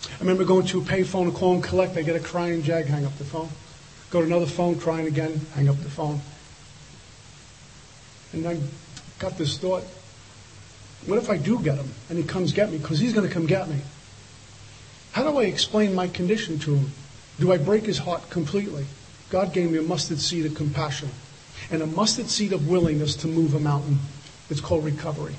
I 0.09 0.18
remember 0.20 0.45
going 0.45 0.66
to 0.66 0.78
a 0.78 0.82
payphone, 0.82 1.34
call 1.34 1.55
and 1.55 1.64
collect. 1.64 1.97
I 1.97 2.03
get 2.03 2.14
a 2.14 2.20
crying 2.20 2.62
jag, 2.62 2.87
hang 2.87 3.05
up 3.05 3.16
the 3.18 3.24
phone. 3.24 3.49
Go 4.11 4.20
to 4.20 4.26
another 4.26 4.47
phone, 4.47 4.78
crying 4.78 5.09
again, 5.09 5.41
hang 5.55 5.68
up 5.68 5.76
the 5.78 5.91
phone. 5.91 6.20
And 8.32 8.47
I 8.47 8.61
got 9.18 9.37
this 9.37 9.59
thought 9.59 9.82
what 11.07 11.19
if 11.19 11.31
I 11.31 11.37
do 11.37 11.61
get 11.61 11.77
him 11.77 11.91
and 12.09 12.19
he 12.19 12.25
comes 12.25 12.53
get 12.53 12.71
me? 12.71 12.79
Because 12.79 12.99
he's 12.99 13.13
going 13.13 13.27
to 13.27 13.33
come 13.33 13.47
get 13.47 13.69
me. 13.69 13.81
How 15.13 15.23
do 15.23 15.39
I 15.39 15.45
explain 15.45 15.95
my 15.95 16.09
condition 16.09 16.59
to 16.61 16.77
him? 16.77 16.91
Do 17.39 17.53
I 17.53 17.59
break 17.59 17.85
his 17.85 17.99
heart 17.99 18.29
completely? 18.31 18.87
God 19.31 19.53
gave 19.53 19.71
me 19.71 19.79
a 19.79 19.83
mustard 19.83 20.19
seed 20.19 20.47
of 20.47 20.55
compassion 20.55 21.11
and 21.71 21.83
a 21.83 21.87
mustard 21.87 22.29
seed 22.29 22.53
of 22.53 22.69
willingness 22.69 23.17
to 23.17 23.27
move 23.27 23.55
a 23.55 23.61
mountain. 23.61 23.99
It's 24.51 24.61
called 24.61 24.85
recovery. 24.85 25.35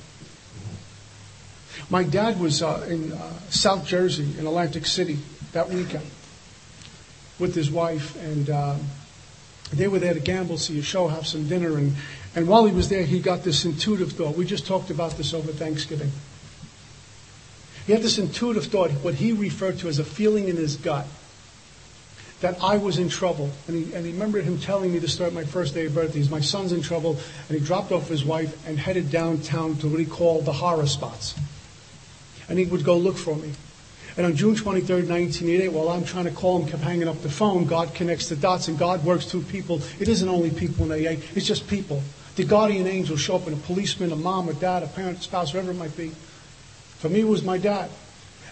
My 1.90 2.04
dad 2.04 2.40
was 2.40 2.62
uh, 2.62 2.86
in 2.90 3.14
uh, 3.14 3.32
South 3.50 3.86
Jersey, 3.86 4.38
in 4.38 4.46
Atlantic 4.46 4.86
City, 4.86 5.20
that 5.54 5.70
weekend 5.70 6.06
with 7.40 7.56
his 7.56 7.70
wife, 7.72 8.22
and 8.22 8.50
uh, 8.50 8.76
they 9.72 9.88
were 9.88 10.00
there 10.00 10.14
to 10.14 10.20
gamble, 10.20 10.58
see 10.58 10.80
a 10.80 10.82
show, 10.82 11.08
have 11.08 11.28
some 11.28 11.48
dinner, 11.48 11.78
and 11.78 11.96
and 12.36 12.48
while 12.48 12.66
he 12.66 12.74
was 12.74 12.90
there, 12.90 13.04
he 13.04 13.20
got 13.20 13.44
this 13.44 13.66
intuitive 13.66 14.12
thought. 14.12 14.36
We 14.36 14.46
just 14.46 14.68
talked 14.68 14.90
about 14.90 15.18
this 15.18 15.34
over 15.34 15.52
Thanksgiving. 15.52 16.12
He 17.86 17.94
had 17.94 18.02
this 18.02 18.18
intuitive 18.18 18.66
thought, 18.66 18.92
what 18.92 19.16
he 19.16 19.32
referred 19.32 19.80
to 19.80 19.88
as 19.88 19.98
a 19.98 20.04
feeling 20.04 20.50
in 20.50 20.58
his 20.58 20.76
gut, 20.76 21.08
that 22.42 22.62
I 22.62 22.78
was 22.78 23.00
in 23.00 23.10
trouble. 23.10 23.50
And 23.68 23.78
he, 23.78 23.94
and 23.94 24.06
he 24.06 24.12
remembered 24.12 24.44
him 24.44 24.60
telling 24.60 24.94
me 24.94 25.00
to 25.00 25.08
start 25.08 25.34
my 25.34 25.46
first 25.46 25.74
day 25.74 25.86
of 25.86 25.96
birthday. 25.96 26.20
He's, 26.20 26.30
my 26.30 26.42
son's 26.42 26.72
in 26.72 26.82
trouble. 26.82 27.18
And 27.50 27.58
he 27.58 27.66
dropped 27.66 27.92
off 27.92 28.10
his 28.10 28.24
wife 28.24 28.68
and 28.68 28.78
headed 28.78 29.10
downtown 29.10 29.78
to 29.78 29.88
what 29.88 30.00
he 30.00 30.06
called 30.06 30.46
the 30.46 30.54
horror 30.54 30.86
spots. 30.86 31.34
And 32.50 32.60
he 32.60 32.66
would 32.66 32.84
go 32.84 32.98
look 32.98 33.18
for 33.18 33.36
me. 33.36 33.54
And 34.18 34.26
on 34.26 34.36
June 34.36 34.56
23, 34.56 34.96
1988, 35.04 35.70
while 35.70 35.90
I'm 35.90 36.04
trying 36.04 36.26
to 36.26 36.32
call 36.32 36.60
him, 36.60 36.68
kept 36.68 36.82
hanging 36.82 37.08
up 37.08 37.22
the 37.22 37.30
phone, 37.30 37.66
God 37.66 37.94
connects 37.94 38.30
the 38.30 38.36
dots 38.36 38.68
and 38.68 38.78
God 38.78 39.06
works 39.06 39.26
through 39.26 39.44
people. 39.44 39.82
It 40.00 40.08
isn't 40.08 40.28
only 40.28 40.50
people 40.50 40.92
in 40.92 41.08
AA, 41.08 41.20
it's 41.36 41.46
just 41.46 41.68
people. 41.68 42.02
The 42.38 42.46
guardian 42.46 42.86
angel 42.86 43.18
show 43.18 43.36
up 43.38 43.48
and 43.48 43.58
a 43.58 43.60
policeman, 43.66 44.12
a 44.12 44.16
mom, 44.16 44.48
a 44.48 44.54
dad, 44.54 44.84
a 44.84 44.88
parent, 44.88 45.18
a 45.18 45.22
spouse, 45.24 45.56
whatever 45.56 45.72
it 45.72 45.78
might 45.78 45.98
be. 45.98 46.10
For 47.00 47.10
me, 47.10 47.22
it 47.22 47.28
was 47.28 47.42
my 47.44 47.58
dad. 47.58 47.90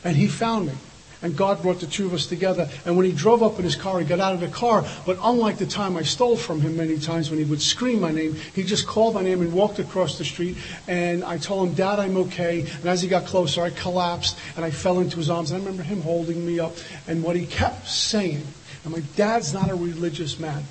And 0.03 0.17
he 0.17 0.27
found 0.27 0.67
me. 0.67 0.73
And 1.21 1.37
God 1.37 1.61
brought 1.61 1.81
the 1.81 1.85
two 1.85 2.07
of 2.07 2.13
us 2.15 2.25
together. 2.25 2.67
And 2.83 2.97
when 2.97 3.05
he 3.05 3.11
drove 3.11 3.43
up 3.43 3.59
in 3.59 3.63
his 3.63 3.75
car, 3.75 3.99
he 3.99 4.05
got 4.05 4.19
out 4.19 4.33
of 4.33 4.39
the 4.39 4.47
car. 4.47 4.83
But 5.05 5.19
unlike 5.21 5.59
the 5.59 5.67
time 5.67 5.97
I 5.97 6.01
stole 6.01 6.35
from 6.35 6.61
him 6.61 6.77
many 6.77 6.97
times 6.97 7.29
when 7.29 7.37
he 7.37 7.45
would 7.45 7.61
scream 7.61 8.01
my 8.01 8.11
name, 8.11 8.33
he 8.55 8.63
just 8.63 8.87
called 8.87 9.13
my 9.13 9.21
name 9.21 9.41
and 9.41 9.53
walked 9.53 9.77
across 9.77 10.17
the 10.17 10.25
street. 10.25 10.57
And 10.87 11.23
I 11.23 11.37
told 11.37 11.69
him, 11.69 11.75
Dad, 11.75 11.99
I'm 11.99 12.17
okay. 12.17 12.61
And 12.61 12.85
as 12.85 13.03
he 13.03 13.07
got 13.07 13.27
closer, 13.27 13.61
I 13.61 13.69
collapsed 13.69 14.35
and 14.55 14.65
I 14.65 14.71
fell 14.71 14.99
into 14.99 15.17
his 15.17 15.29
arms. 15.29 15.51
And 15.51 15.61
I 15.61 15.63
remember 15.63 15.83
him 15.83 16.01
holding 16.01 16.43
me 16.43 16.59
up. 16.59 16.73
And 17.07 17.21
what 17.23 17.35
he 17.35 17.45
kept 17.45 17.87
saying, 17.87 18.45
and 18.83 18.93
my 18.93 19.03
dad's 19.15 19.53
not 19.53 19.69
a 19.69 19.75
religious 19.75 20.39
man. 20.39 20.63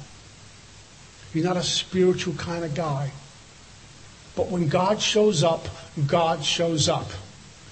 He's 1.35 1.45
not 1.45 1.57
a 1.57 1.63
spiritual 1.63 2.35
kind 2.35 2.65
of 2.65 2.75
guy. 2.75 3.11
But 4.37 4.49
when 4.49 4.69
God 4.69 5.03
shows 5.03 5.43
up, 5.43 5.67
God 6.07 6.45
shows 6.45 6.89
up. 6.89 7.11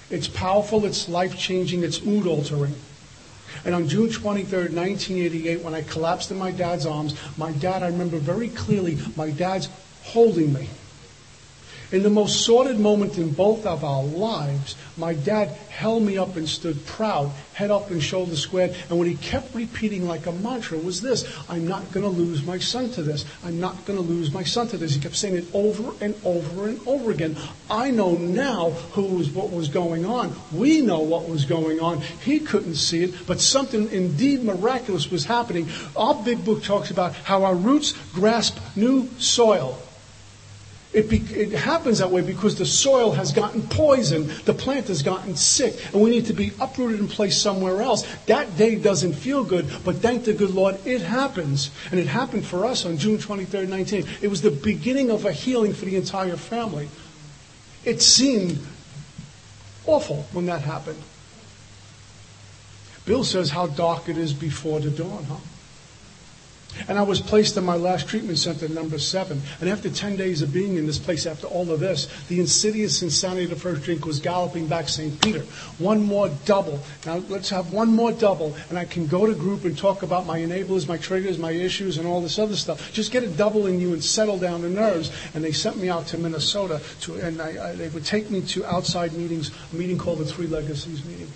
It's 0.09 0.27
powerful, 0.27 0.85
it's 0.85 1.07
life 1.07 1.37
changing, 1.37 1.83
it's 1.83 2.03
mood 2.03 2.27
altering. 2.27 2.75
And 3.65 3.73
on 3.73 3.87
June 3.87 4.09
23rd, 4.09 4.73
1988, 4.73 5.61
when 5.61 5.73
I 5.73 5.81
collapsed 5.81 6.29
in 6.29 6.37
my 6.37 6.51
dad's 6.51 6.85
arms, 6.85 7.15
my 7.37 7.53
dad, 7.53 7.83
I 7.83 7.87
remember 7.87 8.17
very 8.17 8.49
clearly, 8.49 8.97
my 9.15 9.31
dad's 9.31 9.69
holding 10.03 10.51
me. 10.51 10.67
In 11.93 12.01
the 12.01 12.09
most 12.09 12.43
sordid 12.43 12.79
moment 12.79 13.19
in 13.19 13.29
both 13.29 13.67
of 13.67 13.83
our 13.83 14.01
lives, 14.01 14.75
my 14.97 15.13
dad 15.13 15.49
held 15.69 16.01
me 16.01 16.17
up 16.17 16.35
and 16.35 16.49
stood 16.49 16.83
proud, 16.87 17.29
head 17.53 17.69
up 17.69 17.91
and 17.91 18.01
shoulders 18.01 18.39
squared. 18.39 18.75
And 18.89 18.97
what 18.97 19.05
he 19.05 19.13
kept 19.13 19.53
repeating 19.53 20.07
like 20.07 20.25
a 20.25 20.31
mantra 20.31 20.79
was 20.79 21.01
this 21.01 21.23
I'm 21.47 21.67
not 21.67 21.91
going 21.91 22.03
to 22.03 22.09
lose 22.09 22.43
my 22.43 22.57
son 22.57 22.89
to 22.93 23.03
this. 23.03 23.25
I'm 23.43 23.59
not 23.59 23.85
going 23.85 23.99
to 23.99 24.03
lose 24.03 24.33
my 24.33 24.43
son 24.43 24.69
to 24.69 24.77
this. 24.77 24.95
He 24.95 25.01
kept 25.01 25.15
saying 25.15 25.35
it 25.35 25.45
over 25.53 25.93
and 26.03 26.15
over 26.25 26.67
and 26.67 26.79
over 26.87 27.11
again. 27.11 27.37
I 27.69 27.91
know 27.91 28.15
now 28.15 28.71
who 28.93 29.03
was 29.03 29.29
what 29.29 29.51
was 29.51 29.67
going 29.67 30.03
on. 30.03 30.35
We 30.51 30.81
know 30.81 31.01
what 31.01 31.29
was 31.29 31.45
going 31.45 31.79
on. 31.79 32.01
He 32.01 32.39
couldn't 32.39 32.73
see 32.73 33.03
it, 33.03 33.27
but 33.27 33.39
something 33.39 33.91
indeed 33.91 34.43
miraculous 34.43 35.11
was 35.11 35.25
happening. 35.25 35.69
Our 35.95 36.15
big 36.15 36.43
book 36.43 36.63
talks 36.63 36.89
about 36.89 37.13
how 37.13 37.43
our 37.43 37.53
roots 37.53 37.93
grasp 38.13 38.57
new 38.75 39.11
soil. 39.19 39.77
It, 40.93 41.09
be, 41.09 41.17
it, 41.17 41.51
happens 41.53 41.97
that 41.97 42.11
way 42.11 42.21
because 42.21 42.55
the 42.55 42.67
soil 42.67 43.11
has 43.13 43.33
gotten 43.33 43.63
poisoned, 43.63 44.29
the 44.45 44.53
plant 44.53 44.89
has 44.89 45.01
gotten 45.01 45.35
sick, 45.35 45.75
and 45.91 46.01
we 46.03 46.11
need 46.11 46.27
to 46.27 46.33
be 46.33 46.51
uprooted 46.61 46.99
and 46.99 47.09
placed 47.09 47.41
somewhere 47.41 47.81
else. 47.81 48.05
That 48.27 48.55
day 48.57 48.75
doesn't 48.75 49.13
feel 49.13 49.43
good, 49.43 49.67
but 49.83 49.95
thank 49.97 50.25
the 50.25 50.33
good 50.33 50.51
Lord, 50.51 50.77
it 50.85 51.01
happens. 51.01 51.71
And 51.89 51.99
it 51.99 52.05
happened 52.05 52.45
for 52.45 52.65
us 52.65 52.85
on 52.85 52.99
June 52.99 53.17
23rd, 53.17 53.69
19. 53.69 54.05
It 54.21 54.27
was 54.27 54.43
the 54.43 54.51
beginning 54.51 55.09
of 55.09 55.25
a 55.25 55.31
healing 55.31 55.73
for 55.73 55.85
the 55.85 55.95
entire 55.95 56.37
family. 56.37 56.89
It 57.83 58.01
seemed 58.03 58.59
awful 59.87 60.27
when 60.31 60.45
that 60.45 60.61
happened. 60.61 61.01
Bill 63.05 63.23
says 63.23 63.49
how 63.49 63.65
dark 63.65 64.09
it 64.09 64.17
is 64.17 64.31
before 64.31 64.79
the 64.79 64.91
dawn, 64.91 65.25
huh? 65.25 65.35
And 66.87 66.97
I 66.97 67.03
was 67.03 67.21
placed 67.21 67.57
in 67.57 67.63
my 67.63 67.75
last 67.75 68.07
treatment 68.07 68.37
center, 68.37 68.67
number 68.67 68.99
seven. 68.99 69.41
And 69.59 69.69
after 69.69 69.89
10 69.89 70.15
days 70.15 70.41
of 70.41 70.53
being 70.53 70.75
in 70.75 70.85
this 70.85 70.99
place, 70.99 71.25
after 71.25 71.47
all 71.47 71.71
of 71.71 71.79
this, 71.79 72.07
the 72.27 72.39
insidious 72.39 73.01
insanity 73.01 73.45
of 73.45 73.51
the 73.51 73.55
first 73.55 73.83
drink 73.83 74.05
was 74.05 74.19
galloping 74.19 74.67
back 74.67 74.89
St. 74.89 75.19
Peter. 75.21 75.41
One 75.79 76.01
more 76.01 76.29
double. 76.45 76.79
Now 77.05 77.23
let's 77.29 77.49
have 77.49 77.73
one 77.73 77.89
more 77.89 78.11
double, 78.11 78.55
and 78.69 78.77
I 78.77 78.85
can 78.85 79.07
go 79.07 79.25
to 79.25 79.33
group 79.33 79.65
and 79.65 79.77
talk 79.77 80.03
about 80.03 80.25
my 80.25 80.39
enablers, 80.39 80.87
my 80.87 80.97
triggers, 80.97 81.37
my 81.37 81.51
issues, 81.51 81.97
and 81.97 82.07
all 82.07 82.21
this 82.21 82.39
other 82.39 82.55
stuff. 82.55 82.91
Just 82.93 83.11
get 83.11 83.23
a 83.23 83.27
double 83.27 83.67
in 83.67 83.79
you 83.79 83.93
and 83.93 84.03
settle 84.03 84.37
down 84.37 84.61
the 84.61 84.69
nerves. 84.69 85.11
And 85.33 85.43
they 85.43 85.51
sent 85.51 85.77
me 85.77 85.89
out 85.89 86.07
to 86.07 86.17
Minnesota, 86.17 86.81
to, 87.01 87.15
and 87.15 87.41
I, 87.41 87.69
I, 87.69 87.75
they 87.75 87.89
would 87.89 88.05
take 88.05 88.29
me 88.29 88.41
to 88.41 88.65
outside 88.65 89.13
meetings, 89.13 89.51
a 89.71 89.75
meeting 89.75 89.97
called 89.97 90.19
the 90.19 90.25
Three 90.25 90.47
Legacies 90.47 91.03
meeting. 91.05 91.31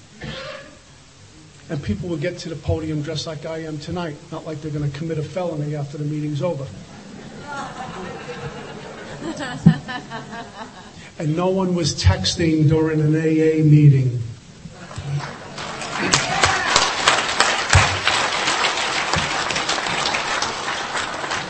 And 1.69 1.83
people 1.83 2.07
will 2.07 2.17
get 2.17 2.37
to 2.39 2.49
the 2.49 2.55
podium 2.55 3.01
dressed 3.01 3.27
like 3.27 3.45
I 3.45 3.63
am 3.63 3.77
tonight, 3.77 4.15
not 4.31 4.45
like 4.45 4.61
they're 4.61 4.71
going 4.71 4.89
to 4.89 4.97
commit 4.97 5.17
a 5.17 5.23
felony 5.23 5.75
after 5.75 5.97
the 5.97 6.05
meeting's 6.05 6.41
over. 6.41 6.65
and 11.19 11.35
no 11.35 11.49
one 11.49 11.75
was 11.75 12.01
texting 12.01 12.69
during 12.69 13.01
an 13.01 13.15
AA 13.15 13.65
meeting. 13.65 14.21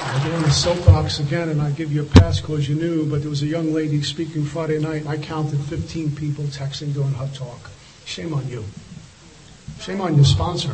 I 0.03 0.27
go 0.27 0.35
on 0.35 0.41
the 0.41 0.51
soapbox 0.51 1.19
again 1.19 1.49
and 1.49 1.61
I 1.61 1.69
give 1.71 1.91
you 1.91 2.01
a 2.01 2.05
pass 2.05 2.41
because 2.41 2.67
you 2.67 2.75
knew, 2.75 3.07
but 3.07 3.21
there 3.21 3.29
was 3.29 3.43
a 3.43 3.47
young 3.47 3.71
lady 3.71 4.01
speaking 4.01 4.45
Friday 4.45 4.79
night 4.79 5.01
and 5.01 5.09
I 5.09 5.17
counted 5.17 5.59
15 5.59 6.15
people 6.15 6.45
texting 6.45 6.93
during 6.93 7.13
her 7.13 7.29
talk. 7.35 7.69
Shame 8.05 8.33
on 8.33 8.47
you. 8.47 8.65
Shame 9.79 10.01
on 10.01 10.15
your 10.15 10.25
sponsor. 10.25 10.69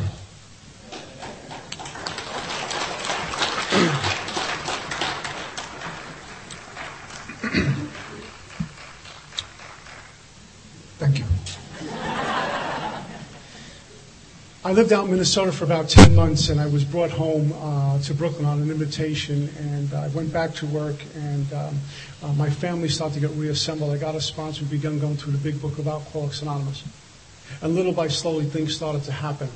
Thank 10.98 11.18
you. 11.18 11.24
I 14.64 14.72
lived 14.72 14.92
out 14.92 15.04
in 15.04 15.10
Minnesota 15.10 15.52
for 15.52 15.64
about 15.64 15.90
10 15.90 16.14
months 16.14 16.48
and 16.48 16.58
I 16.58 16.66
was 16.66 16.84
brought 16.84 17.10
home 17.10 17.52
uh, 17.60 17.98
to 18.00 18.14
Brooklyn 18.14 18.46
on 18.46 18.62
an 18.62 18.70
invitation 18.70 19.50
and 19.58 19.92
I 19.92 20.08
went 20.08 20.32
back 20.32 20.54
to 20.54 20.66
work 20.66 20.96
and 21.14 21.52
um, 21.52 21.78
uh, 22.22 22.32
my 22.32 22.48
family 22.48 22.88
started 22.88 23.14
to 23.14 23.20
get 23.20 23.30
reassembled. 23.36 23.92
I 23.92 23.98
got 23.98 24.14
a 24.14 24.20
sponsor 24.20 24.62
and 24.62 24.70
began 24.70 24.98
going 24.98 25.16
through 25.16 25.32
the 25.32 25.38
big 25.38 25.60
book 25.60 25.78
of 25.78 25.86
Alcoholics 25.86 26.40
Anonymous. 26.40 26.82
And 27.62 27.74
little 27.74 27.92
by 27.92 28.08
slowly, 28.08 28.44
things 28.44 28.74
started 28.74 29.04
to 29.04 29.12
happen. 29.12 29.48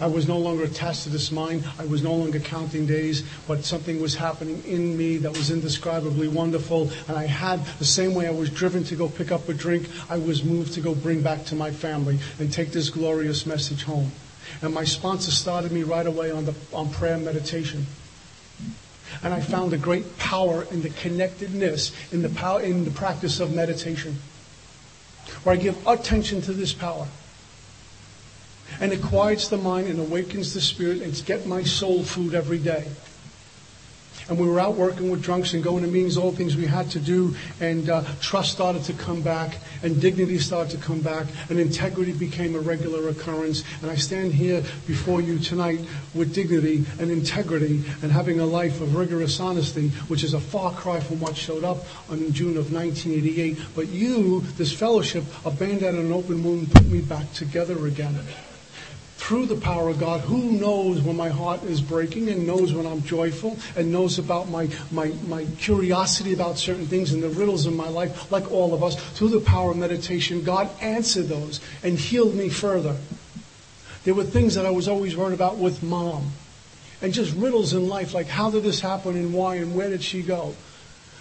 I 0.00 0.06
was 0.06 0.28
no 0.28 0.38
longer 0.38 0.64
attached 0.64 1.04
to 1.04 1.08
this 1.08 1.30
mind. 1.30 1.64
I 1.78 1.86
was 1.86 2.02
no 2.02 2.14
longer 2.14 2.38
counting 2.38 2.86
days, 2.86 3.22
but 3.46 3.64
something 3.64 4.00
was 4.00 4.14
happening 4.14 4.62
in 4.64 4.96
me 4.96 5.18
that 5.18 5.32
was 5.32 5.50
indescribably 5.50 6.28
wonderful. 6.28 6.90
And 7.08 7.16
I 7.16 7.26
had 7.26 7.64
the 7.78 7.84
same 7.84 8.14
way 8.14 8.26
I 8.26 8.32
was 8.32 8.50
driven 8.50 8.84
to 8.84 8.96
go 8.96 9.08
pick 9.08 9.32
up 9.32 9.48
a 9.48 9.54
drink, 9.54 9.88
I 10.08 10.18
was 10.18 10.44
moved 10.44 10.74
to 10.74 10.80
go 10.80 10.94
bring 10.94 11.22
back 11.22 11.44
to 11.46 11.54
my 11.54 11.70
family 11.70 12.18
and 12.38 12.52
take 12.52 12.72
this 12.72 12.90
glorious 12.90 13.46
message 13.46 13.84
home. 13.84 14.10
And 14.62 14.74
my 14.74 14.84
sponsor 14.84 15.30
started 15.30 15.72
me 15.72 15.82
right 15.82 16.06
away 16.06 16.30
on, 16.30 16.44
the, 16.44 16.54
on 16.72 16.90
prayer 16.90 17.18
meditation. 17.18 17.86
And 19.22 19.34
I 19.34 19.40
found 19.40 19.72
a 19.72 19.78
great 19.78 20.18
power 20.18 20.64
in 20.70 20.82
the 20.82 20.90
connectedness 20.90 21.92
in 22.12 22.22
the, 22.22 22.28
power, 22.30 22.60
in 22.60 22.84
the 22.84 22.90
practice 22.90 23.40
of 23.40 23.54
meditation 23.54 24.18
where 25.44 25.54
I 25.54 25.58
give 25.58 25.86
attention 25.86 26.42
to 26.42 26.52
this 26.52 26.72
power. 26.72 27.08
And 28.80 28.92
it 28.92 29.02
quiets 29.02 29.48
the 29.48 29.58
mind 29.58 29.88
and 29.88 29.98
awakens 29.98 30.54
the 30.54 30.60
spirit 30.60 31.02
and 31.02 31.26
get 31.26 31.46
my 31.46 31.62
soul 31.62 32.02
food 32.02 32.34
every 32.34 32.58
day 32.58 32.86
and 34.30 34.38
we 34.38 34.46
were 34.46 34.60
out 34.60 34.76
working 34.76 35.10
with 35.10 35.22
drunks 35.22 35.54
and 35.54 35.62
going 35.62 35.82
to 35.82 35.90
meetings, 35.90 36.16
all 36.16 36.30
the 36.30 36.36
things 36.36 36.56
we 36.56 36.64
had 36.64 36.88
to 36.92 37.00
do, 37.00 37.34
and 37.60 37.90
uh, 37.90 38.04
trust 38.20 38.52
started 38.52 38.84
to 38.84 38.92
come 38.92 39.20
back, 39.20 39.58
and 39.82 40.00
dignity 40.00 40.38
started 40.38 40.70
to 40.70 40.78
come 40.78 41.00
back, 41.00 41.26
and 41.50 41.58
integrity 41.58 42.12
became 42.12 42.54
a 42.54 42.60
regular 42.60 43.08
occurrence. 43.08 43.64
And 43.82 43.90
I 43.90 43.96
stand 43.96 44.32
here 44.32 44.62
before 44.86 45.20
you 45.20 45.40
tonight 45.40 45.80
with 46.14 46.32
dignity 46.32 46.84
and 47.00 47.10
integrity 47.10 47.82
and 48.02 48.12
having 48.12 48.38
a 48.38 48.46
life 48.46 48.80
of 48.80 48.94
rigorous 48.94 49.40
honesty, 49.40 49.88
which 50.06 50.22
is 50.22 50.32
a 50.32 50.40
far 50.40 50.72
cry 50.72 51.00
from 51.00 51.18
what 51.18 51.36
showed 51.36 51.64
up 51.64 51.84
in 52.10 52.32
June 52.32 52.56
of 52.56 52.72
1988. 52.72 53.58
But 53.74 53.88
you, 53.88 54.42
this 54.56 54.72
fellowship, 54.72 55.24
abandoned 55.44 55.98
an 55.98 56.12
open 56.12 56.44
wound, 56.44 56.72
put 56.72 56.86
me 56.86 57.00
back 57.00 57.32
together 57.32 57.86
again 57.86 58.14
through 59.30 59.46
the 59.46 59.54
power 59.54 59.88
of 59.88 60.00
God, 60.00 60.20
who 60.22 60.50
knows 60.50 61.02
when 61.02 61.16
my 61.16 61.28
heart 61.28 61.62
is 61.62 61.80
breaking 61.80 62.28
and 62.30 62.48
knows 62.48 62.74
when 62.74 62.84
I'm 62.84 63.00
joyful 63.04 63.56
and 63.76 63.92
knows 63.92 64.18
about 64.18 64.48
my, 64.48 64.68
my, 64.90 65.12
my 65.28 65.44
curiosity 65.60 66.32
about 66.32 66.58
certain 66.58 66.88
things 66.88 67.12
and 67.12 67.22
the 67.22 67.28
riddles 67.28 67.64
in 67.64 67.76
my 67.76 67.88
life, 67.88 68.32
like 68.32 68.50
all 68.50 68.74
of 68.74 68.82
us. 68.82 68.96
Through 69.12 69.28
the 69.28 69.40
power 69.40 69.70
of 69.70 69.76
meditation, 69.76 70.42
God 70.42 70.68
answered 70.80 71.28
those 71.28 71.60
and 71.84 71.96
healed 71.96 72.34
me 72.34 72.48
further. 72.48 72.96
There 74.02 74.14
were 74.14 74.24
things 74.24 74.56
that 74.56 74.66
I 74.66 74.70
was 74.70 74.88
always 74.88 75.16
worried 75.16 75.34
about 75.34 75.58
with 75.58 75.80
mom. 75.80 76.32
And 77.00 77.14
just 77.14 77.32
riddles 77.36 77.72
in 77.72 77.86
life, 77.86 78.12
like 78.12 78.26
how 78.26 78.50
did 78.50 78.64
this 78.64 78.80
happen 78.80 79.14
and 79.14 79.32
why 79.32 79.54
and 79.58 79.76
where 79.76 79.90
did 79.90 80.02
she 80.02 80.22
go? 80.22 80.56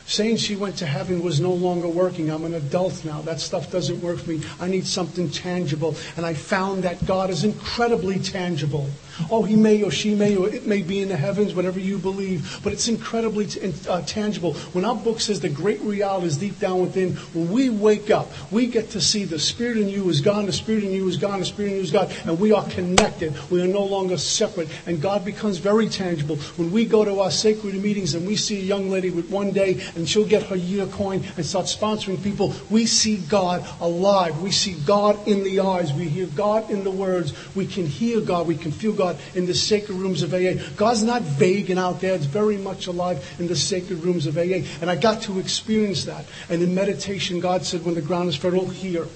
Saying 0.10 0.38
she 0.38 0.56
went 0.56 0.76
to 0.78 0.88
heaven 0.88 1.22
was 1.22 1.40
no 1.40 1.54
longer 1.54 1.88
working. 1.88 2.32
I'm 2.32 2.44
an 2.44 2.56
adult 2.56 3.06
now. 3.06 3.22
That 3.22 3.40
stuff 3.40 3.72
doesn't 3.72 4.02
work 4.02 4.18
for 4.18 4.32
me. 4.32 4.42
I 4.60 4.68
need 4.68 4.88
something 4.88 5.30
tangible. 5.30 5.96
And 6.18 6.26
I 6.26 6.34
found 6.34 6.82
that 6.82 7.06
God 7.06 7.30
is 7.30 7.44
incredibly 7.44 8.18
tangible. 8.18 8.90
Oh, 9.30 9.44
he 9.44 9.56
may 9.56 9.82
or 9.84 9.92
she 9.92 10.16
may 10.16 10.36
or 10.36 10.50
it 10.50 10.66
may 10.66 10.82
be 10.82 11.02
in 11.02 11.10
the 11.10 11.18
heavens, 11.18 11.54
whatever 11.54 11.80
you 11.80 11.98
believe, 11.98 12.60
but 12.64 12.74
it's 12.74 12.88
incredibly 12.88 13.48
t- 13.48 13.74
uh, 13.88 14.02
tangible. 14.02 14.54
When 14.74 14.86
our 14.86 14.96
book 14.96 15.20
says 15.20 15.40
the 15.40 15.50
great 15.50 15.82
reality 15.82 16.28
is 16.28 16.38
deep 16.38 16.60
down 16.60 16.82
within, 16.82 17.16
when 17.34 17.52
we 17.52 17.70
wake 17.70 18.10
up, 18.10 18.32
we 18.52 18.68
get 18.68 18.92
to 18.92 19.02
see 19.02 19.26
the 19.26 19.40
Spirit 19.40 19.78
in 19.78 19.90
you 19.90 20.10
is 20.10 20.22
gone, 20.22 20.46
the 20.46 20.54
Spirit 20.54 20.84
in 20.84 20.92
you 20.92 21.08
is 21.08 21.18
gone, 21.18 21.40
the 21.40 21.46
Spirit 21.46 21.70
in 21.72 21.76
you 21.78 21.84
is 21.84 21.92
gone, 21.92 22.10
and 22.26 22.40
we 22.40 22.52
are 22.52 22.66
connected. 22.70 23.34
We 23.50 23.62
are 23.62 23.68
no 23.68 23.84
longer 23.84 24.18
separate, 24.18 24.70
and 24.86 25.02
God 25.02 25.26
becomes 25.26 25.58
very 25.58 25.88
tangible. 25.90 26.38
When 26.58 26.72
we 26.72 26.86
go 26.86 27.04
to 27.06 27.20
our 27.20 27.32
sacred 27.32 27.76
meetings 27.76 28.14
and 28.14 28.26
we 28.26 28.36
see 28.36 28.60
a 28.60 28.64
young 28.64 28.90
lady 28.90 29.10
with 29.10 29.30
one 29.30 29.52
day 29.52 29.82
and 29.96 30.08
she'll 30.08 30.26
get 30.26 30.44
her 30.44 30.56
year 30.56 30.86
coin 30.88 31.24
and 31.38 31.46
start 31.46 31.66
sponsoring 31.66 32.22
people, 32.22 32.54
we 32.70 32.86
see 32.86 33.18
God 33.18 33.66
alive. 33.80 34.40
We 34.42 34.52
see 34.52 34.76
God 34.86 35.28
in 35.28 35.44
the 35.44 35.60
eyes. 35.62 35.94
We 35.94 36.08
hear 36.08 36.28
God 36.28 36.70
in 36.70 36.84
the 36.84 36.92
words. 36.92 37.34
We 37.56 37.66
can 37.66 37.86
hear 37.86 38.22
God. 38.22 38.48
We 38.48 38.56
can 38.56 38.72
feel 38.72 38.94
God 38.94 39.09
God 39.14 39.22
in 39.36 39.46
the 39.46 39.54
sacred 39.54 39.96
rooms 39.96 40.24
of 40.24 40.34
AA. 40.34 40.54
God's 40.76 41.04
not 41.04 41.22
vague 41.22 41.70
and 41.70 41.80
out 41.80 42.02
there. 42.02 42.16
It's 42.16 42.26
very 42.26 42.58
much 42.58 42.88
alive 42.88 43.36
in 43.40 43.48
the 43.48 43.56
sacred 43.56 44.04
rooms 44.04 44.26
of 44.26 44.38
AA. 44.38 44.66
And 44.82 44.90
I 44.90 44.96
got 44.96 45.24
to 45.24 45.40
experience 45.40 46.06
that. 46.06 46.26
And 46.50 46.62
in 46.62 46.74
meditation, 46.76 47.40
God 47.40 47.66
said, 47.66 47.86
when 47.86 47.96
the 47.96 48.02
ground 48.02 48.30
is 48.30 48.36
fertile, 48.36 48.68
here. 48.70 49.08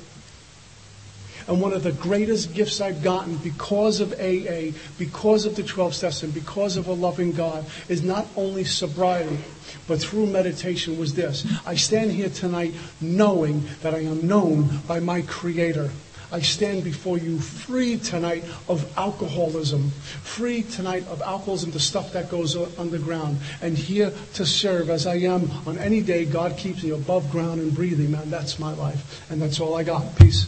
And 1.47 1.61
one 1.61 1.73
of 1.73 1.83
the 1.83 1.91
greatest 1.91 2.53
gifts 2.53 2.79
I've 2.79 3.03
gotten 3.03 3.35
because 3.37 3.99
of 3.99 4.13
AA, 4.13 4.71
because 4.97 5.45
of 5.45 5.55
the 5.57 5.63
12 5.63 5.93
steps, 5.93 6.23
and 6.23 6.33
because 6.33 6.77
of 6.77 6.87
a 6.87 6.93
loving 6.93 7.33
God 7.33 7.65
is 7.89 8.01
not 8.01 8.25
only 8.37 8.63
sobriety, 8.63 9.39
but 9.87 9.99
through 9.99 10.27
meditation 10.27 10.97
was 10.97 11.15
this. 11.15 11.45
I 11.65 11.75
stand 11.75 12.11
here 12.11 12.29
tonight 12.29 12.73
knowing 13.01 13.65
that 13.81 13.93
I 13.93 13.99
am 13.99 14.25
known 14.25 14.79
by 14.87 15.01
my 15.01 15.21
Creator. 15.23 15.89
I 16.33 16.39
stand 16.41 16.83
before 16.83 17.19
you 17.19 17.37
free 17.37 17.97
tonight 17.97 18.43
of 18.67 18.91
alcoholism, 18.97 19.91
free 20.23 20.63
tonight 20.63 21.07
of 21.07 21.21
alcoholism, 21.21 21.69
the 21.69 21.79
stuff 21.79 22.11
that 22.13 22.31
goes 22.31 22.57
underground, 22.79 23.37
and 23.61 23.77
here 23.77 24.11
to 24.33 24.43
serve 24.43 24.89
as 24.89 25.05
I 25.05 25.17
am 25.17 25.51
on 25.67 25.77
any 25.77 26.01
day 26.01 26.25
God 26.25 26.57
keeps 26.57 26.81
me 26.81 26.89
above 26.89 27.29
ground 27.29 27.61
and 27.61 27.73
breathing, 27.73 28.09
man. 28.11 28.31
That's 28.31 28.57
my 28.57 28.73
life. 28.73 29.29
And 29.29 29.39
that's 29.39 29.59
all 29.59 29.75
I 29.75 29.83
got. 29.83 30.15
Peace. 30.15 30.47